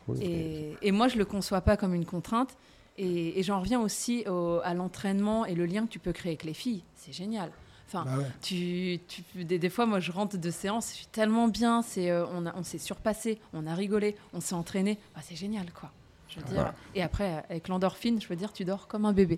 Oui, 0.08 0.18
mais- 0.20 0.26
Et, 0.26 0.76
et 0.88 0.92
moi, 0.92 1.08
je 1.08 1.16
le 1.18 1.24
conçois 1.24 1.60
pas 1.60 1.76
comme 1.76 1.94
une 1.94 2.04
contrainte. 2.06 2.56
Et, 2.96 3.40
et 3.40 3.42
j'en 3.42 3.58
reviens 3.58 3.80
aussi 3.80 4.24
au- 4.28 4.60
à 4.62 4.72
l'entraînement 4.72 5.44
et 5.46 5.54
le 5.56 5.66
lien 5.66 5.84
que 5.84 5.90
tu 5.90 5.98
peux 5.98 6.12
créer 6.12 6.30
avec 6.32 6.44
les 6.44 6.54
filles. 6.54 6.84
C'est 6.94 7.12
génial. 7.12 7.50
Enfin, 7.94 8.04
Bah 8.10 8.18
ouais. 8.18 8.26
tu, 8.42 8.98
tu- 9.06 9.44
des, 9.44 9.58
des 9.58 9.70
fois, 9.70 9.86
moi, 9.86 10.00
je 10.00 10.10
rentre 10.10 10.36
de 10.36 10.50
séance, 10.50 10.90
je 10.90 10.96
suis 10.96 11.06
tellement 11.06 11.48
bien. 11.48 11.82
C'est, 11.82 12.10
euh, 12.10 12.26
on, 12.32 12.44
a- 12.46 12.54
on 12.56 12.62
s'est 12.64 12.78
surpassé, 12.78 13.38
on 13.52 13.66
a 13.66 13.74
rigolé, 13.74 14.16
on 14.32 14.40
s'est 14.40 14.54
entraîné. 14.54 14.98
Ah, 15.14 15.20
c'est 15.22 15.36
génial, 15.36 15.70
quoi. 15.72 15.92
Je 16.28 16.40
veux 16.40 16.46
dire. 16.46 16.54
Voilà. 16.54 16.74
Et 16.96 17.02
après, 17.02 17.44
avec 17.48 17.68
l'endorphine, 17.68 18.20
je 18.20 18.26
veux 18.26 18.34
dire, 18.34 18.52
tu 18.52 18.64
dors 18.64 18.88
comme 18.88 19.04
un 19.04 19.12
bébé. 19.12 19.36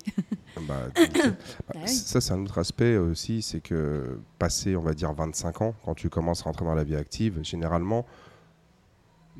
Bah, 0.67 0.87
sais, 0.95 1.07
bah, 1.07 1.35
Ah 1.75 1.79
oui. 1.83 1.89
Ça, 1.89 2.19
c'est 2.21 2.33
un 2.33 2.41
autre 2.43 2.57
aspect 2.57 2.97
aussi, 2.97 3.43
c'est 3.43 3.59
que 3.61 4.19
passé, 4.39 4.75
on 4.75 4.81
va 4.81 4.93
dire, 4.95 5.13
25 5.13 5.61
ans, 5.61 5.75
quand 5.85 5.93
tu 5.93 6.09
commences 6.09 6.41
à 6.41 6.45
rentrer 6.45 6.65
dans 6.65 6.73
la 6.73 6.83
vie 6.83 6.95
active, 6.95 7.39
généralement, 7.43 8.05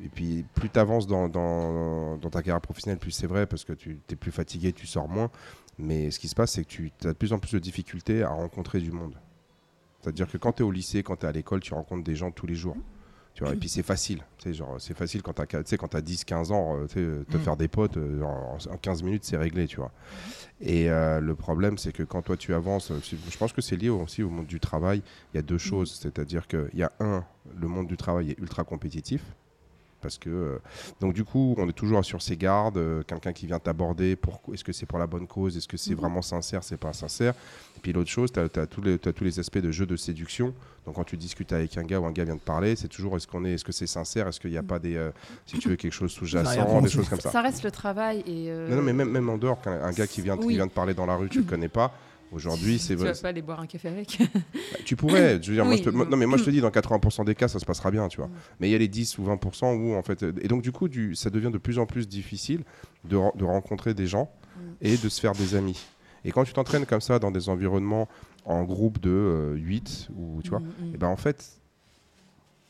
et 0.04 0.08
puis 0.08 0.44
plus 0.54 0.70
tu 0.70 0.78
avances 0.78 1.06
dans, 1.06 1.28
dans, 1.28 2.16
dans 2.18 2.30
ta 2.30 2.42
carrière 2.42 2.60
professionnelle, 2.60 2.98
plus 2.98 3.10
c'est 3.10 3.26
vrai, 3.26 3.46
parce 3.46 3.64
que 3.64 3.72
tu 3.72 3.98
es 4.10 4.16
plus 4.16 4.32
fatigué, 4.32 4.72
tu 4.72 4.86
sors 4.86 5.08
moins. 5.08 5.30
Mais 5.78 6.10
ce 6.10 6.18
qui 6.18 6.28
se 6.28 6.34
passe, 6.34 6.52
c'est 6.52 6.64
que 6.64 6.68
tu 6.68 6.90
as 7.04 7.08
de 7.08 7.12
plus 7.12 7.32
en 7.32 7.38
plus 7.38 7.52
de 7.52 7.58
difficultés 7.58 8.22
à 8.22 8.30
rencontrer 8.30 8.80
du 8.80 8.90
monde. 8.92 9.14
C'est-à-dire 10.00 10.28
que 10.28 10.36
quand 10.38 10.52
tu 10.52 10.62
es 10.62 10.66
au 10.66 10.70
lycée, 10.70 11.02
quand 11.02 11.16
tu 11.16 11.26
es 11.26 11.28
à 11.28 11.32
l'école, 11.32 11.60
tu 11.60 11.74
rencontres 11.74 12.04
des 12.04 12.14
gens 12.16 12.30
tous 12.30 12.46
les 12.46 12.54
jours. 12.54 12.76
Tu 13.34 13.44
vois, 13.44 13.52
et 13.52 13.56
puis 13.56 13.68
c'est 13.68 13.84
facile. 13.84 14.24
Genre, 14.44 14.76
c'est 14.80 14.96
facile 14.96 15.22
quand 15.22 15.32
tu 15.34 15.42
as, 15.56 15.62
10-15 16.02 16.50
ans, 16.50 16.76
euh, 16.76 16.86
te 16.88 17.36
Mm. 17.36 17.40
faire 17.40 17.56
des 17.56 17.68
potes, 17.68 17.96
euh, 17.96 18.20
en, 18.22 18.58
en 18.68 18.76
15 18.76 19.04
minutes, 19.04 19.22
c'est 19.24 19.36
réglé, 19.36 19.68
tu 19.68 19.76
vois. 19.76 19.92
Et 20.60 20.90
euh, 20.90 21.20
le 21.20 21.36
problème, 21.36 21.78
c'est 21.78 21.92
que 21.92 22.02
quand 22.02 22.22
toi 22.22 22.36
tu 22.36 22.52
avances, 22.52 22.90
je 23.08 23.36
pense 23.38 23.52
que 23.52 23.60
c'est 23.60 23.76
lié 23.76 23.90
aussi 23.90 24.24
au 24.24 24.30
monde 24.30 24.46
du 24.46 24.58
travail. 24.58 25.02
Il 25.32 25.36
y 25.36 25.38
a 25.38 25.42
deux 25.42 25.58
choses. 25.58 26.00
C'est-à-dire 26.02 26.48
qu'il 26.48 26.70
y 26.74 26.82
a 26.82 26.90
un, 26.98 27.24
le 27.56 27.68
monde 27.68 27.86
du 27.86 27.96
travail 27.96 28.32
est 28.32 28.38
ultra 28.40 28.64
compétitif. 28.64 29.22
Parce 30.00 30.16
que, 30.16 30.30
euh, 30.30 30.58
donc 31.00 31.12
du 31.12 31.24
coup, 31.24 31.54
on 31.58 31.68
est 31.68 31.72
toujours 31.72 32.04
sur 32.04 32.22
ses 32.22 32.36
gardes. 32.36 32.76
euh, 32.78 33.02
Quelqu'un 33.02 33.32
qui 33.32 33.46
vient 33.46 33.58
t'aborder, 33.58 34.14
pour- 34.14 34.40
est-ce 34.52 34.62
que 34.62 34.72
c'est 34.72 34.86
pour 34.86 34.98
la 34.98 35.06
bonne 35.08 35.26
cause 35.26 35.56
Est-ce 35.56 35.66
que 35.66 35.76
c'est 35.76 35.90
Mhm. 35.90 35.96
vraiment 36.00 36.22
sincère 36.22 36.62
C'est 36.62 36.76
pas 36.76 36.92
sincère 36.92 37.34
Et 37.76 37.80
puis 37.80 37.92
l'autre 37.92 38.10
chose, 38.10 38.30
tu 38.32 38.38
as, 38.40 38.48
tous 38.66 38.80
les, 38.82 38.98
t'as 38.98 39.12
tous 39.12 39.24
les 39.24 39.38
aspects 39.40 39.58
de 39.58 39.70
jeu 39.72 39.86
de 39.86 39.96
séduction. 39.96 40.54
Donc 40.86 40.94
quand 40.94 41.04
tu 41.04 41.16
discutes 41.16 41.52
avec 41.52 41.76
un 41.78 41.82
gars 41.82 41.98
ou 42.00 42.06
un 42.06 42.12
gars 42.12 42.24
vient 42.24 42.36
te 42.36 42.44
parler, 42.44 42.76
c'est 42.76 42.88
toujours 42.88 43.16
est-ce 43.16 43.26
qu'on 43.26 43.44
est, 43.44 43.54
est-ce 43.54 43.64
que 43.64 43.72
c'est 43.72 43.86
sincère 43.88 44.28
Est-ce 44.28 44.38
qu'il 44.40 44.50
n'y 44.50 44.56
a 44.56 44.62
pas 44.62 44.78
des, 44.78 44.96
euh, 44.96 45.10
si 45.46 45.58
tu 45.58 45.68
veux, 45.68 45.76
quelque 45.76 45.92
chose 45.92 46.12
sous-jacent, 46.12 46.80
des 46.82 46.88
choses 46.90 47.08
comme 47.08 47.20
ça 47.20 47.30
Ça 47.30 47.42
reste 47.42 47.64
le 47.64 47.70
travail. 47.72 48.20
Et, 48.20 48.50
euh, 48.50 48.68
non, 48.70 48.76
non, 48.76 48.82
mais 48.82 48.92
même, 48.92 49.10
même 49.10 49.28
en 49.28 49.36
dehors, 49.38 49.60
qu'un- 49.60 49.82
un 49.82 49.92
gars 49.92 50.06
qui 50.06 50.22
vient, 50.22 50.36
qui 50.36 50.46
Oui. 50.46 50.54
vient 50.54 50.68
te 50.68 50.74
parler 50.74 50.94
dans 50.94 51.06
la 51.06 51.16
rue, 51.16 51.28
tu 51.28 51.38
le 51.38 51.44
connais 51.56 51.68
pas. 51.68 51.92
Aujourd'hui, 52.32 52.78
c'est 52.78 52.94
Tu 52.96 53.02
vas 53.02 53.12
pas 53.14 53.28
aller 53.28 53.42
boire 53.42 53.60
un 53.60 53.66
café 53.66 53.88
avec. 53.88 54.18
bah, 54.20 54.78
tu 54.84 54.96
pourrais. 54.96 55.40
Je 55.42 55.48
veux 55.48 55.54
dire, 55.56 55.64
moi, 55.64 55.76
je 55.76 55.82
te- 55.82 55.90
moi- 55.90 56.04
non, 56.06 56.16
mais 56.16 56.26
moi 56.26 56.36
je 56.38 56.44
te 56.44 56.50
dis, 56.50 56.60
dans 56.60 56.70
80% 56.70 57.24
des 57.24 57.34
cas, 57.34 57.48
ça 57.48 57.58
se 57.58 57.64
passera 57.64 57.90
bien, 57.90 58.08
tu 58.08 58.18
vois. 58.18 58.28
Mais 58.60 58.68
il 58.68 58.72
y 58.72 58.74
a 58.74 58.78
les 58.78 58.88
10 58.88 59.16
ou 59.18 59.24
20% 59.24 59.74
où 59.74 59.94
en 59.94 60.02
fait, 60.02 60.22
et 60.22 60.48
donc 60.48 60.62
du 60.62 60.72
coup, 60.72 60.88
du, 60.88 61.14
ça 61.14 61.30
devient 61.30 61.50
de 61.52 61.58
plus 61.58 61.78
en 61.78 61.86
plus 61.86 62.06
difficile 62.08 62.62
de, 63.04 63.16
ren- 63.16 63.32
de 63.34 63.44
rencontrer 63.44 63.94
des 63.94 64.06
gens 64.06 64.30
Mm. 64.56 64.60
et 64.82 64.96
de 64.96 65.08
se 65.08 65.20
faire 65.20 65.32
des 65.32 65.54
amis. 65.54 65.78
Et 66.24 66.32
quand 66.32 66.44
tu 66.44 66.52
t'entraînes 66.52 66.84
comme 66.84 67.00
ça 67.00 67.18
dans 67.18 67.30
des 67.30 67.48
environnements 67.48 68.08
en 68.44 68.64
groupe 68.64 69.00
de 69.00 69.54
8 69.56 70.08
ou 70.16 70.40
tu 70.42 70.50
vois, 70.50 70.58
Mm, 70.60 70.64
mm. 70.90 70.94
et 70.94 70.98
ben 70.98 71.06
en 71.08 71.16
fait, 71.16 71.44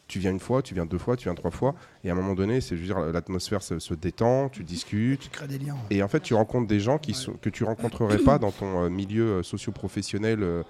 tu 0.09 0.19
viens 0.19 0.31
une 0.33 0.41
fois, 0.41 0.63
tu 0.63 0.75
viens 0.75 0.87
deux 0.87 0.99
fois, 0.99 1.17
tu 1.17 1.25
viens 1.25 1.35
trois 1.35 1.51
fois, 1.51 1.75
et 2.03 2.09
à 2.11 2.13
un 2.15 2.17
moment 2.17 2.35
donné, 2.35 2.61
c'est, 2.61 2.75
dire, 2.77 2.99
l'atmosphère 2.99 3.63
se, 3.63 3.79
se 3.79 3.95
détend, 3.95 4.49
tu 4.49 4.65
discutes, 4.65 5.21
Tu 5.21 5.29
crées 5.29 5.47
des 5.47 5.59
liens. 5.59 5.77
et 5.91 6.03
en 6.03 6.09
fait, 6.09 6.21
tu 6.21 6.35
rencontres 6.35 6.67
des 6.67 6.81
gens 6.81 6.99
qui 6.99 7.13
Ouais. 7.13 7.17
sont, 7.17 7.33
que 7.35 7.51
tu 7.51 7.63
rencontrerais 7.65 8.19
pas 8.19 8.39
dans 8.39 8.51
ton 8.51 8.85
euh, 8.85 8.89
milieu 8.89 9.25
euh, 9.39 9.43
socio-professionnel 9.43 10.43
euh, 10.43 10.63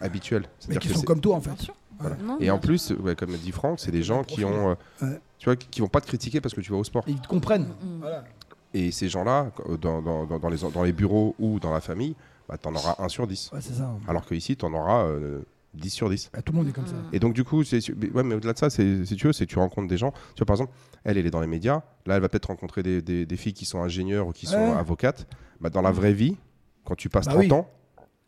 habituel. 0.00 0.44
Mais 0.68 0.76
qui 0.76 0.88
que 0.88 0.94
sont 0.94 1.02
comme 1.02 1.20
toi, 1.20 1.36
en 1.36 1.40
fait. 1.40 1.70
Voilà. 1.98 2.16
Non, 2.16 2.36
Et 2.40 2.50
en 2.50 2.58
plus, 2.58 2.90
ouais, 3.00 3.14
comme 3.16 3.30
dit 3.36 3.52
Franck, 3.52 3.80
c'est 3.80 3.90
des 3.90 4.02
gens 4.02 4.24
qui 4.24 4.44
ont, 4.44 4.70
euh, 4.70 4.74
Ouais. 5.06 5.20
tu 5.38 5.44
vois, 5.46 5.56
qui 5.56 5.80
vont 5.80 5.88
pas 5.88 6.00
te 6.00 6.06
critiquer 6.06 6.40
parce 6.40 6.54
que 6.54 6.60
tu 6.60 6.70
vas 6.72 6.78
au 6.78 6.84
sport. 6.84 7.04
Et 7.06 7.12
ils 7.12 7.20
te 7.20 7.28
comprennent. 7.28 7.68
Mm. 7.82 7.98
Voilà. 8.00 8.24
Et 8.74 8.90
ces 8.90 9.08
gens-là, 9.08 9.50
dans, 9.80 10.00
dans- 10.02 10.24
dans- 10.26 10.38
dans 10.38 10.48
les, 10.48 10.58
dans 10.72 10.82
les 10.82 10.92
bureaux 10.92 11.34
ou 11.38 11.60
dans 11.60 11.72
la 11.72 11.80
famille, 11.80 12.14
bah, 12.48 12.56
tu 12.60 12.68
en 12.68 12.74
auras 12.74 12.96
1 12.98 13.08
sur 13.08 13.26
10. 13.26 13.50
Ouais, 13.52 13.60
c'est 13.62 13.74
ça. 13.74 13.90
Alors 14.08 14.24
que 14.26 14.34
ici, 14.34 14.56
tu 14.56 14.64
en 14.64 14.72
auras 14.74 15.04
euh, 15.04 15.42
10 15.74 15.90
sur 15.90 16.08
10. 16.10 16.30
Bah, 16.32 16.42
tout 16.42 16.52
le 16.52 16.58
monde 16.58 16.68
est 16.68 16.72
comme 16.72 16.86
ça. 16.86 16.94
Mm. 16.94 17.08
Et 17.14 17.18
donc, 17.18 17.32
du 17.34 17.44
coup, 17.44 17.64
c'est, 17.64 17.78
ouais, 17.90 18.22
mais 18.22 18.34
au-delà 18.34 18.52
de 18.52 18.58
ça, 18.58 18.70
c'est, 18.70 19.04
si 19.04 19.16
tu 19.16 19.26
veux, 19.26 19.32
c'est 19.32 19.46
tu 19.46 19.58
rencontres 19.58 19.88
des 19.88 19.96
gens. 19.96 20.12
Tu 20.34 20.38
vois, 20.40 20.46
par 20.46 20.54
exemple, 20.54 20.72
elle, 21.04 21.18
elle 21.18 21.26
est 21.26 21.30
dans 21.30 21.40
les 21.40 21.46
médias. 21.46 21.82
Là, 22.06 22.16
elle 22.16 22.22
va 22.22 22.28
peut-être 22.28 22.46
rencontrer 22.46 22.82
des, 22.82 23.00
des- 23.02 23.26
des 23.26 23.36
filles 23.36 23.54
qui 23.54 23.64
sont 23.64 23.82
ingénieures 23.82 24.26
ou 24.28 24.32
qui 24.32 24.46
sont 24.46 24.56
Ouais. 24.56 24.78
avocates. 24.78 25.26
Bah, 25.60 25.70
dans 25.70 25.82
la 25.82 25.92
vraie 25.92 26.12
vie, 26.12 26.36
quand 26.84 26.94
tu 26.96 27.08
passes 27.08 27.26
Bah 27.26 27.32
30 27.32 27.42
oui. 27.44 27.52
ans, 27.52 27.68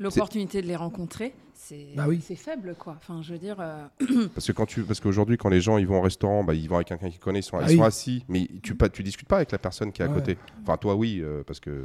L'opportunité 0.01 0.61
de 0.61 0.67
les 0.67 0.75
rencontrer, 0.75 1.35
c'est 1.55 1.87
Bah 1.97 2.07
oui. 2.09 2.21
faible, 2.21 2.75
quoi. 2.77 2.95
Enfin, 2.97 3.23
je 3.23 3.33
veux 3.33 3.39
dire, 3.39 3.57
euh, 3.61 3.85
parce 4.35 4.49
que 4.49 4.53
quand 4.53 4.67
tu, 4.67 4.83
parce 4.83 4.99
qu'aujourd'hui, 4.99 5.37
quand 5.37 5.49
les 5.51 5.61
gens 5.61 5.79
ils 5.79 5.87
vont 5.87 5.99
au 5.99 6.03
restaurant, 6.03 6.43
bah, 6.43 6.53
ils 6.53 6.69
vont 6.69 6.75
avec 6.77 6.89
quelqu'un 6.89 7.09
qu'ils 7.11 7.21
connaissent, 7.21 7.47
ils 7.47 7.51
sont, 7.51 7.59
Ah 7.59 7.67
ils 7.71 7.77
sont 7.77 7.83
oui. 7.83 7.87
assis, 7.87 8.25
mais 8.29 8.49
tu, 8.63 8.75
pas, 8.75 8.89
tu 8.89 9.05
discutes 9.05 9.29
pas 9.29 9.37
avec 9.37 9.53
la 9.53 9.59
personne 9.59 9.93
qui 9.93 10.03
est 10.03 10.05
à 10.05 10.09
Ouais. 10.09 10.15
côté. 10.15 10.37
Enfin, 10.63 10.77
toi, 10.79 10.97
oui, 10.97 11.21
euh, 11.23 11.45
parce 11.47 11.61
que. 11.61 11.85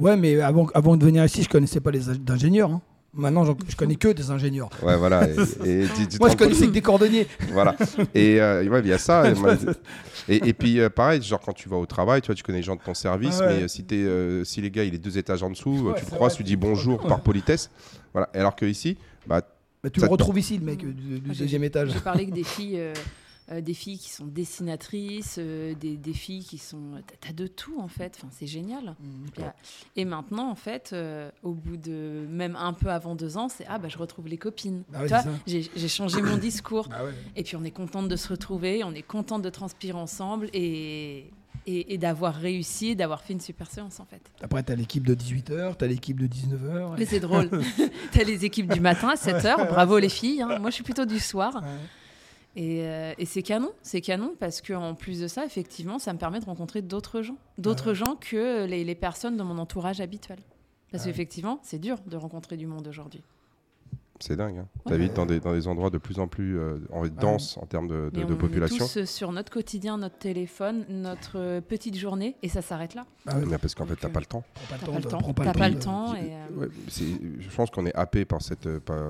Ouais, 0.00 0.16
mais 0.16 0.40
avant, 0.40 0.66
avant 0.74 0.96
de 0.96 1.04
venir 1.04 1.24
ici, 1.24 1.44
je 1.44 1.48
connaissais 1.48 1.78
pas 1.80 1.92
les 1.92 2.08
ing- 2.10 2.28
ingénieurs. 2.28 2.72
hein. 2.72 2.82
Maintenant, 3.16 3.44
je 3.44 3.76
connais 3.76 3.94
que 3.96 4.08
des 4.08 4.30
ingénieurs. 4.30 4.70
Ouais, 4.82 4.96
voilà. 4.96 5.28
Et, 5.28 5.32
et 5.64 5.86
tu- 5.94 6.06
tu 6.08 6.16
te 6.16 6.18
Moi, 6.18 6.30
je 6.30 6.36
connaissais 6.36 6.66
que 6.66 6.72
des 6.72 6.82
cordonniers. 6.82 7.26
Voilà. 7.52 7.76
Et 8.14 8.40
euh, 8.40 8.66
ouais, 8.68 8.80
il 8.80 8.88
y 8.88 8.92
a 8.92 8.98
ça. 8.98 9.30
Et, 9.30 9.34
moi, 9.34 9.54
et, 10.28 10.48
et 10.48 10.52
puis, 10.52 10.80
euh, 10.80 10.90
pareil, 10.90 11.22
genre 11.22 11.40
quand 11.40 11.52
tu 11.52 11.68
vas 11.68 11.76
au 11.76 11.86
travail, 11.86 12.20
tu 12.22 12.26
vois, 12.26 12.34
tu 12.34 12.42
connais 12.42 12.58
les 12.58 12.64
gens 12.64 12.76
de 12.76 12.80
ton 12.82 12.94
service, 12.94 13.38
Ah 13.40 13.46
ouais. 13.46 13.56
mais 13.58 13.62
euh, 13.64 13.68
si, 13.68 13.84
t'es, 13.84 13.96
euh, 13.96 14.42
si 14.44 14.60
les 14.60 14.70
gars, 14.70 14.84
il 14.84 14.94
est 14.94 14.98
deux 14.98 15.16
étages 15.16 15.42
en 15.42 15.50
dessous, 15.50 15.70
Ouais, 15.90 15.94
tu 15.98 16.04
le 16.04 16.10
croises, 16.10 16.34
tu 16.36 16.42
dis 16.42 16.56
bonjour 16.56 17.00
par 17.06 17.20
politesse. 17.20 17.70
Voilà. 18.12 18.28
Et 18.34 18.38
alors 18.38 18.56
que 18.56 18.66
ici, 18.66 18.96
bah, 19.26 19.42
Bah, 19.82 19.90
tu 19.90 20.00
le 20.00 20.06
te- 20.06 20.10
retrouves 20.10 20.38
ici, 20.38 20.58
le 20.58 20.64
mec, 20.64 20.78
du, 20.78 21.22
j'ai- 21.32 21.38
deuxième 21.44 21.64
étage. 21.64 21.90
J'ai 21.92 22.00
parlé 22.00 22.26
que 22.26 22.32
des 22.32 22.42
filles, 22.44 22.80
euh, 23.50 23.60
des 23.60 23.74
filles 23.74 23.98
qui 23.98 24.10
sont 24.10 24.26
dessinatrices, 24.26 25.36
euh, 25.38 25.74
des, 25.74 25.96
des 25.96 26.12
filles 26.14 26.44
qui 26.44 26.58
sont. 26.58 27.02
T'as- 27.20 27.32
de 27.34 27.46
tout 27.46 27.78
en 27.80 27.88
fait. 27.88 28.14
Enfin, 28.16 28.28
c'est 28.30 28.46
génial. 28.46 28.94
Mm. 29.00 29.42
Et, 29.96 30.04
maintenant, 30.04 30.48
en 30.50 30.54
fait, 30.54 30.90
euh, 30.92 31.30
au 31.42 31.52
bout 31.52 31.76
de 31.76 32.26
même 32.30 32.54
un 32.56 32.72
peu 32.72 32.88
avant 32.90 33.14
deux 33.16 33.36
ans, 33.36 33.48
c'est 33.48 33.66
ah 33.68 33.78
bah 33.78 33.88
je 33.88 33.98
retrouve 33.98 34.28
les 34.28 34.38
copines. 34.38 34.84
Bah 34.88 35.02
ouais, 35.02 35.08
Tu 35.46 35.62
j'ai 35.74 35.88
changé 35.88 36.22
mon 36.22 36.36
discours. 36.36 36.88
Bah 36.94 37.04
ouais. 37.04 37.12
Et 37.36 37.42
puis 37.42 37.56
on 37.56 37.64
est 37.64 37.70
contente 37.70 38.08
de 38.08 38.16
se 38.16 38.28
retrouver, 38.28 38.84
on 38.84 38.92
est 38.92 39.02
contente 39.02 39.42
de 39.42 39.50
transpirer 39.50 39.98
ensemble 39.98 40.48
et, 40.52 41.30
et, 41.66 41.94
et 41.94 41.98
d'avoir 41.98 42.34
réussi, 42.34 42.94
d'avoir 42.94 43.22
fait 43.22 43.32
une 43.32 43.40
super 43.40 43.70
séance 43.70 43.98
en 44.00 44.04
fait. 44.04 44.20
Après, 44.42 44.62
t'as 44.62 44.74
l'équipe 44.76 45.06
de 45.06 45.14
18h, 45.14 45.76
t'as 45.76 45.86
l'équipe 45.86 46.20
de 46.20 46.26
19h. 46.26 46.94
Mais 46.98 47.04
c'est 47.06 47.20
drôle. 47.20 47.50
T'as 48.12 48.22
les 48.22 48.44
équipes 48.44 48.72
du 48.72 48.80
matin 48.80 49.08
à 49.08 49.14
7h, 49.16 49.68
bravo 49.68 49.98
les 49.98 50.08
filles. 50.08 50.42
hein. 50.42 50.58
Moi 50.60 50.70
je 50.70 50.74
suis 50.76 50.84
plutôt 50.84 51.04
du 51.04 51.18
soir. 51.18 51.62
Et, 52.56 52.86
euh, 52.86 53.12
et 53.18 53.26
c'est 53.26 53.42
canon, 53.42 53.72
c'est 53.82 54.00
canon 54.00 54.34
parce 54.38 54.60
qu'en 54.62 54.94
plus 54.94 55.20
de 55.20 55.26
ça, 55.28 55.44
effectivement, 55.44 55.98
ça 55.98 56.12
me 56.12 56.18
permet 56.18 56.38
de 56.40 56.44
rencontrer 56.44 56.82
d'autres 56.82 57.20
gens. 57.22 57.36
D'autres 57.58 57.88
Ouais. 57.90 57.94
gens 57.96 58.16
que 58.16 58.64
les, 58.66 58.84
les 58.84 58.94
personnes 58.94 59.36
de 59.36 59.42
mon 59.42 59.58
entourage 59.58 60.00
habituel. 60.00 60.38
Parce 60.92 61.02
Ah 61.02 61.06
ouais. 61.06 61.12
qu'effectivement, 61.12 61.58
c'est 61.62 61.80
dur 61.80 61.98
de 62.06 62.16
rencontrer 62.16 62.56
du 62.56 62.66
monde 62.68 62.86
aujourd'hui. 62.86 63.22
C'est 64.20 64.36
dingue. 64.36 64.58
Hein. 64.58 64.68
Ouais. 64.86 64.92
T'habites 64.92 65.14
dans 65.14 65.26
des, 65.26 65.40
dans 65.40 65.52
des 65.52 65.66
endroits 65.68 65.90
de 65.90 65.98
plus 65.98 66.18
en 66.18 66.28
plus 66.28 66.58
euh, 66.58 66.78
en- 66.92 67.06
denses 67.06 67.56
en 67.58 67.66
termes 67.66 67.88
de, 67.88 68.10
de- 68.12 68.20
Mais 68.20 68.24
de 68.24 68.34
on 68.34 68.36
population. 68.36 68.76
est 68.76 68.88
tous 68.88 68.96
euh, 68.98 69.04
sur 69.06 69.32
notre 69.32 69.50
quotidien, 69.50 69.98
notre 69.98 70.18
téléphone, 70.18 70.84
notre 70.88 71.32
euh, 71.38 71.60
petite 71.60 71.96
journée, 71.96 72.36
et 72.42 72.48
ça 72.48 72.62
s'arrête 72.62 72.94
là. 72.94 73.06
Bah 73.26 73.34
ouais. 73.36 73.44
Mais 73.46 73.58
parce 73.58 73.74
qu'en 73.74 73.86
fait, 73.86 73.96
t'as 73.96 74.08
pas 74.08 74.20
le 74.20 74.26
temps. 74.26 74.44
T'as 74.68 74.76
pas 74.78 74.96
le 74.98 75.02
temps. 75.02 75.32
T'as 75.34 75.52
pas 75.52 75.68
le 75.68 75.78
temps. 75.78 76.14
et, 76.14 76.32
euh, 76.32 76.56
Ouais, 76.56 76.68
c'est- 76.88 77.04
je 77.40 77.48
pense 77.56 77.70
qu'on 77.70 77.86
est 77.86 77.94
happé 77.94 78.24
par, 78.24 78.40
cette, 78.40 78.78
par, 78.80 79.02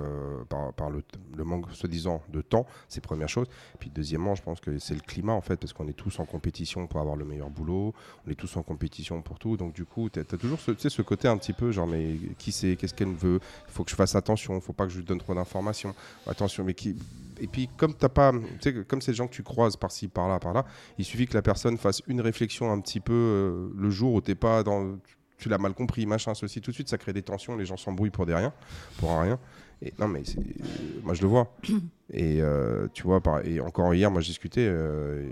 par, 0.48 0.72
par 0.72 0.90
le, 0.90 1.02
le 1.36 1.44
manque, 1.44 1.70
soi-disant, 1.72 2.22
de 2.32 2.40
temps, 2.40 2.66
c'est 2.88 3.00
première 3.02 3.28
chose. 3.28 3.46
Puis 3.78 3.90
deuxièmement, 3.94 4.34
je 4.34 4.42
pense 4.42 4.60
que 4.60 4.78
c'est 4.78 4.94
le 4.94 5.00
climat, 5.00 5.32
en 5.32 5.40
fait, 5.42 5.56
parce 5.56 5.72
qu'on 5.72 5.86
est 5.88 5.92
tous 5.92 6.18
en 6.18 6.24
compétition 6.24 6.86
pour 6.86 7.00
avoir 7.00 7.16
le 7.16 7.24
meilleur 7.24 7.50
boulot, 7.50 7.92
on 8.26 8.30
est 8.30 8.34
tous 8.34 8.56
en 8.56 8.62
compétition 8.62 9.20
pour 9.22 9.38
tout. 9.38 9.56
Donc 9.56 9.74
du 9.74 9.84
coup, 9.84 10.08
tu 10.08 10.18
as, 10.20 10.24
toujours 10.24 10.60
ce, 10.60 10.72
ce 10.88 11.02
côté 11.02 11.28
un 11.28 11.36
petit 11.36 11.52
peu, 11.52 11.72
genre, 11.72 11.86
mais 11.86 12.16
qui 12.38 12.52
c'est, 12.52 12.76
qu'est-ce 12.76 12.94
qu'elle 12.94 13.12
veut, 13.12 13.40
il 13.68 13.72
faut 13.72 13.84
que 13.84 13.90
je 13.90 13.96
fasse 13.96 14.14
attention, 14.14 14.54
il 14.56 14.60
faut 14.62 14.72
pas 14.72 14.86
que 14.86 14.92
je 14.94 14.98
lui 14.98 15.04
donne 15.04 15.18
trop 15.18 15.34
d'informations. 15.34 15.94
Attention, 16.26 16.64
mais 16.64 16.74
qui... 16.74 16.96
Et 17.40 17.46
puis, 17.48 17.68
comme 17.76 17.94
t'as 17.94 18.08
pas, 18.08 18.32
tu 18.32 18.38
sais, 18.60 18.84
comme 18.84 19.02
ces 19.02 19.12
gens 19.12 19.26
que 19.26 19.34
tu 19.34 19.42
croises 19.42 19.76
par-ci, 19.76 20.08
par-là, 20.08 20.38
par-là, 20.38 20.64
il 20.98 21.04
suffit 21.04 21.26
que 21.26 21.34
la 21.34 21.42
personne 21.42 21.76
fasse 21.76 22.00
une 22.06 22.20
réflexion 22.20 22.70
un 22.70 22.80
petit 22.80 23.00
peu 23.00 23.12
euh, 23.12 23.68
le 23.76 23.90
jour 23.90 24.14
où 24.14 24.20
t'es 24.20 24.36
pas 24.36 24.62
dans, 24.62 24.96
tu 25.38 25.48
l'as 25.48 25.58
mal 25.58 25.74
compris, 25.74 26.06
machin, 26.06 26.32
ceci, 26.34 26.60
tout 26.60 26.70
de 26.70 26.74
suite, 26.74 26.88
ça 26.88 26.96
crée 26.96 27.12
des 27.12 27.22
tensions, 27.22 27.56
les 27.56 27.66
gens 27.66 27.76
s'embrouillent 27.76 28.10
pour 28.10 28.24
des 28.24 28.34
rien, 28.34 28.52
pour 28.98 29.10
un 29.10 29.22
rien. 29.22 29.38
Et 29.82 29.92
non, 29.98 30.08
mais 30.08 30.22
c'est, 30.24 30.38
euh, 30.38 31.00
moi 31.02 31.14
je 31.14 31.22
le 31.22 31.28
vois. 31.28 31.54
Et 32.12 32.40
euh, 32.40 32.86
tu 32.92 33.02
vois, 33.02 33.20
par- 33.20 33.44
et 33.44 33.60
encore 33.60 33.94
hier, 33.94 34.10
moi 34.10 34.20
je 34.20 34.26
discutais, 34.28 34.66
euh, 34.68 35.26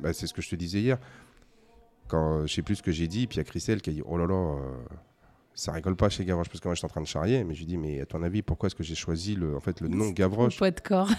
bah, 0.00 0.12
c'est 0.12 0.26
ce 0.26 0.34
que 0.34 0.42
je 0.42 0.48
te 0.48 0.56
disais 0.56 0.80
hier. 0.80 0.98
Quand 2.08 2.46
je 2.46 2.52
sais 2.52 2.62
plus 2.62 2.76
ce 2.76 2.82
que 2.82 2.92
j'ai 2.92 3.08
dit, 3.08 3.26
puis 3.26 3.36
il 3.36 3.38
y 3.38 3.40
a 3.40 3.44
Christelle 3.44 3.80
qui 3.80 3.90
a 3.90 3.92
dit 3.92 4.02
Oh 4.04 4.16
là 4.16 4.26
là, 4.26 4.56
ça 5.54 5.72
rigole 5.72 5.94
pas 5.96 6.08
chez 6.08 6.24
Gavroche, 6.24 6.48
parce 6.48 6.60
que 6.60 6.66
moi 6.68 6.74
je 6.74 6.78
suis 6.78 6.86
en 6.86 6.88
train 6.88 7.00
de 7.00 7.06
charrier, 7.06 7.44
mais 7.44 7.54
je 7.54 7.60
lui 7.60 7.66
dis 7.66 7.76
Mais 7.76 8.00
à 8.00 8.06
ton 8.06 8.22
avis, 8.22 8.42
pourquoi 8.42 8.66
est-ce 8.66 8.74
que 8.74 8.82
j'ai 8.82 8.94
choisi 8.94 9.34
le, 9.36 9.56
en 9.56 9.60
fait, 9.60 9.80
le 9.80 9.88
nom 9.88 10.06
Au 10.08 10.12
Gavroche 10.12 10.56
poids 10.58 10.70
de 10.70 10.80
corps. 10.80 11.08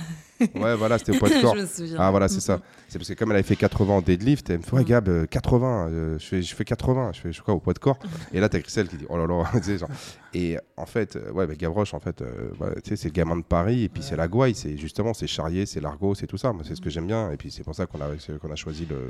Ouais, 0.54 0.76
voilà, 0.76 0.98
c'était 0.98 1.16
au 1.16 1.20
poids 1.20 1.30
de 1.30 1.36
corps. 1.42 1.56
je 1.56 1.62
me 1.62 1.66
souviens. 1.66 1.96
Ah 1.98 2.12
voilà, 2.12 2.28
c'est 2.28 2.42
ça. 2.42 2.60
C'est 2.90 3.00
parce 3.00 3.08
que 3.08 3.14
comme 3.14 3.30
elle 3.32 3.38
avait 3.38 3.48
fait 3.48 3.56
80 3.56 3.94
en 3.94 4.02
deadlift, 4.02 4.50
elle 4.50 4.58
me 4.58 4.64
fait 4.64 4.74
ouais 4.74 4.82
Mhm. 4.82 4.88
Gab, 4.88 5.08
euh, 5.08 5.26
80, 5.28 5.88
euh, 5.88 6.20
je, 6.20 6.26
fais, 6.26 6.42
je 6.42 6.54
fais 6.54 6.66
80, 6.66 7.12
je 7.14 7.22
fais, 7.22 7.32
je 7.32 7.42
quoi 7.42 7.54
au 7.54 7.60
poids 7.62 7.72
de 7.74 7.80
corps? 7.80 7.98
Et 8.34 8.42
là 8.42 8.50
t'as 8.50 8.60
Christelle 8.60 8.90
qui 8.90 8.98
dit 8.98 9.06
oh 9.08 9.18
là 9.18 9.28
là, 9.28 9.62
genre. 9.78 9.90
Et 10.34 10.58
en 10.76 10.86
fait, 10.86 11.16
euh, 11.16 11.32
ouais, 11.32 11.48
bah, 11.48 11.56
Gavroche 11.56 11.94
en 11.94 12.02
fait, 12.02 12.22
euh, 12.22 12.50
bah, 12.60 12.72
tu 12.84 12.90
sais, 12.90 12.96
c'est 12.98 13.08
le 13.08 13.14
gamin 13.14 13.38
de 13.38 13.44
Paris 13.44 13.84
et 13.84 13.90
puis 13.90 14.04
c'est 14.04 14.18
la 14.18 14.28
gouaille, 14.28 14.56
c'est 14.56 14.76
justement 14.78 15.14
c'est 15.14 15.28
charrier, 15.28 15.66
c'est 15.66 15.80
l'argot, 15.80 16.16
c'est 16.16 16.28
tout 16.28 16.36
ça. 16.38 16.52
Moi 16.52 16.64
c'est 16.68 16.76
ce 16.76 16.82
que 16.82 16.90
j'aime 16.90 17.08
bien 17.08 17.32
et 17.32 17.38
puis 17.38 17.50
c'est 17.50 17.64
pour 17.64 17.74
ça 17.74 17.86
qu'on 17.86 18.02
a 18.02 18.08
qu'on 18.42 18.52
a 18.52 18.56
choisi 18.58 18.86
le 18.86 19.08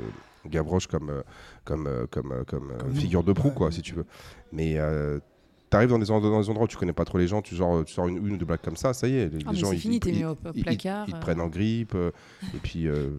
Gavroche 0.48 0.86
comme 0.86 1.10
euh, 1.10 1.22
comme 1.64 1.88
comme 2.12 2.44
comme, 2.46 2.72
Comme 2.78 2.94
figure 2.94 3.24
de 3.24 3.32
proue 3.32 3.50
quoi, 3.50 3.72
si 3.72 3.82
tu 3.82 3.94
veux. 3.94 4.06
Mais 4.52 4.74
euh, 4.78 5.15
T'arrives 5.68 5.88
dans 5.88 5.98
des, 5.98 6.10
endroits, 6.12 6.30
dans 6.30 6.40
des 6.40 6.48
endroits 6.48 6.64
où 6.66 6.68
tu 6.68 6.76
connais 6.76 6.92
pas 6.92 7.04
trop 7.04 7.18
les 7.18 7.26
gens, 7.26 7.42
tu, 7.42 7.56
genre, 7.56 7.84
tu 7.84 7.92
sors 7.92 8.06
une, 8.06 8.18
une 8.18 8.34
ou 8.34 8.36
deux 8.36 8.44
blagues 8.46 8.60
comme 8.62 8.76
ça, 8.76 8.94
ça 8.94 9.08
y 9.08 9.16
est, 9.16 9.28
les, 9.28 9.38
Ah, 9.46 9.52
les 9.52 9.58
gens 9.58 9.72
ils, 9.72 9.80
fini, 9.80 9.96
ils- 9.96 10.00
t'es 10.00 10.12
mis 10.12 10.18
ils- 10.20 10.24
au- 10.24 10.30
au 10.30 10.36
ils- 10.54 10.58
ils- 10.60 10.64
placard, 10.64 11.04
ils 11.08 11.12
te 11.12 11.16
euh. 11.16 11.20
prennent 11.20 11.40
en 11.40 11.48
grippe, 11.48 11.94
euh, 11.96 12.12
et 12.54 12.58
puis 12.62 12.86
euh, 12.86 13.10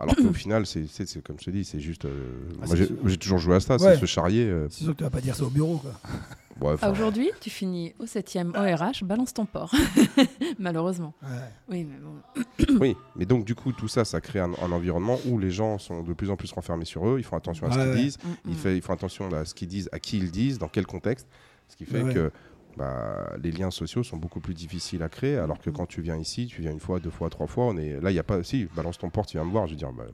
alors 0.00 0.16
qu'au 0.16 0.32
final, 0.32 0.66
c'est 0.66 0.86
comme 1.22 1.36
je 1.38 1.44
te 1.44 1.50
dis, 1.50 1.64
c'est 1.64 1.78
juste. 1.78 2.04
euh, 2.04 2.32
Ah, 2.62 2.66
moi, 2.66 2.76
j'ai 3.06 3.16
toujours 3.16 3.38
joué 3.38 3.54
à 3.54 3.60
ça, 3.60 3.74
Ouais. 3.76 3.94
c'est 3.94 4.00
se 4.00 4.06
charrier. 4.06 4.44
euh, 4.48 4.66
C'est 4.70 4.82
sûr 4.84 4.92
que 4.92 4.98
tu 4.98 5.04
vas 5.04 5.10
pas 5.10 5.20
dire 5.20 5.36
ça 5.36 5.44
au 5.44 5.50
bureau, 5.50 5.76
quoi. 5.76 5.92
ouais, 6.68 6.72
enfin, 6.74 6.88
Ah, 6.88 6.90
Aujourd'hui, 6.90 7.30
tu 7.40 7.48
finis 7.48 7.94
au 8.00 8.06
7e 8.06 8.52
ORH, 8.56 9.04
balance 9.04 9.32
ton 9.32 9.46
port. 9.46 9.72
Malheureusement. 10.58 11.14
Ouais. 11.22 11.28
Oui, 11.70 11.84
mais 11.88 11.98
bon. 11.98 12.76
oui, 12.80 12.96
mais 13.16 13.24
donc 13.24 13.44
du 13.44 13.54
coup, 13.54 13.72
tout 13.72 13.88
ça, 13.88 14.04
ça 14.04 14.20
crée 14.20 14.40
un, 14.40 14.50
un 14.62 14.72
environnement 14.72 15.18
où 15.26 15.38
les 15.38 15.50
gens 15.50 15.78
sont 15.78 16.02
de 16.02 16.12
plus 16.12 16.30
en 16.30 16.36
plus 16.36 16.50
renfermés 16.52 16.84
sur 16.84 17.06
eux, 17.08 17.16
ils 17.18 17.24
font 17.24 17.36
attention 17.36 17.66
à 17.68 17.72
ce 17.72 17.78
Ouais, 17.78 17.84
qu'ils 17.84 17.92
ouais. 17.94 18.02
disent, 18.02 18.18
Mm, 18.18 18.28
ils, 18.46 18.50
mm. 18.52 18.54
fait- 18.56 18.76
ils 18.76 18.82
font 18.82 18.92
attention 18.92 19.32
à 19.32 19.44
ce 19.44 19.54
qu'ils 19.54 19.68
disent, 19.68 19.88
à 19.92 19.98
qui 19.98 20.18
ils 20.18 20.30
disent, 20.30 20.58
dans 20.58 20.68
quel 20.68 20.86
contexte, 20.86 21.28
ce 21.68 21.76
qui 21.76 21.84
fait 21.84 22.02
Ouais. 22.02 22.14
que 22.14 22.30
bah, 22.76 23.32
les 23.42 23.50
liens 23.50 23.70
sociaux 23.72 24.04
sont 24.04 24.16
beaucoup 24.16 24.38
plus 24.40 24.54
difficiles 24.54 25.02
à 25.02 25.08
créer, 25.08 25.36
alors 25.36 25.56
Mm. 25.56 25.60
que 25.64 25.70
quand 25.70 25.86
tu 25.86 26.00
viens 26.00 26.16
ici, 26.16 26.46
tu 26.46 26.60
viens 26.62 26.70
une 26.70 26.78
fois, 26.80 27.00
deux 27.00 27.10
fois, 27.10 27.28
trois 27.28 27.46
fois, 27.48 27.64
on 27.64 27.76
est 27.76 28.00
là, 28.00 28.10
il 28.10 28.14
y 28.14 28.18
a 28.20 28.22
pas, 28.22 28.42
si, 28.44 28.68
balance 28.76 28.98
ton 28.98 29.10
porte, 29.10 29.30
tu 29.30 29.36
viens 29.36 29.44
me 29.44 29.50
voir, 29.50 29.66
je 29.66 29.72
vais 29.72 29.78
dire, 29.78 29.90
bah, 29.92 30.04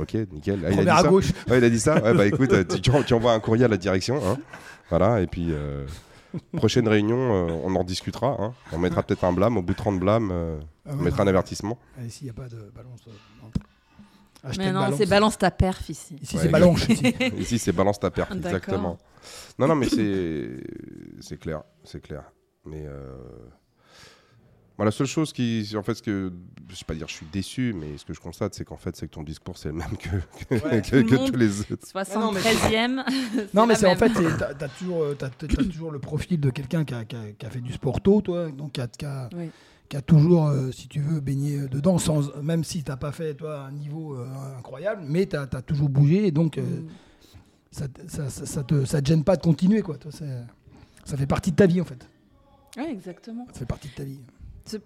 ok, 0.00 0.14
nickel. 0.32 0.60
Ah, 0.66 0.70
il 0.72 0.88
a 0.88 0.96
à 0.96 1.02
ça 1.02 1.08
gauche. 1.08 1.30
Ouais, 1.48 1.58
il 1.58 1.64
a 1.64 1.70
dit 1.70 1.78
ça 1.78 2.02
Ouais, 2.02 2.14
bah 2.14 2.26
écoute, 2.26 2.50
tu, 2.68 2.80
tu 2.80 2.90
en- 2.90 3.02
tu 3.04 3.14
envoies 3.14 3.32
un 3.32 3.38
courrier 3.40 3.64
à 3.64 3.68
la 3.68 3.76
direction. 3.76 4.20
hein. 4.26 4.38
Voilà, 4.88 5.20
et 5.20 5.28
puis 5.28 5.48
euh, 5.52 5.86
prochaine 6.56 6.88
réunion, 6.88 7.16
euh, 7.48 7.60
on 7.64 7.76
en 7.76 7.84
discutera. 7.84 8.36
hein. 8.40 8.54
On 8.72 8.78
mettra 8.78 9.04
peut-être 9.04 9.22
un 9.24 9.32
blâme. 9.32 9.56
Au 9.56 9.62
bout 9.62 9.72
de 9.74 9.78
30 9.78 10.00
blâmes, 10.00 10.30
euh, 10.32 10.58
Ah 10.86 10.90
on 10.94 10.98
ouais, 10.98 11.04
mettra 11.04 11.22
un 11.22 11.28
avertissement. 11.28 11.78
Ah, 11.96 12.04
Ici, 12.04 12.20
il 12.22 12.24
n'y 12.24 12.30
a 12.30 12.34
pas 12.34 12.48
de 12.48 12.72
balance. 12.74 13.00
euh, 13.06 13.10
non. 13.42 13.50
Hashtag 14.42 14.66
Mais 14.66 14.72
non, 14.72 14.80
balance. 14.80 14.98
c'est 14.98 15.06
balance 15.06 15.38
ta 15.38 15.50
perf 15.52 15.88
ici. 15.90 16.16
Ici, 16.22 16.36
Ouais, 16.36 16.42
c'est 16.42 16.48
balance. 16.48 16.88
ici. 16.88 17.14
Ici, 17.38 17.58
c'est 17.58 17.72
balance 17.72 18.00
ta 18.00 18.08
D'accord. 18.10 18.34
exactement. 18.36 18.98
Non, 19.58 19.66
non, 19.68 19.74
mais 19.74 19.88
c'est 19.88 20.48
c'est 21.20 21.38
clair, 21.38 21.62
c'est 21.84 22.00
clair. 22.00 22.24
Mais 22.64 22.84
euh, 22.86 23.16
moi, 24.78 24.84
la 24.86 24.90
seule 24.90 25.06
chose 25.06 25.32
qui, 25.32 25.66
en 25.76 25.82
fait, 25.82 25.94
ce 25.94 26.02
que 26.02 26.32
je 26.68 26.74
sais 26.74 26.84
pas 26.86 26.94
dire, 26.94 27.06
je 27.08 27.12
suis 27.14 27.26
déçu, 27.30 27.74
mais 27.78 27.98
ce 27.98 28.04
que 28.06 28.14
je 28.14 28.20
constate, 28.20 28.54
c'est 28.54 28.64
qu'en 28.64 28.76
fait, 28.78 28.96
c'est 28.96 29.06
que 29.06 29.12
ton 29.12 29.22
discours 29.22 29.58
c'est 29.58 29.68
le 29.68 29.74
même 29.74 29.96
que, 29.98 30.08
que, 30.08 30.54
Ouais, 30.66 30.80
que- 30.80 30.88
tout 30.88 30.94
le 30.96 31.02
que 31.02 31.14
monde. 31.16 31.30
tous 31.32 31.38
les 31.38 31.60
autres. 31.72 31.86
73e. 31.86 33.04
Non, 33.52 33.66
mais 33.66 33.74
c'est 33.74 33.86
en 33.86 33.96
fait, 33.96 34.10
t'as 34.38 34.64
as 34.64 34.68
toujours, 34.68 35.02
euh, 35.04 35.14
toujours 35.70 35.90
le 35.90 35.98
profil 35.98 36.40
de 36.40 36.50
quelqu'un 36.50 36.84
qui 36.84 36.94
a, 36.94 37.04
qui 37.04 37.16
a- 37.16 37.32
qui 37.38 37.46
a 37.46 37.50
fait 37.50 37.60
du 37.60 37.72
sport 37.72 38.00
tôt, 38.00 38.20
toi, 38.22 38.50
donc 38.50 38.72
qui 38.72 38.80
a, 38.80 38.86
qui 38.86 39.04
a- 39.04 39.28
Oui. 39.36 39.50
qui 39.88 39.96
a 39.96 40.02
toujours, 40.02 40.46
euh, 40.48 40.70
si 40.70 40.88
tu 40.88 41.00
veux, 41.00 41.20
baigné 41.20 41.66
dedans, 41.68 41.98
sans, 41.98 42.34
même 42.42 42.64
si 42.64 42.82
t'as 42.84 42.96
pas 42.96 43.12
fait, 43.12 43.34
toi, 43.34 43.62
un 43.64 43.72
niveau 43.72 44.14
euh, 44.16 44.26
incroyable, 44.58 45.02
mais 45.06 45.26
t'as 45.26 45.42
as 45.52 45.62
toujours 45.62 45.88
bougé, 45.90 46.26
et 46.26 46.30
donc 46.30 46.56
euh, 46.58 46.62
Mm. 46.62 46.86
Ça, 47.70 47.86
ça, 48.08 48.28
ça, 48.28 48.46
ça 48.46 48.64
te, 48.64 48.84
ça 48.84 49.00
te 49.00 49.06
gêne 49.06 49.24
pas 49.24 49.36
de 49.36 49.42
continuer, 49.42 49.82
quoi. 49.82 49.96
Toi, 49.96 50.10
ça 50.12 51.16
fait 51.16 51.26
partie 51.26 51.50
de 51.50 51.56
ta 51.56 51.66
vie, 51.66 51.80
en 51.80 51.84
fait. 51.84 52.06
Ouais, 52.76 52.90
exactement. 52.90 53.46
Ça 53.52 53.60
fait 53.60 53.66
partie 53.66 53.88
de 53.88 53.94
ta 53.94 54.04
vie. 54.04 54.20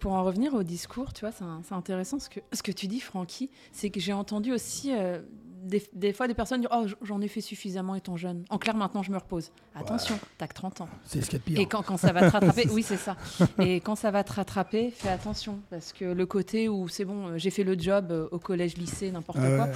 Pour 0.01 0.13
en 0.13 0.25
revenir 0.25 0.55
au 0.55 0.63
discours, 0.63 1.13
tu 1.13 1.27
vois, 1.27 1.33
c'est 1.33 1.75
intéressant 1.75 2.19
ce 2.19 2.31
que, 2.31 2.41
ce 2.53 2.63
que 2.63 2.73
tu 2.73 2.87
dis, 2.87 3.01
Francky. 3.01 3.51
C'est 3.73 3.91
que 3.91 4.01
j'ai 4.01 4.15
entendu 4.15 4.53
aussi 4.53 4.95
euh, 4.95 5.21
des, 5.65 6.13
fois 6.13 6.27
des 6.27 6.35
personnes 6.35 6.61
dire 6.61 6.71
Oh, 6.73 6.87
j'en 7.03 7.21
ai 7.21 7.29
fait 7.29 7.41
suffisamment 7.41 7.95
étant 7.95 8.17
jeune. 8.17 8.45
En 8.51 8.59
clair, 8.59 8.77
maintenant, 8.77 9.03
je 9.03 9.11
me 9.11 9.19
repose. 9.19 9.51
Attention, 9.75 10.19
t'as 10.39 10.47
que 10.47 10.55
30 10.55 10.83
ans. 10.83 10.89
C'est 11.05 11.21
ce 11.21 11.27
qu'il 11.27 11.35
y 11.35 11.37
a 11.37 11.39
de 11.39 11.45
pire. 11.45 11.61
Et 11.61 11.67
quand, 11.67 11.83
quand 11.83 11.97
ça 11.97 12.13
va 12.13 12.21
te 12.21 12.33
rattraper, 12.33 12.69
oui, 12.73 12.83
c'est 12.83 12.97
ça. 12.97 13.17
Et 13.59 13.77
quand 13.77 13.97
ça 13.97 14.11
va 14.11 14.25
te 14.25 14.33
rattraper, 14.33 14.91
fais 14.91 15.11
attention. 15.11 15.61
Parce 15.71 15.93
que 15.93 16.05
le 16.05 16.27
côté 16.27 16.69
où 16.69 16.89
c'est 16.89 17.05
bon, 17.05 17.37
j'ai 17.37 17.51
fait 17.51 17.65
le 17.65 17.79
job 17.79 18.11
euh, 18.11 18.29
au 18.31 18.39
collège, 18.39 18.77
lycée, 18.77 19.11
n'importe 19.11 19.41
quoi, 19.41 19.69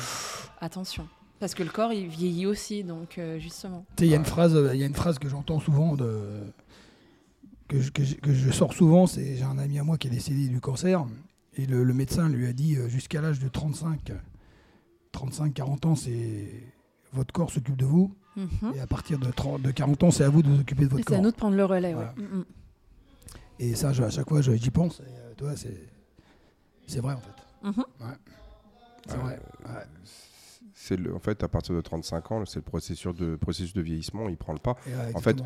attention. 0.61 1.07
Parce 1.41 1.55
que 1.55 1.63
le 1.63 1.71
corps, 1.71 1.93
il 1.93 2.09
vieillit 2.09 2.47
aussi, 2.47 2.83
donc 2.83 3.19
euh, 3.19 3.39
justement. 3.39 3.85
Tu 3.97 4.05
sais, 4.05 4.09
il 4.09 4.11
y 4.11 4.15
a 4.15 4.19
une 4.19 4.25
phrase, 4.25 4.59
il 4.75 4.81
y 4.81 4.83
a 4.83 4.87
une 4.87 4.95
phrase 4.95 5.19
que 5.19 5.29
j'entends 5.29 5.61
souvent 5.61 5.95
de 5.95 6.19
que 7.69 7.81
je, 7.81 7.91
que, 7.93 8.33
je, 8.33 8.51
sors 8.51 8.73
souvent. 8.73 9.07
C'est 9.07 9.37
j'ai 9.37 9.45
un 9.45 9.59
ami 9.59 9.79
à 9.79 9.85
moi 9.85 9.99
qui 9.99 10.09
est 10.09 10.11
décédé 10.11 10.49
du 10.49 10.61
cancer 10.61 11.05
et 11.59 11.67
le, 11.67 11.93
médecin 11.93 12.29
lui 12.29 12.47
a 12.47 12.53
dit 12.53 12.77
euh, 12.77 12.89
jusqu'à 12.89 13.21
l'âge 13.21 13.41
de 13.41 13.49
35, 13.49 14.13
35, 15.13 15.55
40 15.55 15.87
ans, 15.87 15.97
c'est 15.97 16.49
votre 17.13 17.33
corps 17.33 17.51
s'occupe 17.51 17.77
de 17.77 17.85
vous. 17.85 18.15
Mhm. 18.37 18.75
Et 18.77 18.81
à 18.81 18.87
partir 18.87 19.19
de, 19.19 19.31
30, 19.31 19.63
de 19.63 19.71
40 19.73 20.05
ans, 20.05 20.11
c'est 20.13 20.23
à 20.23 20.29
vous 20.29 20.43
de 20.43 20.49
vous 20.49 20.61
occuper 20.61 20.85
de 20.85 20.91
votre 20.91 21.05
corps. 21.05 21.17
C'est 21.17 21.21
à 21.21 21.23
nous 21.23 21.33
de 21.33 21.37
prendre 21.37 21.57
le 21.57 21.65
relais, 21.65 21.95
ouais. 21.95 22.07
Mm, 22.17 22.39
mm. 22.39 22.45
Et 23.59 23.75
ça, 23.75 23.89
à 23.89 24.11
chaque 24.11 24.29
fois, 24.29 24.41
j'y 24.41 24.71
pense. 24.71 25.01
Euh, 25.01 25.35
toi, 25.37 25.55
c'est 25.57 27.01
vrai 27.01 27.15
en 27.15 27.21
fait. 27.21 27.65
Mhm. 27.65 27.85
Ouais. 28.01 28.17
C'est 29.09 29.17
vrai. 29.17 29.41
C'est 30.75 30.99
en 31.11 31.19
fait, 31.19 31.43
à 31.43 31.49
partir 31.49 31.75
de 31.75 31.81
35 31.81 32.33
ans, 32.33 32.45
c'est 32.47 32.57
le 32.57 32.63
processus 32.63 33.15
de, 33.15 33.37
processus 33.37 33.73
de 33.75 33.83
vieillissement, 33.83 34.29
il 34.29 34.37
prend 34.37 34.53
le 34.53 34.59
pas. 34.59 34.77
en 35.15 35.21
fait, 35.21 35.37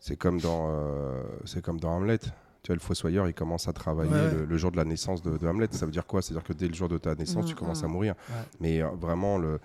c'est 0.00 0.16
comme 0.16 0.40
dans, 0.40 0.68
euh, 0.70 1.22
c'est 1.44 1.62
comme 1.62 1.78
dans 1.78 1.92
Hamlet. 1.92 2.18
Tu 2.62 2.66
vois, 2.68 2.74
le 2.74 2.80
fossoyeur, 2.80 3.26
il 3.28 3.34
commence 3.34 3.68
à 3.68 3.72
travailler 3.72 4.44
le, 4.46 4.56
jour 4.58 4.70
de 4.70 4.76
la 4.76 4.84
naissance 4.84 5.22
de, 5.22 5.46
Hamlet. 5.46 5.68
Ça 5.70 5.86
veut 5.86 5.92
dire 5.92 6.06
quoi? 6.06 6.20
C'est-à-dire 6.20 6.44
que 6.44 6.52
dès 6.52 6.68
le 6.68 6.74
jour 6.74 6.88
de 6.88 6.98
ta 6.98 7.14
naissance, 7.14 7.46
tu 7.46 7.54
mm, 7.54 7.56
commences 7.56 7.84
à 7.84 7.88
mm. 7.88 7.92
mourir. 7.92 8.14
Mais 8.60 8.82
euh, 8.82 8.88
vraiment, 8.98 9.38
le, 9.38 9.60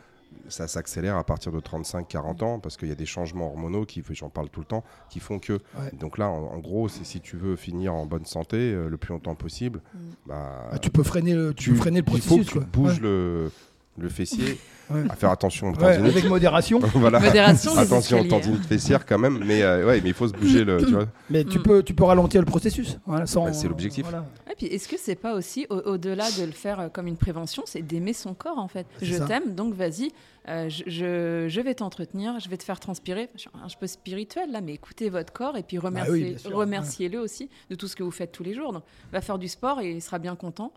ça 0.48 0.68
s'accélère 0.68 1.18
à 1.18 1.24
partir 1.24 1.52
de 1.52 1.60
35-40 1.60 2.44
ans 2.44 2.60
parce 2.60 2.78
qu'il 2.78 2.88
y 2.88 2.92
a 2.92 2.96
des 2.96 3.06
changements 3.06 3.48
hormonaux 3.48 3.86
qui, 3.86 4.04
j'en 4.12 4.30
parle 4.30 4.50
tout 4.50 4.60
le 4.60 4.66
temps, 4.66 4.84
qui 5.10 5.20
font 5.20 5.40
que. 5.40 5.60
Donc 5.94 6.18
là, 6.18 6.30
en, 6.30 6.58
gros, 6.60 6.88
c'est 6.88 7.04
si 7.04 7.22
tu 7.22 7.38
veux 7.38 7.56
finir 7.56 7.94
en 7.94 8.06
bonne 8.06 8.26
santé 8.26 8.58
euh, 8.58 8.90
le 8.90 8.98
plus 8.98 9.14
longtemps 9.14 9.36
possible, 9.36 9.82
mm. 9.94 10.00
bah, 10.28 10.70
ah, 10.72 10.80
tu 10.80 10.90
peux 10.90 11.04
freiner 11.04 11.34
le, 11.34 11.54
tu, 11.54 11.76
freiner 11.76 12.00
le 12.00 12.06
processus. 12.06 12.32
Il 12.32 12.46
faut 12.46 12.60
que 12.60 12.66
tu 12.66 12.72
bouges 12.72 13.02
le, 13.02 13.52
le 13.97 14.10
fessier. 14.10 14.58
À 15.10 15.15
faire 15.15 15.31
attention 15.31 15.71
aux 15.71 15.84
avec 15.84 16.25
modération. 16.25 16.79
voilà. 16.93 17.19
Modération, 17.19 17.75
attention 17.75 18.19
aux 18.19 18.25
tendinites 18.25 18.67
fessières 18.67 19.03
quand 19.03 19.17
même, 19.17 19.43
mais 19.43 19.63
euh, 19.63 19.84
ouais, 19.84 19.99
mais 19.99 20.10
il 20.10 20.13
faut 20.13 20.27
se 20.27 20.34
bouger 20.34 20.63
le. 20.63 20.77
Tu 20.77 20.91
vois. 20.91 21.08
Mais 21.31 21.43
tu 21.43 21.58
mm. 21.58 21.63
peux, 21.63 21.81
tu 21.81 21.95
peux 21.95 22.03
ralentir 22.03 22.39
le 22.39 22.45
processus. 22.45 22.99
Voilà, 23.08 23.25
bah, 23.25 23.51
c'est 23.53 23.67
l'objectif. 23.67 24.05
Et 24.51 24.53
puis, 24.55 24.67
est-ce 24.67 24.88
que 24.88 24.97
c'est 24.99 25.15
pas 25.15 25.34
aussi 25.34 25.65
au-delà 25.69 26.29
de 26.38 26.43
le 26.43 26.51
faire 26.51 26.79
euh, 26.79 26.89
comme 26.89 27.08
une 27.08 27.17
prévention, 27.17 27.63
c'est 27.65 27.81
d'aimer 27.81 28.13
son 28.13 28.36
corps 28.36 28.60
en 28.60 28.67
fait. 28.67 28.86
Je 29.01 29.15
t'aime, 29.17 29.55
donc 29.55 29.73
vas-y. 29.73 30.12
Euh, 30.47 30.69
je, 30.69 31.47
je, 31.49 31.62
vais 31.62 31.73
t'entretenir, 31.73 32.39
je 32.39 32.47
vais 32.47 32.58
te 32.58 32.63
faire 32.63 32.79
transpirer. 32.79 33.29
Je 33.34 33.41
suis 33.41 33.49
un 33.55 33.67
peu 33.79 33.88
spirituel 33.88 34.51
là, 34.51 34.62
mais 34.62 34.75
écoutez 34.75 35.10
votre 35.10 35.34
corps 35.34 35.58
et 35.58 35.63
puis 35.63 35.77
bah 35.77 35.86
remerciez, 35.86 36.38
remerciez-le 36.45 37.19
aussi 37.19 37.49
de 37.71 37.75
tout 37.75 37.88
ce 37.88 37.95
que 37.95 38.03
vous 38.03 38.12
faites 38.12 38.31
tous 38.31 38.43
les 38.43 38.53
jours. 38.53 38.71
Donc, 38.71 38.84
va 39.12 39.21
faire 39.21 39.39
du 39.39 39.47
sport 39.47 39.81
et 39.81 39.89
il 39.93 40.01
sera 40.03 40.19
bien 40.19 40.36
content. 40.36 40.71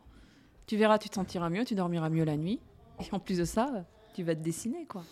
Tu 0.67 0.79
verras, 0.79 0.97
tu 0.97 1.11
te 1.11 1.15
sentiras 1.15 1.51
mieux, 1.51 1.67
tu 1.67 1.75
dormiras 1.75 2.09
mieux 2.09 2.25
la 2.25 2.39
nuit. 2.39 2.61
Et 3.01 3.15
en 3.15 3.19
plus 3.19 3.39
de 3.39 3.45
ça, 3.45 3.71
tu 4.15 4.23
vas 4.23 4.35
te 4.35 4.43
dessiner, 4.43 4.85
quoi. 4.87 5.03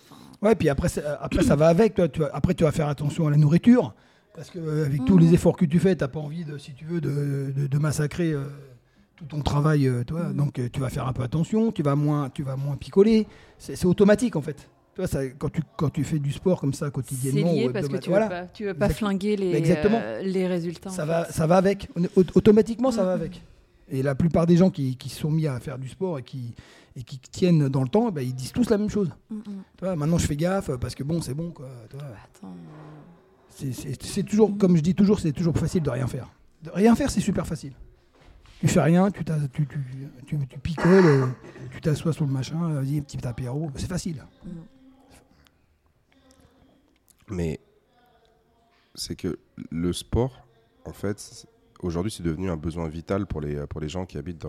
Ouais, 0.42 0.54
puis 0.54 0.68
après, 0.68 0.88
après 1.20 1.42
ça 1.42 1.56
va 1.56 1.68
avec. 1.68 1.94
Toi, 1.94 2.08
tu 2.08 2.24
après, 2.24 2.54
tu 2.54 2.64
vas 2.64 2.72
faire 2.72 2.88
attention 2.88 3.26
à 3.26 3.30
la 3.30 3.36
nourriture. 3.36 3.94
Parce 4.34 4.50
qu'avec 4.50 5.04
tous 5.06 5.16
les 5.16 5.28
mmh. 5.28 5.34
efforts 5.34 5.56
que 5.56 5.64
tu 5.64 5.78
fais, 5.78 5.96
tu 5.96 6.04
n'as 6.04 6.08
pas 6.08 6.20
envie, 6.20 6.44
de, 6.44 6.58
si 6.58 6.74
tu 6.74 6.84
veux, 6.84 7.00
de, 7.00 7.52
de, 7.66 7.78
massacrer 7.78 8.32
euh, 8.32 8.44
tout 9.16 9.24
ton 9.24 9.40
travail. 9.40 9.86
Euh, 9.86 10.04
toi. 10.04 10.24
Mmh. 10.24 10.36
Donc, 10.36 10.58
euh, 10.58 10.68
tu 10.70 10.80
vas 10.80 10.90
faire 10.90 11.06
un 11.06 11.14
peu 11.14 11.22
attention, 11.22 11.72
tu 11.72 11.82
vas 11.82 11.96
moins, 11.96 12.28
tu 12.28 12.42
vas 12.42 12.54
moins 12.54 12.76
picoler. 12.76 13.26
C'est 13.58 13.86
automatique, 13.86 14.36
en 14.36 14.42
fait. 14.42 14.68
Toi, 14.94 15.06
ça, 15.06 15.26
quand, 15.26 15.50
tu, 15.50 15.62
quand 15.76 15.90
tu 15.90 16.04
fais 16.04 16.18
du 16.18 16.32
sport 16.32 16.60
comme 16.60 16.74
ça 16.74 16.90
quotidiennement. 16.90 17.48
C'est 17.48 17.54
lié 17.54 17.70
parce 17.70 17.88
que 17.88 17.96
tu 17.96 18.10
ne 18.10 18.14
voilà. 18.14 18.26
veux 18.26 18.30
pas, 18.30 18.46
tu 18.46 18.64
veux 18.64 18.74
pas 18.74 18.88
flinguer 18.90 19.36
les, 19.36 19.60
les 20.22 20.46
résultats. 20.46 20.90
Ça, 20.90 21.06
va, 21.06 21.24
ça 21.30 21.46
va 21.46 21.56
avec. 21.56 21.88
Automatiquement, 22.34 22.90
ça 22.90 23.04
va 23.04 23.16
mmh. 23.16 23.20
avec. 23.20 23.42
Et 23.88 24.02
la 24.02 24.14
plupart 24.14 24.46
des 24.46 24.56
gens 24.56 24.70
qui, 24.70 24.96
qui 24.96 25.08
sont 25.08 25.30
mis 25.30 25.46
à 25.46 25.60
faire 25.60 25.78
du 25.78 25.88
sport 25.88 26.18
et 26.18 26.22
qui, 26.22 26.54
et 26.96 27.02
qui 27.02 27.18
tiennent 27.18 27.68
dans 27.68 27.82
le 27.82 27.88
temps, 27.88 28.10
bah, 28.10 28.22
ils 28.22 28.34
disent 28.34 28.52
tous 28.52 28.70
la 28.70 28.78
même 28.78 28.90
chose. 28.90 29.10
Mm, 29.30 29.36
mm. 29.36 29.94
maintenant, 29.94 30.18
je 30.18 30.26
fais 30.26 30.36
gaffe 30.36 30.70
parce 30.76 30.94
que 30.94 31.04
bon, 31.04 31.20
c'est 31.20 31.34
bon. 31.34 31.50
Quoi, 31.50 31.68
C'est 33.50 34.22
toujours, 34.22 34.56
comme 34.58 34.76
je 34.76 34.82
dis 34.82 34.94
toujours, 34.94 35.20
c'est 35.20 35.32
toujours 35.32 35.56
facile 35.56 35.82
de 35.82 35.90
rien 35.90 36.06
faire. 36.06 36.30
De 36.62 36.70
rien 36.70 36.96
faire, 36.96 37.10
c'est 37.10 37.20
super 37.20 37.46
facile. 37.46 37.74
Tu 38.60 38.68
fais 38.68 38.80
rien, 38.80 39.10
tu, 39.10 39.22
tu, 39.52 39.68
tu, 40.26 40.38
tu, 40.48 40.58
picoles, 40.58 41.04
euh, 41.04 41.26
tu 41.70 41.80
t'assois 41.82 42.14
sur 42.14 42.24
le 42.24 42.32
machin, 42.32 42.56
vas-y, 42.72 42.98
un 42.98 43.02
petit 43.02 43.24
apéro, 43.26 43.70
c'est 43.76 43.86
facile. 43.86 44.24
Mm. 44.44 44.50
Mais 47.28 47.60
c'est 48.94 49.14
que 49.14 49.38
le 49.70 49.92
sport, 49.92 50.46
en 50.86 50.92
fait, 50.92 51.46
aujourd'hui, 51.82 52.10
c'est 52.10 52.22
devenu 52.22 52.50
un 52.50 52.56
besoin 52.56 52.88
vital 52.88 53.26
pour 53.26 53.40
les, 53.40 53.66
pour 53.66 53.80
les 53.80 53.88
gens 53.88 54.06
qui 54.06 54.18
habitent 54.18 54.46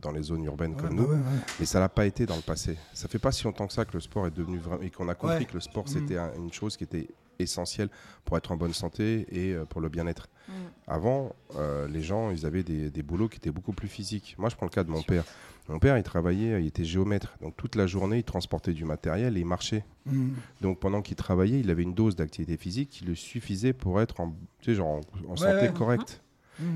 dans, 0.00 0.12
les 0.12 0.22
zones 0.22 0.44
urbaines 0.44 0.76
comme 0.76 0.96
bah 0.96 1.02
nous. 1.02 1.18
Mais 1.58 1.66
ça 1.66 1.80
l'a 1.80 1.88
pas 1.88 2.06
été 2.06 2.26
dans 2.26 2.36
le 2.36 2.42
passé. 2.42 2.76
Ça 2.94 3.08
fait 3.08 3.18
pas 3.18 3.32
si 3.32 3.44
longtemps 3.44 3.66
que 3.66 3.72
ça 3.72 3.84
que 3.84 3.92
le 3.94 4.00
sport 4.00 4.26
est 4.26 4.30
devenu 4.30 4.58
vraiment 4.58 4.82
et 4.82 4.90
qu'on 4.90 5.08
a 5.08 5.14
compris 5.14 5.46
que 5.46 5.54
le 5.54 5.60
sport 5.60 5.84
mm. 5.84 5.88
c'était 5.88 6.18
une 6.36 6.52
chose 6.52 6.76
qui 6.76 6.84
était 6.84 7.08
essentielle 7.38 7.88
pour 8.24 8.36
être 8.36 8.52
en 8.52 8.56
bonne 8.56 8.74
santé 8.74 9.26
et 9.30 9.54
euh, 9.54 9.64
pour 9.64 9.80
le 9.80 9.88
bien-être. 9.88 10.28
Mm. 10.48 10.52
Avant, 10.86 11.34
euh, 11.56 11.88
les 11.88 12.02
gens, 12.02 12.30
ils 12.30 12.46
avaient 12.46 12.62
des, 12.62 12.90
des, 12.90 13.02
boulots 13.02 13.28
qui 13.28 13.38
étaient 13.38 13.50
beaucoup 13.50 13.72
plus 13.72 13.88
physiques. 13.88 14.34
Moi, 14.38 14.48
je 14.48 14.56
prends 14.56 14.66
le 14.66 14.70
cas 14.70 14.84
de 14.84 14.90
mon 14.90 15.02
père. 15.02 15.24
Mon 15.68 15.78
père, 15.78 15.96
il 15.96 16.02
travaillait, 16.02 16.60
il 16.60 16.66
était 16.66 16.84
géomètre. 16.84 17.36
Donc 17.40 17.56
toute 17.56 17.76
la 17.76 17.86
journée, 17.86 18.18
il 18.18 18.24
transportait 18.24 18.72
du 18.72 18.84
matériel 18.84 19.36
et 19.36 19.40
il 19.40 19.46
marchait. 19.46 19.84
Mm. 20.06 20.30
Donc 20.60 20.80
pendant 20.80 21.00
qu'il 21.00 21.16
travaillait, 21.16 21.60
il 21.60 21.70
avait 21.70 21.84
une 21.84 21.94
dose 21.94 22.16
d'activité 22.16 22.56
physique 22.56 22.90
qui 22.90 23.04
le 23.04 23.14
suffisait 23.14 23.72
pour 23.72 24.00
être 24.00 24.20
en, 24.20 24.34
genre 24.66 25.00
en, 25.28 25.36
santé 25.36 25.70
correcte. 25.72 26.22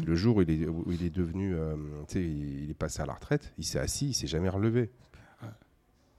Le 0.06 0.14
jour 0.14 0.36
où 0.36 0.42
il 0.42 0.50
est, 0.50 0.66
il 0.90 1.04
est 1.04 1.14
devenu, 1.14 1.54
euh, 1.54 1.76
il 2.14 2.70
est 2.70 2.78
passé 2.78 3.02
à 3.02 3.06
la 3.06 3.14
retraite, 3.14 3.52
il 3.58 3.64
s'est 3.64 3.78
assis, 3.78 4.08
il 4.08 4.14
s'est 4.14 4.26
jamais 4.26 4.48
relevé. 4.48 4.90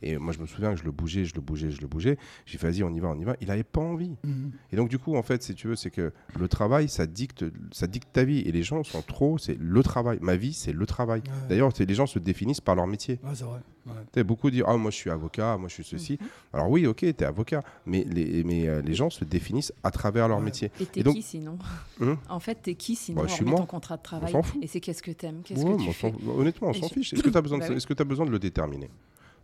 Et 0.01 0.17
moi, 0.17 0.33
je 0.33 0.39
me 0.39 0.45
souviens 0.45 0.73
que 0.73 0.79
je 0.79 0.83
le 0.83 0.91
bougeais, 0.91 1.25
je 1.25 1.33
le 1.35 1.41
bougeais, 1.41 1.71
je 1.71 1.81
le 1.81 1.87
bougeais. 1.87 2.17
J'ai 2.45 2.57
fait, 2.57 2.69
vas-y, 2.69 2.83
on 2.83 2.93
y 2.93 2.99
va, 2.99 3.09
on 3.09 3.17
y 3.17 3.23
va. 3.23 3.35
Il 3.41 3.47
n'avait 3.47 3.63
pas 3.63 3.81
envie. 3.81 4.15
Mhm. 4.23 4.51
Et 4.71 4.75
donc, 4.75 4.89
du 4.89 4.99
coup, 4.99 5.15
en 5.15 5.23
fait, 5.23 5.41
si 5.41 5.55
tu 5.55 5.67
veux, 5.67 5.75
c'est 5.75 5.89
que 5.89 6.11
le 6.37 6.47
travail, 6.47 6.89
ça 6.89 7.07
dicte, 7.07 7.45
ça 7.71 7.87
dicte 7.87 8.09
ta 8.11 8.23
vie. 8.23 8.39
Et 8.39 8.51
les 8.51 8.63
gens 8.63 8.83
sont 8.83 9.01
trop, 9.01 9.37
c'est 9.37 9.57
le 9.57 9.83
travail. 9.83 10.19
Ma 10.21 10.35
vie, 10.35 10.53
c'est 10.53 10.73
le 10.73 10.85
travail. 10.85 11.23
D'ailleurs, 11.49 11.71
les 11.79 11.93
gens 11.95 12.07
se 12.07 12.19
définissent 12.19 12.61
par 12.61 12.75
leur 12.75 12.87
métier. 12.87 13.19
Ouais, 13.23 13.31
c'est 13.33 13.45
vrai. 13.45 13.61
Ouais. 13.85 14.23
Beaucoup 14.23 14.49
disent, 14.49 14.63
ah, 14.65 14.75
moi, 14.77 14.91
je 14.91 14.95
suis 14.95 15.09
avocat, 15.09 15.57
moi, 15.57 15.69
je 15.69 15.75
suis 15.75 15.83
ceci. 15.83 16.17
Mhm. 16.19 16.27
Alors, 16.53 16.69
oui, 16.69 16.87
ok, 16.87 16.97
tu 16.97 17.07
es 17.07 17.23
avocat. 17.23 17.63
Mais, 17.85 18.03
les, 18.03 18.43
mais 18.43 18.67
euh, 18.67 18.81
les 18.81 18.95
gens 18.95 19.09
se 19.09 19.23
définissent 19.23 19.73
à 19.83 19.91
travers 19.91 20.27
leur 20.27 20.41
métier. 20.41 20.71
Et 20.79 20.85
t'es 20.85 21.03
qui 21.03 21.21
sinon 21.21 21.57
hum 22.01 22.17
En 22.29 22.39
fait, 22.39 22.55
t'es 22.61 22.75
qui 22.75 22.95
sinon 22.95 23.21
bah, 23.21 23.27
je 23.27 23.33
suis 23.33 23.45
moi. 23.45 23.59
ton 23.59 23.65
contrat 23.65 23.97
de 23.97 24.03
travail 24.03 24.33
Et 24.61 24.67
c'est 24.67 24.79
qu'est-ce 24.79 25.03
que 25.03 25.11
t'aimes 25.11 25.41
Qu'est-ce 25.43 25.63
que 25.63 25.83
tu 25.83 25.93
fais 25.93 26.13
Honnêtement, 26.27 26.69
on 26.69 26.73
s'en 26.73 26.89
fiche. 26.89 27.13
Est-ce 27.13 27.23
que 27.23 27.29
tu 27.29 27.37
as, 27.37 27.41
bah 27.41 28.01
as 28.01 28.03
besoin 28.03 28.25
de 28.25 28.31
le 28.31 28.39
déterminer? 28.39 28.89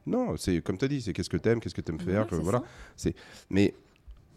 Non, 0.05 0.35
c'est 0.37 0.61
comme 0.61 0.77
tu 0.77 0.85
as 0.85 0.87
dit, 0.87 1.01
c'est 1.01 1.13
qu'est-ce 1.13 1.29
que 1.29 1.37
tu 1.37 1.49
aimes, 1.49 1.59
qu'est-ce 1.59 1.75
que 1.75 1.81
tu 1.81 1.91
aimes 1.91 1.99
faire. 1.99 2.27
voilà. 2.31 2.63
C'est, 2.95 3.15
mais 3.49 3.73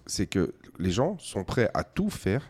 c'est 0.07 0.27
que 0.27 0.53
les 0.79 0.90
gens 0.90 1.18
sont 1.18 1.44
prêts 1.44 1.70
à 1.74 1.85
tout 1.85 2.11
faire 2.11 2.48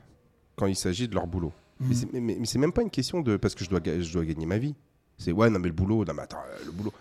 quand 0.57 0.67
il 0.67 0.77
s'agit 0.77 1.09
de 1.09 1.15
leur 1.15 1.27
boulot. 1.27 1.53
Mais 1.81 1.95
mmh. 1.95 2.45
c'est 2.45 2.59
même 2.59 2.73
pas 2.73 2.83
une 2.83 2.91
question 2.91 3.21
de 3.21 3.37
parce 3.37 3.55
que 3.55 3.65
je 3.65 3.71
dois, 3.71 3.81
je 3.85 4.13
dois 4.13 4.25
gagner 4.25 4.47
ma 4.47 4.59
vie. 4.59 4.75
C'est 5.19 5.33
ouais, 5.33 5.51
non, 5.51 5.59
mais 5.59 5.69
le 5.69 5.75
boulot, 5.75 6.05
non, 6.05 6.15
mais 6.15 6.23
attends, 6.23 6.43
le 6.65 6.73
boulot. 6.73 6.93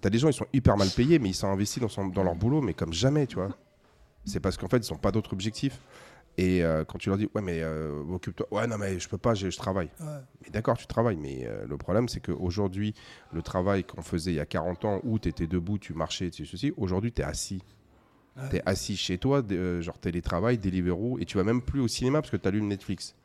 T'as 0.00 0.10
des 0.10 0.18
gens, 0.18 0.28
ils 0.28 0.34
sont 0.34 0.46
hyper 0.52 0.76
mal 0.76 0.88
payés, 0.90 1.18
mais 1.18 1.30
ils 1.30 1.34
sont 1.34 1.48
investis 1.48 1.82
dans, 1.82 2.08
dans 2.08 2.22
leur 2.22 2.36
boulot, 2.36 2.60
mais 2.60 2.74
comme 2.74 2.92
jamais, 2.92 3.26
tu 3.26 3.36
vois. 3.36 3.56
C'est 4.24 4.40
parce 4.40 4.56
qu'en 4.56 4.68
fait, 4.68 4.86
ils 4.86 4.92
n'ont 4.92 4.98
pas 4.98 5.10
d'autres 5.10 5.32
objectifs. 5.32 5.80
Et 6.38 6.62
euh, 6.62 6.84
quand 6.84 6.98
tu 6.98 7.08
leur 7.08 7.18
dis, 7.18 7.28
ouais, 7.34 7.42
mais 7.42 7.62
euh, 7.62 8.00
occupe-toi, 8.12 8.46
ouais, 8.52 8.68
non, 8.68 8.78
mais 8.78 9.00
je 9.00 9.08
peux 9.08 9.18
pas, 9.18 9.34
je, 9.34 9.48
travaille. 9.56 9.90
Mais 10.00 10.50
d'accord, 10.50 10.78
tu 10.78 10.86
travailles, 10.86 11.16
mais 11.16 11.44
euh, 11.44 11.66
le 11.66 11.76
problème, 11.76 12.08
c'est 12.08 12.20
qu'aujourd'hui, 12.20 12.94
le 13.32 13.42
travail 13.42 13.82
qu'on 13.82 14.02
faisait 14.02 14.30
il 14.30 14.36
y 14.36 14.40
a 14.40 14.46
40 14.46 14.84
ans, 14.84 15.00
où 15.02 15.18
tu 15.18 15.28
étais 15.28 15.48
debout, 15.48 15.78
tu 15.78 15.94
marchais, 15.94 16.30
tu 16.30 16.46
ceci, 16.46 16.72
aujourd'hui, 16.76 17.12
tu 17.12 17.22
es 17.22 17.24
assis. 17.24 17.60
Tu 18.50 18.56
es 18.56 18.62
assis 18.66 18.96
chez 18.96 19.18
toi, 19.18 19.42
genre 19.80 19.98
télétravail, 19.98 20.58
Deliveroo, 20.58 21.18
et 21.18 21.24
tu 21.24 21.38
vas 21.38 21.42
même 21.42 21.60
plus 21.60 21.80
au 21.80 21.88
cinéma 21.88 22.20
parce 22.22 22.30
que 22.30 22.36
tu 22.36 22.48
lu 22.52 22.62
Netflix. 22.62 23.16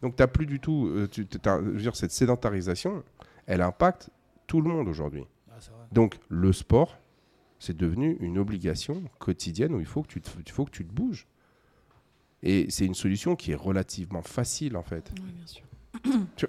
Donc, 0.00 0.16
tu 0.16 0.22
n'as 0.22 0.26
plus 0.28 0.46
du 0.46 0.58
tout. 0.58 0.90
tu, 1.10 1.26
je 1.30 1.50
veux 1.50 1.78
dire, 1.78 1.94
cette 1.94 2.10
sédentarisation, 2.10 3.04
elle 3.46 3.60
impacte 3.60 4.08
tout 4.46 4.62
le 4.62 4.70
monde 4.70 4.88
aujourd'hui. 4.88 5.26
Ah, 5.50 5.58
Donc, 5.92 6.18
le 6.30 6.54
sport, 6.54 6.96
c'est 7.58 7.76
devenu 7.76 8.16
une 8.20 8.38
obligation 8.38 9.02
quotidienne 9.18 9.74
où 9.74 9.80
il 9.80 9.84
faut 9.84 10.00
que 10.02 10.08
tu 10.08 10.22
il 10.46 10.52
faut 10.52 10.64
que 10.64 10.70
tu 10.70 10.86
te 10.86 10.92
bouges. 10.92 11.26
Et 12.42 12.66
c'est 12.70 12.84
une 12.84 12.94
solution 12.94 13.36
qui 13.36 13.52
est 13.52 13.56
relativement 13.56 14.22
facile, 14.22 14.76
en 14.76 14.82
fait. 14.82 15.12
Oui, 15.22 15.32
bien 15.32 15.46
sûr. 15.46 15.64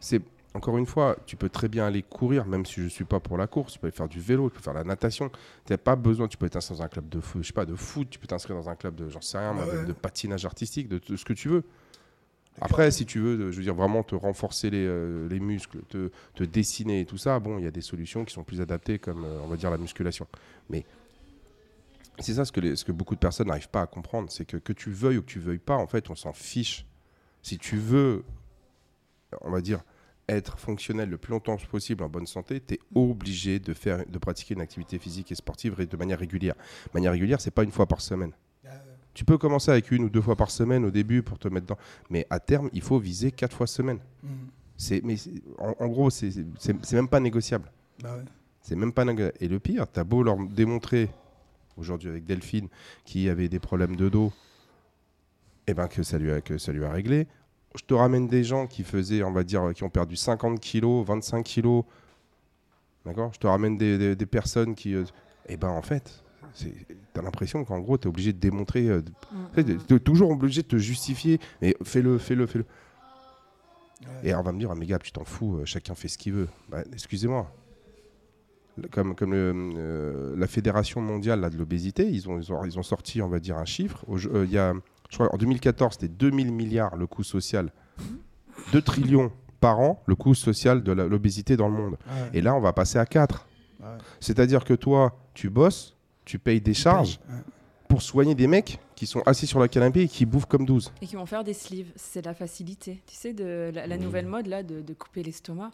c'est 0.00 0.22
encore 0.54 0.78
une 0.78 0.86
fois, 0.86 1.16
tu 1.26 1.34
peux 1.34 1.48
très 1.48 1.68
bien 1.68 1.84
aller 1.84 2.02
courir, 2.02 2.46
même 2.46 2.64
si 2.64 2.74
je 2.74 2.82
ne 2.82 2.88
suis 2.88 3.04
pas 3.04 3.18
pour 3.18 3.36
la 3.36 3.48
course. 3.48 3.72
Tu 3.72 3.80
peux 3.80 3.88
aller 3.88 3.96
faire 3.96 4.08
du 4.08 4.20
vélo, 4.20 4.48
tu 4.50 4.56
peux 4.56 4.62
faire 4.62 4.72
la 4.72 4.84
natation. 4.84 5.28
Tu 5.66 5.72
n'as 5.72 5.78
pas 5.78 5.96
besoin, 5.96 6.28
tu 6.28 6.36
peux 6.36 6.48
t'inscrire 6.48 6.78
dans 6.78 6.84
un 6.84 6.88
club 6.88 7.08
de 7.08 7.20
foot, 7.20 7.42
je 7.42 7.48
sais 7.48 7.52
pas, 7.52 7.66
de 7.66 7.74
foot, 7.74 8.08
tu 8.08 8.20
peux 8.20 8.28
t'inscrire 8.28 8.56
dans 8.56 8.68
un 8.68 8.76
club 8.76 8.94
de, 8.94 9.08
j'en 9.08 9.20
sais 9.20 9.38
rien, 9.38 9.52
de, 9.84 9.92
patinage 9.92 10.44
artistique, 10.44 10.88
de, 10.88 11.00
ce 11.16 11.24
que 11.24 11.32
tu 11.32 11.48
veux. 11.48 11.64
Après, 12.60 12.92
si 12.92 13.04
tu 13.04 13.18
veux, 13.18 13.50
je 13.50 13.56
veux 13.56 13.64
dire, 13.64 13.74
vraiment 13.74 14.04
te 14.04 14.14
renforcer 14.14 14.70
les, 14.70 14.86
euh, 14.86 15.28
les 15.28 15.40
muscles, 15.40 15.80
te, 15.88 16.12
te 16.36 16.44
dessiner 16.44 17.00
et 17.00 17.04
tout 17.04 17.18
ça, 17.18 17.40
bon, 17.40 17.58
il 17.58 17.64
y 17.64 17.66
a 17.66 17.72
des 17.72 17.80
solutions 17.80 18.24
qui 18.24 18.32
sont 18.32 18.44
plus 18.44 18.60
adaptées, 18.60 19.00
comme, 19.00 19.24
euh, 19.24 19.40
on 19.42 19.48
va 19.48 19.56
dire, 19.56 19.72
la 19.72 19.78
musculation. 19.78 20.28
Mais 20.70 20.84
c'est 22.18 22.34
ça 22.34 22.44
ce 22.44 22.52
que, 22.52 22.60
les- 22.60 22.76
ce 22.76 22.84
que 22.84 22.92
beaucoup 22.92 23.14
de 23.14 23.20
personnes 23.20 23.48
n'arrivent 23.48 23.68
pas 23.70 23.82
à 23.82 23.86
comprendre, 23.86 24.30
c'est 24.30 24.44
que 24.44 24.56
que 24.56 24.72
tu 24.72 24.90
veuilles 24.90 25.18
ou 25.18 25.22
que 25.22 25.26
tu 25.30 25.40
veuilles 25.40 25.58
pas, 25.58 25.76
en 25.76 25.86
fait, 25.86 26.10
on 26.10 26.14
s'en 26.14 26.32
fiche. 26.32 26.86
Si 27.42 27.58
tu 27.58 27.76
veux, 27.76 28.24
on 29.42 29.50
va 29.50 29.60
dire, 29.60 29.82
être 30.28 30.58
fonctionnel 30.58 31.10
le 31.10 31.18
plus 31.18 31.32
longtemps 31.32 31.56
possible 31.56 32.02
en 32.02 32.08
bonne 32.08 32.26
santé, 32.26 32.60
tu 32.66 32.74
es 32.74 32.80
obligé 32.94 33.58
de, 33.58 33.74
faire, 33.74 34.06
de 34.06 34.18
pratiquer 34.18 34.54
une 34.54 34.60
activité 34.62 34.98
physique 34.98 35.30
et 35.32 35.34
sportive 35.34 35.76
de 35.76 35.96
manière 35.96 36.18
régulière. 36.18 36.54
De 36.54 36.90
manière 36.94 37.12
régulière, 37.12 37.40
c'est 37.40 37.50
pas 37.50 37.62
une 37.64 37.72
fois 37.72 37.86
par 37.86 38.00
semaine. 38.00 38.32
Tu 39.12 39.24
peux 39.24 39.38
commencer 39.38 39.70
avec 39.70 39.92
une 39.92 40.02
ou 40.04 40.08
deux 40.10 40.22
fois 40.22 40.34
par 40.34 40.50
semaine 40.50 40.84
au 40.84 40.90
début 40.90 41.22
pour 41.22 41.38
te 41.38 41.46
mettre 41.46 41.66
dans. 41.66 41.76
Mais 42.10 42.26
à 42.30 42.40
terme, 42.40 42.68
il 42.72 42.82
faut 42.82 42.98
viser 42.98 43.30
quatre 43.30 43.54
fois 43.56 43.68
semaine. 43.68 44.00
C'est, 44.76 45.02
mais 45.04 45.14
en, 45.58 45.74
en 45.78 45.86
gros, 45.88 46.10
c'est, 46.10 46.32
même 46.92 47.06
pas 47.08 47.20
négociable. 47.20 47.70
Bah 48.02 48.16
ouais. 48.16 48.24
C'est 48.62 48.74
même 48.74 48.92
pas 48.92 49.04
négociable. 49.04 49.36
Et 49.40 49.46
le 49.46 49.60
pire, 49.60 49.86
t'as 49.86 50.02
beau 50.02 50.24
leur 50.24 50.36
démontrer, 50.48 51.10
aujourd'hui 51.76 52.08
avec 52.08 52.24
Delphine, 52.24 52.68
qui 53.04 53.28
avait 53.28 53.48
des 53.48 53.58
problèmes 53.60 53.96
de 53.96 54.08
dos, 54.08 54.32
et 55.66 55.74
ben 55.74 55.88
que 55.88 56.02
ça 56.02 56.18
lui 56.18 56.30
a, 56.30 56.40
que 56.40 56.58
ça 56.58 56.72
lui 56.72 56.84
a 56.84 56.90
réglé. 56.92 57.26
Je 57.76 57.82
te 57.82 57.94
ramène 57.94 58.28
des 58.28 58.44
gens 58.44 58.66
qui 58.66 58.84
faisaient, 58.84 59.22
on 59.22 59.32
va 59.32 59.42
dire, 59.44 59.72
qui 59.74 59.82
ont 59.82 59.90
perdu 59.90 60.14
50 60.16 60.60
kilos, 60.60 61.04
25 61.06 61.42
kilos. 61.42 61.84
D'accord? 63.04 63.32
Je 63.34 63.38
te 63.40 63.46
ramène 63.46 63.76
des, 63.76 63.98
des- 63.98 64.16
des 64.16 64.26
personnes 64.26 64.74
qui. 64.74 64.94
et 65.48 65.56
ben 65.56 65.68
en 65.68 65.82
fait, 65.82 66.22
t'as 67.12 67.22
l'impression 67.22 67.64
qu'en 67.64 67.80
gros, 67.80 67.98
t'es 67.98 68.06
obligé 68.06 68.32
de 68.32 68.38
démontrer. 68.38 68.88
euh, 68.88 69.02
Mm, 69.32 69.60
mm. 69.60 69.78
t'es 69.88 69.98
toujours 70.00 70.30
obligé 70.30 70.62
de 70.62 70.68
te 70.68 70.76
justifier. 70.78 71.40
Mais 71.60 71.74
fais-le, 71.82 72.18
fais-le, 72.18 72.46
fais-le. 72.46 72.64
Ouais. 74.02 74.28
Et 74.30 74.34
on 74.34 74.42
va 74.42 74.52
me 74.52 74.58
dire, 74.58 74.70
ah, 74.70 74.74
mais 74.74 74.86
gars, 74.86 74.98
tu 74.98 75.10
t'en 75.12 75.24
fous, 75.24 75.56
euh, 75.56 75.64
chacun 75.64 75.94
fait 75.94 76.08
ce 76.08 76.16
qu'il 76.18 76.32
veut. 76.34 76.48
Bah, 76.68 76.82
excusez-moi. 76.92 77.50
Comme, 78.90 79.14
comme 79.14 79.32
le, 79.32 79.52
euh, 79.76 80.34
la 80.36 80.46
Fédération 80.46 81.00
mondiale 81.00 81.40
là, 81.40 81.50
de 81.50 81.56
l'obésité, 81.56 82.08
ils 82.10 82.28
ont, 82.28 82.38
ils, 82.38 82.52
ont, 82.52 82.64
ils 82.64 82.78
ont 82.78 82.82
sorti, 82.82 83.22
on 83.22 83.28
va 83.28 83.38
dire, 83.38 83.56
un 83.56 83.64
chiffre. 83.64 84.04
Euh, 84.08 84.44
il 84.44 84.52
y 84.52 84.58
a, 84.58 84.74
je 85.10 85.16
crois 85.16 85.32
en 85.32 85.36
2014, 85.36 85.94
c'était 85.94 86.08
2000 86.08 86.52
milliards 86.52 86.96
le 86.96 87.06
coût 87.06 87.22
social. 87.22 87.70
2 88.72 88.82
trillions 88.82 89.30
par 89.60 89.80
an 89.80 90.02
le 90.06 90.16
coût 90.16 90.34
social 90.34 90.82
de 90.82 90.92
l'obésité 90.92 91.56
dans 91.56 91.68
le 91.68 91.74
monde. 91.74 91.96
Ouais. 92.06 92.30
Et 92.38 92.40
là, 92.40 92.54
on 92.54 92.60
va 92.60 92.72
passer 92.72 92.98
à 92.98 93.06
4. 93.06 93.46
Ouais. 93.80 93.86
C'est-à-dire 94.20 94.64
que 94.64 94.74
toi, 94.74 95.16
tu 95.34 95.50
bosses, 95.50 95.96
tu 96.24 96.38
payes 96.38 96.60
des 96.60 96.74
charges. 96.74 97.20
Pour 97.94 98.02
soigner 98.02 98.34
des 98.34 98.48
mecs 98.48 98.80
qui 98.96 99.06
sont 99.06 99.20
assis 99.20 99.46
sur 99.46 99.60
la 99.60 99.68
canapé 99.68 100.00
et 100.02 100.08
qui 100.08 100.26
bouffent 100.26 100.46
comme 100.46 100.66
12. 100.66 100.92
Et 101.00 101.06
qui 101.06 101.14
vont 101.14 101.26
faire 101.26 101.44
des 101.44 101.54
sleeves. 101.54 101.92
C'est 101.94 102.24
la 102.24 102.34
facilité. 102.34 103.00
Tu 103.06 103.14
sais, 103.14 103.32
de 103.32 103.70
la, 103.72 103.86
la 103.86 103.96
nouvelle 103.98 104.26
mode 104.26 104.48
là, 104.48 104.64
de, 104.64 104.80
de 104.80 104.94
couper 104.94 105.22
l'estomac. 105.22 105.70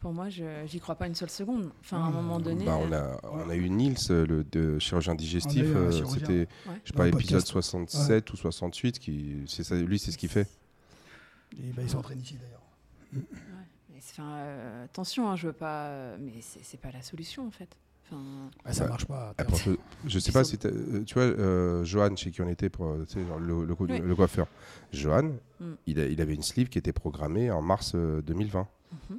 Pour 0.00 0.12
moi, 0.12 0.28
je 0.28 0.44
j'y 0.66 0.78
crois 0.78 0.94
pas 0.94 1.08
une 1.08 1.16
seule 1.16 1.28
seconde. 1.30 1.70
Enfin, 1.80 1.96
à 1.96 2.06
un 2.06 2.10
moment 2.12 2.38
donné. 2.38 2.64
Bah, 2.64 2.78
on, 2.80 2.92
a, 2.92 3.18
on 3.32 3.50
a 3.50 3.56
eu 3.56 3.68
Nils, 3.68 3.96
euh, 4.10 4.24
le 4.26 4.44
de 4.44 4.78
chirurgien 4.78 5.16
digestif. 5.16 5.64
Euh. 5.66 5.90
C'était, 5.90 6.32
Ouais. 6.68 6.80
je 6.84 6.92
sais 6.92 6.96
pas, 6.96 7.08
épisode 7.08 7.40
podcast. 7.40 7.48
67 7.48 8.32
ou 8.32 8.36
68. 8.36 9.00
Qui, 9.00 9.42
c'est 9.48 9.64
ça, 9.64 9.74
lui, 9.74 9.98
c'est 9.98 10.12
ce 10.12 10.18
qu'il 10.18 10.28
fait. 10.28 10.48
Et 11.58 11.72
bah, 11.72 11.82
il 11.82 11.90
s'entraîne 11.90 12.20
ici 12.20 12.36
d'ailleurs. 12.40 12.62
Ouais. 13.12 13.22
Mais 13.92 13.98
c'est- 14.00 14.12
enfin, 14.20 14.30
euh, 14.36 14.84
attention, 14.84 15.28
hein, 15.28 15.34
je 15.34 15.48
veux 15.48 15.52
pas. 15.52 15.86
euh, 15.88 16.16
mais 16.20 16.34
c'est 16.40 16.80
pas 16.80 16.92
la 16.92 17.02
solution 17.02 17.44
en 17.44 17.50
fait. 17.50 17.70
Enfin, 18.10 18.22
Bah, 18.64 18.72
ça 18.72 18.86
marche 18.86 19.04
pas. 19.06 19.34
Ah, 19.38 19.44
je 20.06 20.18
sais 20.18 20.32
pas 20.32 20.44
si 20.44 20.58
euh, 20.64 21.02
tu 21.04 21.14
vois, 21.14 21.24
euh, 21.24 21.84
Johan, 21.84 22.14
chez 22.16 22.30
qui 22.30 22.40
on 22.40 22.48
était 22.48 22.68
pour 22.68 22.86
euh, 22.86 23.04
tu 23.08 23.14
sais, 23.20 23.26
genre, 23.26 23.38
le, 23.38 23.64
le, 23.64 23.74
co- 23.74 23.86
Oui. 23.88 23.98
le 23.98 24.14
coiffeur. 24.14 24.46
Johan, 24.92 25.32
Mm. 25.58 25.72
il, 25.86 25.98
a- 26.00 26.06
il 26.06 26.20
avait 26.20 26.34
une 26.34 26.42
sleeve 26.42 26.68
qui 26.68 26.76
était 26.78 26.92
programmée 26.92 27.50
en 27.50 27.62
mars 27.62 27.92
euh, 27.94 28.20
2020. 28.22 28.68
Mhm. 29.10 29.18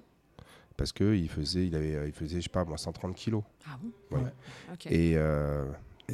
Parce 0.78 0.92
qu'il 0.94 1.28
faisait, 1.30 1.66
il 1.66 1.76
avait, 1.76 2.08
il 2.08 2.14
faisait, 2.14 2.38
je 2.38 2.44
sais 2.44 2.50
pas, 2.50 2.64
moi, 2.64 2.78
130 2.78 3.16
kilos. 3.16 3.42
ah 3.68 3.78
bon? 3.82 4.18
Ouais. 4.18 4.32
Et 4.92 5.14
euh, 5.18 5.66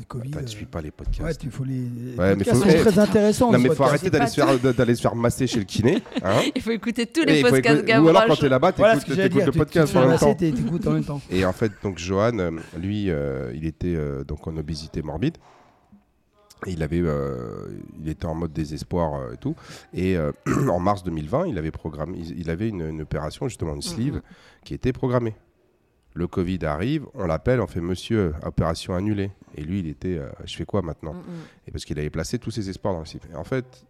Covid. 0.07 0.31
tu 0.31 0.37
euh, 0.39 0.47
suis 0.47 0.65
pas 0.65 0.81
les 0.81 0.89
podcasts. 0.89 1.21
Ouais, 1.21 1.35
tu 1.35 1.51
faut 1.51 1.63
les. 1.63 1.73
les 1.75 2.15
Ouais, 2.17 2.35
mais 2.35 2.43
podcasts 2.43 2.63
faut- 2.63 2.69
sont 2.69 2.77
très 2.89 2.99
intéressants. 2.99 3.51
non, 3.51 3.59
mais 3.59 3.69
faut 3.75 3.83
arrêter 3.83 4.09
d'aller 4.09 4.25
se, 4.27 4.33
faire, 4.41 4.73
d'aller 4.73 4.95
se 4.95 5.01
faire 5.01 5.15
masser 5.15 5.45
chez 5.45 5.59
le 5.59 5.65
kiné. 5.65 6.01
hein. 6.23 6.41
Il 6.55 6.61
faut 6.63 6.71
écouter 6.71 7.05
tous 7.05 7.23
les 7.25 7.41
podcasts 7.41 7.77
écouter- 7.81 7.97
Ou 7.99 8.09
alors 8.09 8.25
quand 8.25 8.35
t'es 8.35 8.49
là-bas, 8.49 8.73
Voilà 8.75 8.97
t'écoutes 8.99 9.15
dire. 9.31 9.45
le 9.45 9.51
podcast 9.51 9.95
en 9.95 9.99
même 10.07 10.17
temps. 10.17 10.25
masser, 10.29 10.37
t'é- 10.37 10.51
t'écoutes 10.51 10.87
en 10.87 10.91
même 10.93 11.03
temps. 11.03 11.21
Et 11.29 11.45
en 11.45 11.53
fait, 11.53 11.71
donc 11.83 11.99
Johan, 11.99 12.39
euh, 12.39 12.51
lui, 12.75 13.11
euh, 13.11 13.51
il 13.53 13.65
était 13.67 13.93
euh, 13.95 14.23
donc 14.23 14.47
en 14.47 14.57
obésité 14.57 15.03
morbide. 15.03 15.37
Et 16.65 16.71
il 16.71 16.81
avait, 16.81 17.01
euh, 17.03 17.67
il 18.01 18.09
était 18.09 18.25
en 18.25 18.33
mode 18.35 18.53
désespoir 18.53 19.13
euh, 19.15 19.33
et 19.33 19.37
tout. 19.37 19.55
Et 19.93 20.17
euh, 20.17 20.31
en 20.71 20.79
mars 20.79 21.03
2020, 21.03 21.45
il 21.47 21.57
avait 21.59 21.71
programmé, 21.71 22.17
il, 22.35 22.49
avait 22.49 22.69
une, 22.69 22.81
une 22.89 23.01
opération 23.01 23.47
justement 23.47 23.75
une 23.75 23.81
sleeve 23.83 24.15
Mhm. 24.15 24.21
qui 24.63 24.73
était 24.73 24.93
programmée. 24.93 25.35
Le 26.15 26.27
Covid 26.27 26.59
arrive, 26.65 27.05
on 27.15 27.25
l'appelle, 27.25 27.59
on 27.59 27.67
fait 27.67 27.81
Monsieur, 27.81 28.33
opération 28.43 28.93
annulée. 28.93 29.31
Et 29.55 29.61
lui, 29.63 29.79
il 29.79 29.87
était, 29.87 30.17
euh, 30.17 30.29
je 30.45 30.55
fais 30.55 30.65
quoi 30.65 30.81
maintenant 30.83 31.13
Mm, 31.13 31.17
mm. 31.17 31.41
Et 31.67 31.71
parce 31.71 31.85
qu'il 31.85 31.97
avait 31.99 32.09
placé 32.11 32.37
tous 32.37 32.51
ses 32.51 32.69
espoirs 32.69 32.93
dans 32.93 32.99
le 32.99 33.05
slip. 33.05 33.25
Et 33.31 33.35
en 33.35 33.43
fait, 33.43 33.85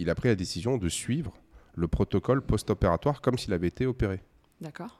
il 0.00 0.10
a 0.10 0.14
pris 0.16 0.28
la 0.28 0.34
décision 0.34 0.76
de 0.76 0.88
suivre 0.88 1.32
le 1.76 1.86
protocole 1.88 2.42
post-opératoire 2.42 3.20
comme 3.20 3.38
s'il 3.38 3.52
avait 3.52 3.68
été 3.68 3.86
opéré. 3.86 4.20
D'accord. 4.60 4.98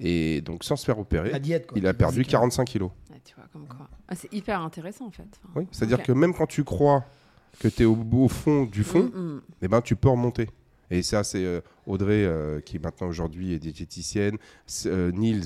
Et 0.00 0.40
donc, 0.40 0.64
sans 0.64 0.76
se 0.76 0.84
faire 0.84 0.98
opérer, 0.98 1.38
diète, 1.40 1.66
quoi. 1.66 1.78
il 1.78 1.86
a 1.86 1.92
perdu 1.94 2.24
45 2.24 2.64
kilos. 2.64 2.90
Ouais, 3.10 3.20
tu 3.24 3.34
vois, 3.34 3.44
comme 3.52 3.66
quoi. 3.66 3.88
Ah, 4.08 4.14
c'est 4.14 4.32
hyper 4.32 4.60
intéressant 4.60 5.06
en 5.06 5.10
fait. 5.10 5.26
Enfin, 5.44 5.52
Oui, 5.60 5.66
c'est-à-dire 5.72 6.02
que 6.02 6.12
même 6.12 6.34
quand 6.34 6.46
tu 6.46 6.62
crois 6.64 7.04
que 7.60 7.68
tu 7.68 7.82
es 7.82 7.84
au, 7.84 7.98
au 8.12 8.28
fond 8.28 8.64
du 8.64 8.84
fond, 8.84 9.10
Mm, 9.14 9.18
mm. 9.36 9.40
eh 9.62 9.68
ben, 9.68 9.80
tu 9.80 9.96
peux 9.96 10.08
remonter. 10.08 10.48
Et 10.90 11.02
ça, 11.02 11.24
c'est 11.24 11.44
euh, 11.44 11.60
Audrey, 11.86 12.24
euh, 12.24 12.60
qui 12.60 12.78
maintenant 12.78 13.08
aujourd'hui 13.08 13.52
est 13.52 13.58
diététicienne, 13.58 14.36
euh, 14.86 15.10
Niels, 15.12 15.44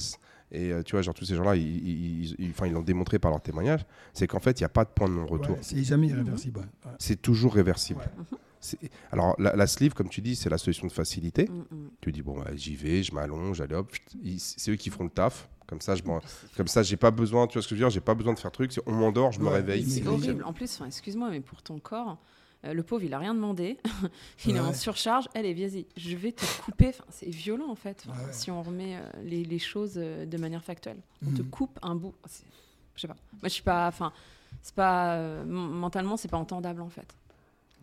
et 0.55 0.71
euh, 0.73 0.83
tu 0.83 0.93
vois, 0.93 1.03
genre 1.03 1.15
tous 1.15 1.25
ces 1.25 1.35
gens-là, 1.35 1.57
ils, 1.57 1.63
ils, 1.89 2.35
ils- 2.39 2.51
enfin, 2.51 2.67
ils 2.67 2.73
l'ont 2.73 2.83
démontré 2.83 3.19
par 3.19 3.31
leur 3.31 3.41
témoignage, 3.41 3.87
c'est 4.13 4.27
qu'en 4.27 4.41
fait, 4.41 4.61
il 4.61 4.63
n'y 4.63 4.67
a 4.67 4.71
pas 4.71 4.85
de 4.85 4.91
point 4.91 5.09
de 5.09 5.15
non-retour. 5.15 5.57
Ouais, 5.57 5.63
c'est 5.63 5.83
jamais 5.83 6.09
irréversible. 6.09 6.61
ouais. 6.61 6.93
C'est 6.99 7.21
toujours 7.21 7.55
réversible. 7.55 8.01
Ouais. 8.01 8.37
C'est- 8.61 8.79
Alors, 9.11 9.35
la, 9.41 9.57
la 9.57 9.67
sleeve, 9.67 9.93
comme 9.95 10.09
tu 10.09 10.21
dis, 10.21 10.37
c'est 10.37 10.51
la 10.51 10.59
solution 10.59 10.87
de 10.87 10.93
facilité. 10.93 11.49
Mm, 11.49 11.75
mm. 11.75 11.89
Tu 12.01 12.13
dis, 12.13 12.23
bon, 12.23 12.37
bah, 12.39 12.51
j'y 12.55 12.77
vais, 12.77 13.03
je 13.03 13.13
m'allonge, 13.13 13.61
allez 13.61 13.75
hop, 13.75 13.91
c'est 14.39 14.71
eux 14.71 14.77
qui 14.77 14.91
font 14.91 15.05
le 15.05 15.11
taf. 15.11 15.49
Comme 15.67 15.81
ça, 15.81 15.95
je 15.97 16.03
comme 16.57 16.67
ça, 16.69 16.83
j'ai 16.83 16.99
pas 16.99 17.11
besoin, 17.11 17.47
tu 17.47 17.55
vois 17.55 17.63
ce 17.63 17.69
que 17.69 17.75
je 17.75 17.81
veux 17.81 17.87
dire, 17.87 17.91
j'ai 17.91 18.01
pas 18.03 18.15
besoin 18.15 18.35
de 18.35 18.39
faire 18.39 18.53
truc. 18.53 18.79
On 18.85 18.93
m'endort, 18.93 19.33
je 19.33 19.41
me 19.41 19.47
Ouais, 19.47 19.55
réveille. 19.55 19.85
C'est 19.89 20.03
c'est 20.03 20.07
horrible. 20.07 20.45
En 20.45 20.53
plus, 20.53 20.71
enfin, 20.75 20.85
excuse-moi, 20.87 21.31
mais 21.31 21.41
pour 21.41 21.63
ton 21.63 21.79
corps, 21.79 22.19
euh, 22.65 22.73
le 22.75 22.83
pauvre, 22.83 23.03
il 23.05 23.13
a 23.15 23.19
rien 23.19 23.35
demandé. 23.35 23.79
il 24.47 24.57
est 24.57 24.61
en 24.61 24.73
surcharge. 24.73 25.29
Allez, 25.35 25.53
vas-y, 25.55 25.87
je 25.97 26.17
vais 26.17 26.33
te 26.33 26.45
couper. 26.63 26.89
Enfin, 26.89 27.05
c'est 27.11 27.29
violent 27.31 27.69
en 27.71 27.75
fait. 27.75 28.05
Enfin, 28.09 28.19
Ouais, 28.21 28.27
ouais. 28.27 28.33
Si 28.33 28.51
on 28.51 28.63
remet 28.63 28.97
euh, 28.97 29.01
les, 29.25 29.45
les 29.45 29.59
choses 29.59 29.95
euh, 29.97 30.25
de 30.27 30.37
manière 30.39 30.63
factuelle, 30.65 30.99
on 31.27 31.31
te 31.33 31.43
Mhm. 31.43 31.49
coupe 31.51 31.79
un 31.83 31.95
bout. 31.95 32.15
Je 32.95 33.01
sais 33.01 33.09
pas. 33.09 33.17
Moi, 33.33 33.41
je 33.45 33.49
suis 33.49 33.63
pas. 33.63 33.89
Enfin, 33.89 34.13
c'est 34.63 34.75
pas 34.75 35.15
euh, 35.17 35.45
mentalement, 35.45 36.17
c'est 36.17 36.29
pas 36.29 36.37
entendable 36.39 36.83
en 36.83 36.89
fait. 36.91 37.15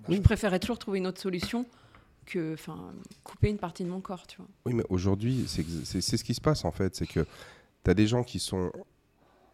Oui. 0.08 0.16
Je 0.18 0.22
préférais 0.22 0.60
toujours 0.60 0.80
trouver 0.80 1.00
une 1.00 1.08
autre 1.08 1.20
solution 1.20 1.66
que, 2.26 2.54
enfin, 2.54 2.94
couper 3.24 3.50
une 3.50 3.58
partie 3.58 3.84
de 3.84 3.90
mon 3.90 4.00
corps, 4.02 4.28
tu 4.28 4.38
vois. 4.38 4.48
Oui, 4.66 4.74
mais 4.74 4.84
aujourd'hui, 4.90 5.46
c'est 5.48 6.02
ce 6.18 6.24
qui 6.24 6.34
se 6.36 6.40
passe 6.42 6.64
en 6.64 6.72
fait. 6.72 6.96
C'est 6.96 7.08
que 7.08 7.26
tu 7.84 7.90
as 7.92 7.94
des 7.96 8.06
gens 8.08 8.24
qui 8.24 8.40
sont, 8.40 8.72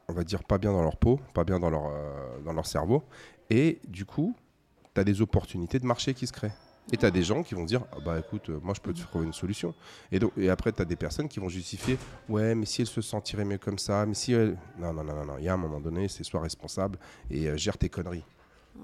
on 0.09 0.13
va 0.13 0.23
dire, 0.25 0.43
pas 0.43 0.57
bien 0.57 0.71
dans 0.73 0.83
leur 0.83 0.97
peau, 0.97 1.19
pas 1.33 1.45
bien 1.45 1.57
dans 1.59 1.69
leur, 1.69 1.85
euh, 1.87 2.39
dans 2.43 2.53
leur 2.53 2.65
cerveau. 2.67 3.03
Et 3.49 3.79
du 3.87 4.05
coup, 4.05 4.35
tu 4.95 5.01
as 5.01 5.03
des 5.03 5.21
opportunités 5.21 5.77
de 5.77 5.85
marché 5.85 6.13
qui 6.13 6.25
se 6.25 6.33
créent. 6.33 6.53
Et 6.91 6.97
tu 6.97 7.05
as 7.05 7.11
des 7.11 7.23
gens 7.23 7.43
qui 7.43 7.55
vont 7.55 7.65
dire 7.65 7.81
ah 7.91 7.97
Bah 8.03 8.19
écoute, 8.19 8.49
euh, 8.49 8.59
moi 8.61 8.73
je 8.75 8.81
peux 8.81 8.93
te 8.93 9.01
trouver 9.01 9.25
une 9.25 9.33
solution. 9.33 9.73
Et, 10.11 10.19
donc, 10.19 10.31
et 10.37 10.49
après, 10.49 10.71
tu 10.71 10.81
as 10.81 10.85
des 10.85 10.95
personnes 10.95 11.27
qui 11.27 11.39
vont 11.39 11.49
justifier 11.49 11.97
Ouais, 12.29 12.55
mais 12.55 12.65
si 12.65 12.81
elle 12.81 12.87
se 12.87 13.01
sentirait 13.01 13.45
mieux 13.45 13.57
comme 13.57 13.79
ça, 13.79 14.05
mais 14.05 14.13
si 14.13 14.33
elle. 14.33 14.57
Non, 14.79 14.93
non, 14.93 15.03
non, 15.03 15.15
non, 15.15 15.25
non. 15.25 15.37
Il 15.39 15.45
y 15.45 15.49
a 15.49 15.53
un 15.53 15.57
moment 15.57 15.79
donné, 15.79 16.07
c'est 16.07 16.23
soit 16.23 16.41
responsable 16.41 16.99
et 17.29 17.47
euh, 17.47 17.57
gère 17.57 17.77
tes 17.77 17.89
conneries. 17.89 18.23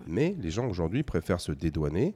Mais 0.07 0.36
les 0.39 0.51
gens 0.51 0.68
aujourd'hui 0.68 1.03
préfèrent 1.03 1.41
se 1.41 1.51
dédouaner, 1.51 2.16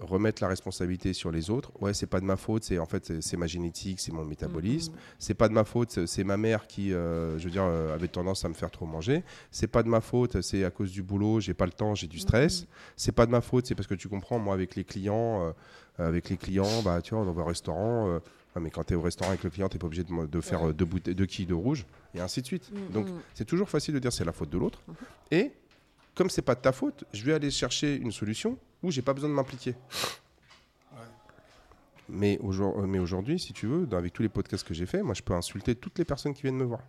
remettre 0.00 0.42
la 0.42 0.48
responsabilité 0.48 1.12
sur 1.12 1.30
les 1.30 1.50
autres. 1.50 1.70
Ouais, 1.80 1.94
c'est 1.94 2.06
pas 2.06 2.20
de 2.20 2.24
ma 2.24 2.36
faute, 2.36 2.64
c'est 2.64 2.78
en 2.78 2.86
fait 2.86 3.20
c'est- 3.20 3.36
ma 3.36 3.46
génétique, 3.46 4.00
c'est 4.00 4.12
mon 4.12 4.24
métabolisme. 4.24 4.92
Mm, 4.92 4.96
C'est 5.18 5.34
pas 5.34 5.48
de 5.48 5.52
ma 5.54 5.64
faute, 5.64 6.06
c'est- 6.06 6.24
ma 6.24 6.36
mère 6.36 6.66
qui, 6.66 6.92
euh, 6.92 7.38
je 7.38 7.44
veux 7.44 7.50
dire, 7.50 7.64
euh, 7.64 7.94
avait 7.94 8.08
tendance 8.08 8.44
à 8.44 8.48
me 8.48 8.54
faire 8.54 8.70
trop 8.70 8.86
manger. 8.86 9.22
C'est 9.50 9.66
pas 9.66 9.82
de 9.82 9.88
ma 9.88 10.00
faute, 10.00 10.40
c'est 10.40 10.64
à 10.64 10.70
cause 10.70 10.90
du 10.92 11.02
boulot, 11.02 11.40
j'ai 11.40 11.54
pas 11.54 11.66
le 11.66 11.72
temps, 11.72 11.94
j'ai 11.94 12.06
du 12.06 12.18
stress. 12.18 12.62
Mhm. 12.62 12.66
C'est 12.96 13.12
pas 13.12 13.26
de 13.26 13.30
ma 13.30 13.40
faute, 13.40 13.66
c'est 13.66 13.74
parce 13.74 13.86
que 13.86 13.94
tu 13.94 14.08
comprends, 14.08 14.38
moi 14.38 14.54
avec 14.54 14.74
les 14.76 14.84
clients, 14.84 15.44
euh, 15.98 16.08
avec 16.08 16.30
les 16.30 16.36
clients, 16.36 16.82
bah 16.82 17.02
tu 17.02 17.14
vois, 17.14 17.22
on 17.24 17.30
va 17.32 17.42
au 17.42 17.44
restaurant. 17.44 18.20
ah, 18.56 18.58
mais 18.58 18.70
quand 18.70 18.82
tu 18.82 18.94
es 18.94 18.96
au 18.96 19.00
restaurant 19.00 19.30
avec 19.30 19.44
le 19.44 19.50
client, 19.50 19.68
tu 19.68 19.78
pas 19.78 19.86
obligé 19.86 20.02
de, 20.02 20.40
faire 20.40 20.74
deux, 20.74 20.84
bouteilles, 20.84 21.14
deux 21.14 21.26
quilles 21.26 21.46
de 21.46 21.54
rouge, 21.54 21.86
et 22.16 22.20
ainsi 22.20 22.40
de 22.42 22.46
suite. 22.46 22.68
Mm, 22.72 22.92
Donc, 22.92 23.06
c'est 23.32 23.44
toujours 23.44 23.68
facile 23.70 23.94
de 23.94 24.00
dire 24.00 24.12
c'est 24.12 24.24
la 24.24 24.32
faute 24.32 24.50
de 24.50 24.58
l'autre. 24.58 24.80
Mhm. 24.88 24.94
Et 25.30 25.52
comme 26.20 26.28
c'est 26.28 26.42
pas 26.42 26.54
de 26.54 26.60
ta 26.60 26.70
faute, 26.72 27.04
je 27.14 27.24
vais 27.24 27.32
aller 27.32 27.50
chercher 27.50 27.96
une 27.96 28.12
solution 28.12 28.58
où 28.82 28.90
j'ai 28.90 29.00
pas 29.00 29.14
besoin 29.14 29.30
de 29.30 29.34
m'impliquer. 29.34 29.74
Euh, 30.92 30.96
mais 32.10 32.38
aujourd'hui, 32.42 33.38
si 33.38 33.54
tu 33.54 33.66
veux, 33.66 33.88
avec 33.96 34.12
tous 34.12 34.20
les 34.22 34.28
podcasts 34.28 34.66
que 34.68 34.74
j'ai 34.74 34.84
fait, 34.84 35.02
moi 35.02 35.14
je 35.14 35.22
peux 35.22 35.32
insulter 35.32 35.74
toutes 35.74 35.98
les 35.98 36.04
personnes 36.04 36.34
qui 36.34 36.42
viennent 36.42 36.56
me 36.58 36.64
voir. 36.64 36.80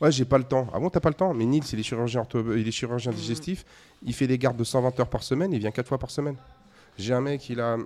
Ouais, 0.00 0.10
j'ai 0.10 0.24
pas 0.24 0.36
le 0.38 0.42
temps. 0.42 0.66
Ah 0.74 0.80
bon, 0.80 0.90
t'as 0.90 0.98
pas 0.98 1.10
le 1.10 1.14
temps? 1.14 1.32
Mais 1.32 1.44
Nils, 1.44 1.62
il 1.72 1.78
est 1.78 1.82
chirurgien, 1.84 2.22
ortho- 2.22 2.58
il 2.58 2.66
est 2.66 2.72
chirurgien 2.72 3.12
Mhm. 3.12 3.18
digestif. 3.18 3.64
Il 4.02 4.14
fait 4.14 4.26
des 4.26 4.36
gardes 4.36 4.56
de 4.56 4.64
120 4.64 4.98
heures 4.98 5.10
par 5.10 5.22
semaine. 5.22 5.52
Il 5.52 5.60
vient 5.60 5.70
4 5.70 5.86
fois 5.86 5.98
par 5.98 6.10
semaine. 6.10 6.34
J'ai 6.98 7.14
un 7.14 7.20
mec, 7.20 7.48
il 7.50 7.60
a 7.60 7.76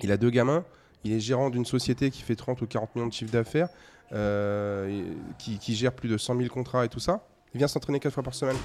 Il 0.00 0.12
a 0.12 0.16
deux 0.16 0.30
gamins. 0.30 0.64
Il 1.02 1.12
est 1.12 1.20
gérant 1.20 1.50
d'une 1.50 1.64
société 1.64 2.10
qui 2.12 2.22
fait 2.22 2.36
30 2.36 2.62
ou 2.62 2.66
40 2.68 2.94
millions 2.94 3.08
de 3.08 3.12
chiffre 3.12 3.30
d'affaires, 3.32 3.68
euh, 4.12 5.04
qui, 5.38 5.58
qui 5.58 5.74
gère 5.74 5.92
plus 5.92 6.08
de 6.08 6.16
100 6.18 6.36
000 6.36 6.48
contrats 6.48 6.84
et 6.84 6.88
tout 6.88 7.00
ça. 7.00 7.26
Il 7.54 7.58
vient 7.58 7.68
s'entraîner 7.68 7.98
quatre 8.00 8.12
fois 8.14 8.22
par 8.22 8.34
semaine. 8.34 8.56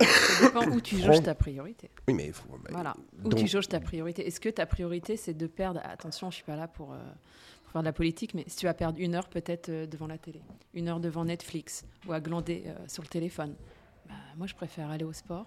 Ça 0.00 0.46
dépend 0.46 0.66
où 0.70 0.80
tu 0.80 0.98
jauges 0.98 1.22
ta 1.22 1.34
priorité. 1.34 1.90
Oui, 2.08 2.14
mais 2.14 2.26
il 2.26 2.32
faut. 2.32 2.48
bah, 2.48 2.68
Voilà, 2.70 2.94
où 3.24 3.28
donc- 3.28 3.38
tu 3.40 3.46
jauges 3.46 3.68
ta 3.68 3.80
priorité. 3.80 4.26
Est-ce 4.26 4.40
que 4.40 4.48
ta 4.48 4.66
priorité, 4.66 5.16
c'est 5.16 5.34
de 5.34 5.46
perdre 5.46 5.80
Attention, 5.84 6.30
je 6.30 6.36
suis 6.36 6.44
pas 6.44 6.56
là 6.56 6.68
pour, 6.68 6.92
euh, 6.92 6.98
pour 7.64 7.72
faire 7.72 7.82
de 7.82 7.86
la 7.86 7.92
politique, 7.92 8.34
mais 8.34 8.44
si 8.46 8.56
tu 8.56 8.66
vas 8.66 8.74
perdre 8.74 8.98
une 9.00 9.14
heure 9.14 9.28
peut-être 9.28 9.68
euh, 9.68 9.86
devant 9.86 10.06
la 10.06 10.18
télé, 10.18 10.40
une 10.74 10.88
heure 10.88 11.00
devant 11.00 11.24
Netflix 11.24 11.84
ou 12.06 12.12
à 12.12 12.20
glander 12.20 12.64
euh, 12.66 12.74
sur 12.88 13.02
le 13.02 13.08
téléphone, 13.08 13.54
bah, 14.08 14.14
moi 14.36 14.46
je 14.46 14.54
préfère 14.54 14.90
aller 14.90 15.04
au 15.04 15.12
sport, 15.12 15.46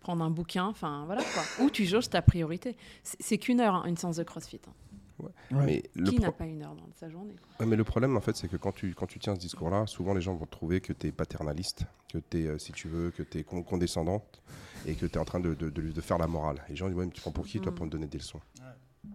prendre 0.00 0.24
un 0.24 0.30
bouquin, 0.30 0.64
enfin 0.66 1.04
voilà 1.06 1.22
quoi. 1.22 1.42
Où 1.64 1.70
tu 1.70 1.84
jauges 1.84 2.08
ta 2.08 2.22
priorité? 2.22 2.76
C'est 3.02 3.16
c'est 3.22 3.38
qu'une 3.38 3.60
heure, 3.60 3.74
hein, 3.74 3.84
une 3.86 3.96
séance 3.96 4.16
de 4.16 4.22
CrossFit. 4.24 4.60
hein. 4.66 4.72
Ouais. 5.20 5.64
mais 5.66 5.82
le 5.94 6.10
Qui 6.10 6.16
pro- 6.16 6.26
n'a 6.26 6.32
pas 6.32 6.46
une 6.46 6.62
heure 6.62 6.74
dans 6.74 6.88
sa 6.94 7.08
journée 7.10 7.34
quoi. 7.36 7.48
Ouais, 7.64 7.70
mais 7.70 7.76
le 7.76 7.84
problème, 7.84 8.16
en 8.16 8.20
fait, 8.20 8.36
c'est 8.36 8.48
que 8.48 8.56
quand 8.56 8.72
tu, 8.72 8.94
quand 8.94 9.06
tu 9.06 9.18
tiens 9.18 9.34
ce 9.34 9.40
discours-là, 9.40 9.86
souvent 9.86 10.14
les 10.14 10.20
gens 10.20 10.34
vont 10.34 10.46
trouver 10.46 10.80
que 10.80 10.92
tu 10.92 11.06
es 11.08 11.12
paternaliste, 11.12 11.84
que 12.12 12.18
tu 12.18 12.44
es, 12.46 12.58
si 12.58 12.72
tu 12.72 12.88
veux, 12.88 13.10
que 13.10 13.22
tu 13.22 13.38
es 13.38 13.44
condescendante 13.44 14.40
et 14.86 14.94
que 14.94 15.06
tu 15.06 15.14
es 15.14 15.18
en 15.18 15.24
train 15.24 15.40
de, 15.40 15.54
de, 15.54 15.70
de- 15.70 15.92
de 15.92 16.00
faire 16.00 16.18
la 16.18 16.26
morale. 16.26 16.62
Et 16.68 16.70
les 16.70 16.76
gens 16.76 16.86
disent 16.88 16.96
Ouais, 16.96 17.04
mais 17.06 17.10
tu 17.12 17.20
prends 17.20 17.32
pour 17.32 17.46
qui, 17.46 17.60
toi, 17.60 17.72
Mm. 17.72 17.74
pour 17.74 17.86
me 17.86 17.90
donner 17.90 18.06
des 18.06 18.18
leçons? 18.18 18.40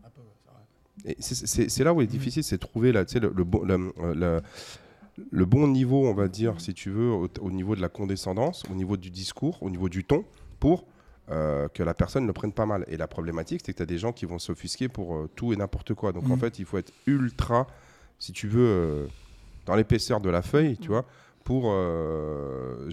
Un 0.03 0.09
peu, 0.09 0.21
c'est 1.21 1.83
là 1.83 1.93
où 1.93 2.01
il 2.01 2.03
est 2.05 2.07
difficile, 2.07 2.43
c'est 2.43 2.55
de 2.57 2.61
trouver 2.61 2.91
là, 2.91 3.03
tu 3.05 3.13
sais, 3.13 3.19
le, 3.19 3.31
le, 3.35 3.43
bon- 3.43 3.63
le, 3.63 3.73
euh, 3.99 4.13
le- 4.13 4.41
le 5.31 5.45
bon 5.45 5.67
niveau, 5.67 6.07
on 6.07 6.13
va 6.13 6.27
dire, 6.27 6.59
si 6.61 6.73
tu 6.73 6.89
veux, 6.89 7.11
au, 7.11 7.27
au 7.41 7.51
niveau 7.51 7.75
de 7.75 7.81
la 7.81 7.89
condescendance, 7.89 8.63
au 8.69 8.73
niveau 8.75 8.97
du 8.97 9.09
discours, 9.11 9.61
au 9.61 9.69
niveau 9.69 9.89
du 9.89 10.03
ton, 10.03 10.25
pour 10.59 10.85
euh, 11.29 11.67
que 11.69 11.83
la 11.83 11.93
personne 11.93 12.23
ne 12.23 12.27
le 12.27 12.33
prenne 12.33 12.51
pas 12.53 12.65
mal. 12.65 12.83
Et 12.87 12.97
la 12.97 13.07
problématique, 13.07 13.61
c'est 13.65 13.71
que 13.73 13.77
tu 13.77 13.83
as 13.83 13.87
des 13.87 13.97
gens 13.97 14.11
qui 14.11 14.25
vont 14.25 14.39
s'offusquer 14.39 14.89
pour 14.89 15.15
euh, 15.15 15.29
tout 15.35 15.53
et 15.53 15.55
n'importe 15.55 15.93
quoi. 15.93 16.11
Donc 16.11 16.25
en 16.25 16.35
Mhm. 16.35 16.39
fait, 16.39 16.59
il 16.59 16.65
faut 16.65 16.77
être 16.77 16.91
ultra, 17.07 17.67
si 18.19 18.31
tu 18.33 18.47
veux, 18.47 18.61
euh, 18.67 19.07
dans 19.65 19.75
l'épaisseur 19.75 20.19
de 20.19 20.29
la 20.29 20.41
feuille, 20.41 20.75
tu 20.77 20.89
Mhm. 20.89 20.95
vois, 20.95 21.05
pour 21.45 21.63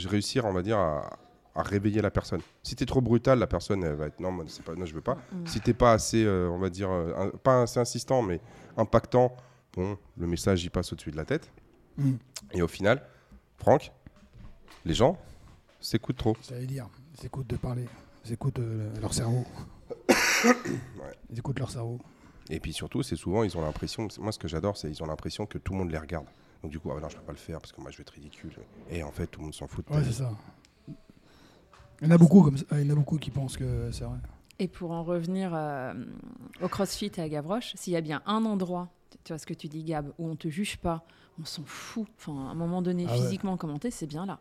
réussir, 0.08 0.44
on 0.44 0.52
va 0.52 0.62
dire, 0.62 0.78
à, 0.78 1.18
à 1.54 1.62
réveiller 1.62 2.00
la 2.00 2.10
personne. 2.10 2.40
Si 2.62 2.76
tu 2.76 2.82
es 2.82 2.86
trop 2.86 3.00
brutal, 3.00 3.38
la 3.38 3.46
personne, 3.46 3.82
elle 3.84 3.94
va 3.94 4.06
être 4.06 4.20
non, 4.20 4.30
moi, 4.30 4.44
pas, 4.64 4.74
non 4.74 4.86
je 4.86 4.94
veux 4.94 5.00
pas. 5.00 5.16
Mm. 5.32 5.46
Si 5.46 5.60
t'es 5.60 5.74
pas 5.74 5.92
assez, 5.92 6.26
on 6.28 6.58
va 6.58 6.70
dire, 6.70 6.90
un- 6.90 7.30
pas 7.30 7.62
assez 7.62 7.80
insistant, 7.80 8.22
mais 8.22 8.40
impactant, 8.76 9.36
bon, 9.74 9.98
le 10.16 10.26
message 10.26 10.64
il 10.64 10.70
passe 10.70 10.92
au-dessus 10.92 11.10
de 11.10 11.16
la 11.16 11.24
tête. 11.24 11.50
Mm. 11.98 12.12
Et 12.52 12.62
au 12.62 12.68
final, 12.68 13.02
Franck, 13.58 13.92
les 14.84 14.94
gens 14.94 15.18
s'écoutent 15.80 16.16
trop. 16.18 16.36
Ça 16.40 16.54
veut 16.54 16.66
dire, 16.66 16.88
ils 17.18 17.26
écoutent 17.26 17.48
de 17.48 17.56
parler, 17.56 17.86
ils 18.24 18.32
écoutent 18.32 18.58
euh, 18.58 18.90
leur 19.00 19.14
cerveau. 19.14 19.44
Ils 21.30 21.38
écoutent 21.38 21.58
leur 21.58 21.70
cerveau. 21.70 21.98
Et 22.48 22.58
puis 22.60 22.72
surtout, 22.72 23.02
c'est 23.02 23.16
souvent, 23.16 23.44
ils 23.44 23.56
ont 23.56 23.60
l'impression, 23.60 24.08
moi 24.18 24.32
ce 24.32 24.38
que 24.38 24.48
j'adore, 24.48 24.76
c'est 24.76 24.88
ils 24.90 25.02
ont 25.02 25.06
l'impression 25.06 25.46
que 25.46 25.58
tout 25.58 25.72
le 25.72 25.78
monde 25.78 25.90
les 25.90 25.98
regarde. 25.98 26.26
Donc 26.62 26.72
du 26.72 26.80
coup, 26.80 26.90
ah 26.90 27.00
non, 27.00 27.08
je 27.08 27.16
peux 27.16 27.22
pas 27.22 27.32
le 27.32 27.38
faire 27.38 27.60
parce 27.60 27.72
que 27.72 27.80
moi 27.80 27.90
je 27.90 27.96
vais 27.98 28.02
être 28.02 28.10
ridicule. 28.10 28.52
Et 28.90 29.02
en 29.02 29.12
fait, 29.12 29.26
tout 29.28 29.40
le 29.40 29.44
monde 29.44 29.54
s'en 29.54 29.66
fout. 29.66 29.86
de 29.88 29.94
Ouais, 29.94 30.02
c'est 30.04 30.12
ça. 30.12 30.30
Il 32.00 32.08
y 32.08 32.10
en 32.10 32.14
a 32.14 32.18
beaucoup 32.18 32.42
comme 32.42 32.56
ça. 32.56 32.64
Il 32.72 32.86
y 32.86 32.88
en 32.88 32.92
a 32.92 32.96
beaucoup 32.96 33.18
qui 33.18 33.30
pensent 33.30 33.56
que 33.56 33.90
c'est 33.92 34.04
vrai. 34.04 34.18
Et 34.58 34.68
pour 34.68 34.90
en 34.90 35.04
revenir 35.04 35.52
euh, 35.54 35.94
au 36.60 36.68
CrossFit 36.68 37.12
et 37.16 37.20
à 37.20 37.28
Gavroche, 37.28 37.72
s'il 37.76 37.92
y 37.92 37.96
a 37.96 38.00
bien 38.00 38.22
un 38.26 38.44
endroit, 38.44 38.88
tu 39.24 39.32
vois 39.32 39.38
ce 39.38 39.46
que 39.46 39.54
tu 39.54 39.68
dis 39.68 39.84
Gab, 39.84 40.12
où 40.18 40.28
on 40.28 40.36
te 40.36 40.48
juge 40.48 40.76
pas, 40.78 41.04
on 41.40 41.44
s'en 41.44 41.62
fout. 41.64 42.08
Enfin, 42.18 42.48
à 42.48 42.50
un 42.50 42.54
moment 42.54 42.82
donné, 42.82 43.06
Ah 43.08 43.12
ouais. 43.12 43.18
physiquement 43.18 43.56
commenté, 43.56 43.90
c'est 43.90 44.06
bien 44.06 44.26
là. 44.26 44.38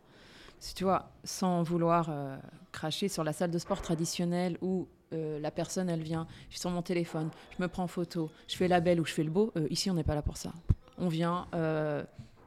Si 0.60 0.74
tu 0.74 0.84
vois, 0.84 1.10
sans 1.24 1.62
vouloir 1.62 2.08
euh, 2.10 2.36
cracher 2.70 3.08
sur 3.08 3.24
la 3.24 3.32
salle 3.32 3.50
de 3.50 3.58
sport 3.58 3.80
traditionnelle 3.80 4.58
où 4.60 4.88
euh, 5.14 5.40
la 5.40 5.50
personne, 5.50 5.88
elle 5.88 6.02
vient, 6.02 6.26
je 6.48 6.54
suis 6.54 6.60
sur 6.60 6.70
mon 6.70 6.82
téléphone, 6.82 7.30
je 7.56 7.62
me 7.62 7.66
prends 7.66 7.84
en 7.84 7.88
photo, 7.88 8.30
je 8.46 8.56
fais 8.56 8.68
la 8.68 8.80
belle 8.80 9.00
ou 9.00 9.06
je 9.06 9.12
fais 9.12 9.24
le 9.24 9.30
beau, 9.30 9.52
euh, 9.56 9.66
ici, 9.70 9.90
on 9.90 9.94
n'est 9.94 10.04
pas 10.04 10.14
là 10.14 10.20
pour 10.20 10.36
ça. 10.36 10.52
On 10.98 11.08
vient, 11.08 11.46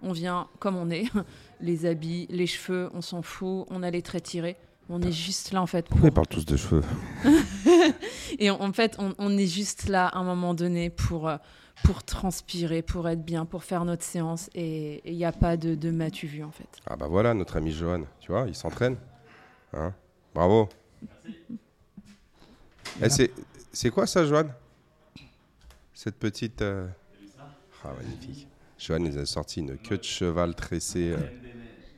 on 0.04 0.12
vient 0.12 0.48
comme 0.60 0.76
on 0.76 0.92
est, 0.92 1.06
les 1.60 1.88
habits, 1.88 2.28
les 2.30 2.46
cheveux, 2.46 2.92
on 2.94 3.02
s'en 3.02 3.24
fout, 3.24 3.66
on 3.72 3.82
a 3.82 3.90
les 3.90 4.04
traits 4.04 4.24
tirés. 4.24 4.58
On 4.90 5.02
est 5.02 5.12
juste 5.12 5.52
là 5.54 5.62
en 5.62 5.68
fait. 5.68 5.88
Pourquoi 5.88 6.10
ils 6.10 6.12
pour- 6.12 6.24
parlent 6.26 6.28
tous 6.28 6.46
de 6.46 6.58
cheveux 6.58 6.84
et 8.40 8.50
en 8.50 8.62
en 8.62 8.74
fait, 8.74 8.96
on, 9.00 9.14
on 9.18 9.38
est 9.38 9.48
juste 9.48 9.88
là 9.88 10.08
à 10.08 10.18
un 10.20 10.24
moment 10.24 10.54
donné 10.54 10.90
pour, 10.90 11.28
euh, 11.30 11.38
pour 11.84 12.04
transpirer, 12.04 12.82
pour 12.82 13.08
être 13.08 13.24
bien, 13.24 13.46
pour 13.46 13.64
faire 13.64 13.86
notre 13.86 14.04
séance. 14.04 14.50
Et 14.56 15.02
il 15.10 15.16
n'y 15.18 15.26
a 15.26 15.32
pas 15.32 15.56
de, 15.58 15.76
de 15.76 15.90
m'as-tu 15.90 16.28
vu 16.28 16.44
en 16.44 16.52
fait. 16.52 16.68
Ah 16.86 16.96
bah 16.98 17.08
voilà, 17.08 17.34
notre 17.34 17.58
ami 17.58 17.72
Johan, 17.72 18.04
tu 18.20 18.32
vois, 18.32 18.46
il 18.48 18.56
s'entraîne. 18.56 18.98
Hein 19.74 19.94
Bravo. 20.36 20.68
Eh, 23.02 23.10
c'est, 23.10 23.32
c'est 23.72 23.90
quoi 23.90 24.06
ça, 24.06 24.26
Johan? 24.26 24.46
Cette 25.94 26.16
petite... 26.18 26.62
euh, 26.62 26.88
Ah, 27.84 27.92
magnifique. 27.98 28.48
Johan 28.78 29.00
nous 29.00 29.18
a 29.18 29.26
sorti 29.26 29.62
une 29.62 29.78
queue 29.78 29.98
de 29.98 30.04
cheval 30.04 30.54
tressée. 30.56 31.14
euh, 31.14 31.18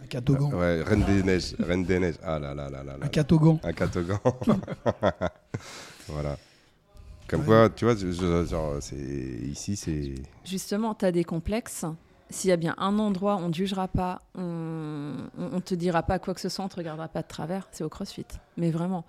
Un 0.06 0.08
catogan. 0.08 0.54
Ouais, 0.54 0.82
Reine 0.84 1.04
des 1.04 1.24
Neiges. 1.24 1.56
Reine 1.60 1.84
des 1.84 2.00
Neiges. 2.00 2.16
Ah 2.24 2.38
là 2.40 2.54
là 2.54 2.70
là 2.70 2.84
là 2.84 2.98
là. 2.98 3.06
Un 3.06 3.08
catogan. 3.10 3.60
Un 3.64 3.74
catogan. 3.74 4.20
voilà. 6.08 6.38
Comme 7.28 7.40
Ouais. 7.42 7.46
quoi, 7.48 7.70
tu 7.70 7.86
vois, 7.86 7.96
je- 7.96 8.12
je- 8.12 8.46
genre, 8.46 8.76
c'est, 8.82 8.96
ici, 8.96 9.76
c'est... 9.76 10.14
Justement, 10.44 10.94
tu 10.94 11.06
as 11.06 11.12
des 11.12 11.24
complexes. 11.24 11.86
S'il 12.30 12.50
y 12.50 12.54
a 12.54 12.58
bien 12.58 12.76
un 12.78 12.98
endroit, 13.00 13.38
on 13.38 13.48
ne 13.48 13.52
te 13.52 13.58
jugera 13.58 13.88
pas, 13.88 14.22
on 14.36 15.14
ne 15.38 15.60
te 15.60 15.76
dira 15.76 16.02
pas 16.04 16.18
quoi 16.20 16.34
que 16.34 16.42
ce 16.42 16.50
soit, 16.50 16.64
on 16.64 16.68
ne 16.68 16.72
te 16.72 16.76
regardera 16.76 17.08
pas 17.08 17.22
de 17.22 17.28
travers, 17.28 17.68
c'est 17.72 17.84
au 17.84 17.90
CrossFit. 17.90 18.26
Mais 18.58 18.72
vraiment, 18.72 19.06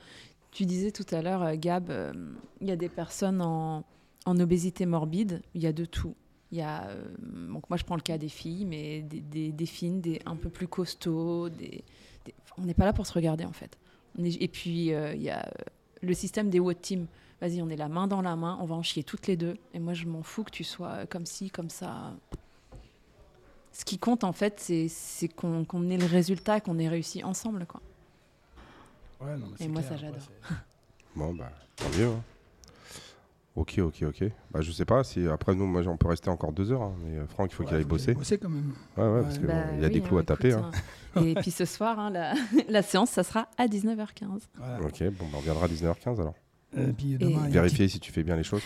tu 0.50 0.64
disais 0.66 0.90
tout 0.90 1.06
à 1.14 1.22
l'heure, 1.22 1.42
euh, 1.42 1.54
Gab, 1.56 1.88
euh, 1.90 2.12
il 2.60 2.68
y 2.68 2.70
a 2.72 2.76
des 2.76 2.88
personnes 2.90 3.40
en, 3.40 3.84
en 4.26 4.38
obésité 4.40 4.84
morbide, 4.86 5.40
il 5.54 5.62
y 5.62 5.66
a 5.66 5.72
de 5.72 5.84
tout. 5.86 6.14
Il 6.56 6.60
y 6.60 6.62
a, 6.62 6.84
euh, 6.88 7.04
donc 7.52 7.68
moi 7.68 7.76
je 7.76 7.84
prends 7.84 7.96
le 7.96 8.00
cas 8.00 8.16
des 8.16 8.30
filles, 8.30 8.64
mais 8.64 9.02
des, 9.02 9.20
des, 9.20 9.52
des 9.52 9.66
fines, 9.66 10.00
des 10.00 10.22
un 10.24 10.36
peu 10.36 10.48
plus 10.48 10.66
costauds. 10.66 11.50
Des, 11.50 11.84
des- 12.24 12.34
on 12.56 12.62
n'est 12.62 12.72
pas 12.72 12.86
là 12.86 12.94
pour 12.94 13.06
se 13.06 13.12
regarder 13.12 13.44
en 13.44 13.52
fait. 13.52 13.76
On 14.18 14.24
est- 14.24 14.40
et 14.42 14.48
puis 14.48 14.94
euh, 14.94 15.12
il 15.14 15.20
y 15.22 15.28
a 15.28 15.46
le 16.00 16.14
système 16.14 16.48
des 16.48 16.58
WOD 16.58 16.80
team. 16.80 17.06
Vas-y, 17.42 17.60
on 17.60 17.68
est 17.68 17.76
la 17.76 17.90
main 17.90 18.06
dans 18.06 18.22
la 18.22 18.36
main, 18.36 18.56
on 18.62 18.64
va 18.64 18.74
en 18.74 18.82
chier 18.82 19.04
toutes 19.04 19.26
les 19.26 19.36
deux. 19.36 19.58
Et 19.74 19.78
moi 19.80 19.92
je 19.92 20.06
m'en 20.06 20.22
fous 20.22 20.44
que 20.44 20.50
tu 20.50 20.64
sois 20.64 21.04
comme 21.04 21.26
ci, 21.26 21.50
comme 21.50 21.68
ça. 21.68 22.14
Ce 23.70 23.84
qui 23.84 23.98
compte 23.98 24.24
en 24.24 24.32
fait, 24.32 24.58
c'est 24.58 24.88
c'est 24.88 25.28
qu'on 25.28 25.66
qu'on 25.66 25.90
ait 25.90 25.98
le 25.98 26.06
résultat, 26.06 26.60
qu'on 26.62 26.78
ait 26.78 26.88
réussi 26.88 27.22
ensemble. 27.22 27.66
Quoi. 27.66 27.82
Ouais, 29.20 29.36
non, 29.36 29.48
mais 29.48 29.52
Et 29.52 29.56
c'est 29.58 29.68
moi, 29.68 29.82
clair. 29.82 29.92
ça, 29.92 29.96
j'adore. 29.98 30.22
c'est- 30.22 30.54
Bon, 31.16 31.34
bah, 31.34 31.50
tant 31.76 31.88
mieux. 31.98 32.06
hein. 32.08 32.22
Ok, 33.56 33.78
ok, 33.78 34.02
ok. 34.02 34.24
Bah, 34.52 34.60
je 34.60 34.70
sais 34.70 34.84
pas 34.84 35.02
si 35.02 35.26
après 35.26 35.54
nous, 35.54 35.66
moi, 35.66 35.82
on 35.86 35.96
peut 35.96 36.08
rester 36.08 36.28
encore 36.28 36.52
deux 36.52 36.70
heures. 36.72 36.82
hein, 36.82 36.94
mais 37.02 37.16
euh, 37.16 37.26
Franck, 37.26 37.50
il 37.50 37.54
faut 37.54 37.62
Ouais, 37.62 37.68
qu'il 37.68 37.76
aille 37.78 37.82
faut 37.84 37.88
bosser. 37.88 38.12
bosser 38.14 38.36
quand 38.38 38.50
même. 38.50 38.72
Ouais, 38.98 39.02
ouais, 39.04 39.10
Ouais. 39.10 39.22
parce 39.22 39.38
qu'il 39.38 39.46
Bah 39.46 39.54
y 39.80 39.84
a 39.84 39.88
des 39.88 40.00
clous 40.02 40.18
hein, 40.18 40.20
à 40.20 40.24
taper. 40.24 40.50
écoute, 40.50 40.62
hein. 40.62 40.70
hein. 41.16 41.24
Et 41.24 41.34
puis 41.36 41.50
ce 41.50 41.64
soir, 41.64 41.98
hein, 41.98 42.10
la, 42.10 42.34
la 42.68 42.82
séance, 42.82 43.10
ça 43.10 43.22
sera 43.22 43.48
à 43.56 43.66
19h15. 43.66 44.42
Voilà. 44.58 44.80
Ok, 44.82 45.02
bon, 45.18 45.24
bah, 45.24 45.30
on 45.34 45.38
reviendra 45.38 45.64
à 45.64 45.68
19h15 45.68 46.20
alors. 46.20 46.34
Et 46.76 46.92
puis 46.92 47.16
demain, 47.16 47.48
Vérifier 47.48 47.88
si 47.88 47.98
tu 47.98 48.12
fais 48.12 48.22
bien 48.22 48.36
les 48.36 48.42
choses. 48.44 48.62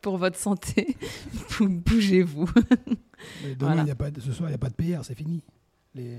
Pour 0.00 0.16
votre 0.18 0.36
santé, 0.38 0.96
bou- 1.60 1.68
bougez-vous. 1.68 2.46
Demain, 2.46 3.54
Voilà. 3.60 3.82
il 3.82 3.88
y 3.88 3.90
a 3.92 3.94
pas 3.94 4.10
de- 4.10 4.20
ce 4.20 4.32
soir, 4.32 4.48
il 4.48 4.52
n'y 4.52 4.56
a 4.56 4.58
pas 4.58 4.70
de 4.70 4.74
PR, 4.74 5.04
c'est 5.04 5.14
fini. 5.14 5.44
Les, 5.94 6.18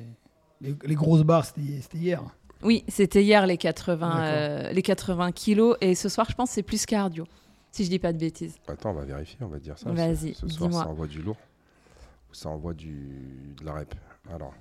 les, 0.62 0.74
les 0.86 0.96
grosses 0.96 1.24
barres, 1.24 1.44
c'était 1.46 1.98
hier. 1.98 2.24
Oui, 2.64 2.84
c'était 2.88 3.24
hier 3.24 3.46
les 3.48 3.58
80, 3.58 4.08
D'accord. 4.08 4.24
euh, 4.26 4.72
les 4.72 4.82
80 4.82 5.32
kilos. 5.32 5.76
Et 5.82 5.96
ce 5.96 6.10
soir, 6.10 6.28
je 6.30 6.36
pense 6.36 6.50
que 6.50 6.56
c'est 6.56 6.64
plus 6.64 6.86
cardio, 6.86 7.26
si 7.72 7.84
je 7.86 7.90
dis 7.90 8.00
pas 8.00 8.14
de 8.14 8.18
bêtises. 8.18 8.56
Attends, 8.68 8.92
on 8.92 8.94
va 8.94 9.06
vérifier, 9.06 9.38
on 9.42 9.48
va 9.48 9.60
dire 9.60 9.78
ça. 9.78 9.92
Vas-y, 9.92 10.34
Ce, 10.34 10.48
ce 10.48 10.56
soir, 10.56 10.72
ça 10.74 10.88
envoie 10.88 11.08
du 11.08 11.22
lourd. 11.22 11.38
Ou 12.32 12.34
ça 12.34 12.50
envoie 12.50 12.74
du, 12.74 13.56
de 13.60 13.66
la 13.66 13.74
rep? 13.74 13.94
Alors, 14.34 14.54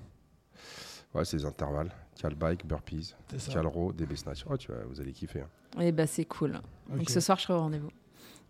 ouais, 1.15 1.25
c'est 1.25 1.37
les 1.37 1.45
intervalles. 1.45 1.91
Cal 2.19 2.35
bike, 2.35 2.65
burpees, 2.65 3.15
cal 3.51 3.65
row, 3.67 3.91
DB 3.91 4.15
snatch. 4.15 4.45
Oh, 4.49 4.55
tu 4.57 4.71
vas, 4.71 4.77
vous 4.89 5.01
allez 5.01 5.11
kiffer. 5.13 5.41
hein. 5.41 5.81
Et 5.81 5.91
bah 5.91 6.05
c'est 6.05 6.25
cool. 6.25 6.59
Donc 6.95 7.09
ce 7.09 7.19
soir, 7.19 7.37
je 7.39 7.43
serai 7.45 7.53
au 7.55 7.59
rendez-vous. 7.61 7.89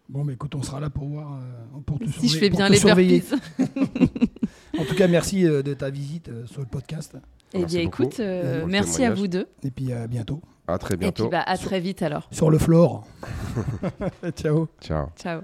Bon, 0.10 0.26
mais 0.26 0.34
écoute, 0.34 0.54
on 0.56 0.62
sera 0.62 0.82
là 0.82 0.90
pour 0.90 1.08
voir, 1.08 1.36
euh, 1.42 1.80
pour 1.86 1.98
te 1.98 2.10
Si 2.10 2.28
je 2.28 2.38
fais 2.38 2.50
bien 2.50 2.68
les 2.68 2.78
surveiller. 2.78 3.22
burpees. 3.58 4.20
En 4.78 4.86
tout 4.86 4.96
cas, 4.96 5.08
merci 5.08 5.46
euh, 5.48 5.62
de 5.64 5.74
ta 5.76 5.90
visite 5.92 6.28
euh, 6.30 6.46
sur 6.48 6.60
le 6.62 6.68
podcast. 6.68 7.16
Eh 7.54 7.60
Merci 7.60 7.76
bien, 7.76 7.86
beaucoup 7.86 8.04
écoute, 8.04 8.20
euh, 8.20 8.66
merci 8.68 9.06
à 9.06 9.14
vous 9.14 9.28
deux. 9.28 9.48
Et 9.64 9.72
puis 9.72 9.94
à 9.94 10.08
bientôt. 10.08 10.42
À 10.68 10.78
très 10.78 10.96
Et 10.96 10.98
bientôt. 10.98 11.24
puis, 11.26 11.32
bah, 11.32 11.44
à 11.46 11.58
très 11.58 11.80
vite 11.80 12.02
alors. 12.02 12.28
Sur 12.32 12.50
le 12.50 12.58
floor. 12.58 13.06
Ciao. 14.36 14.68
Ciao. 14.82 15.08
Ciao. 15.16 15.42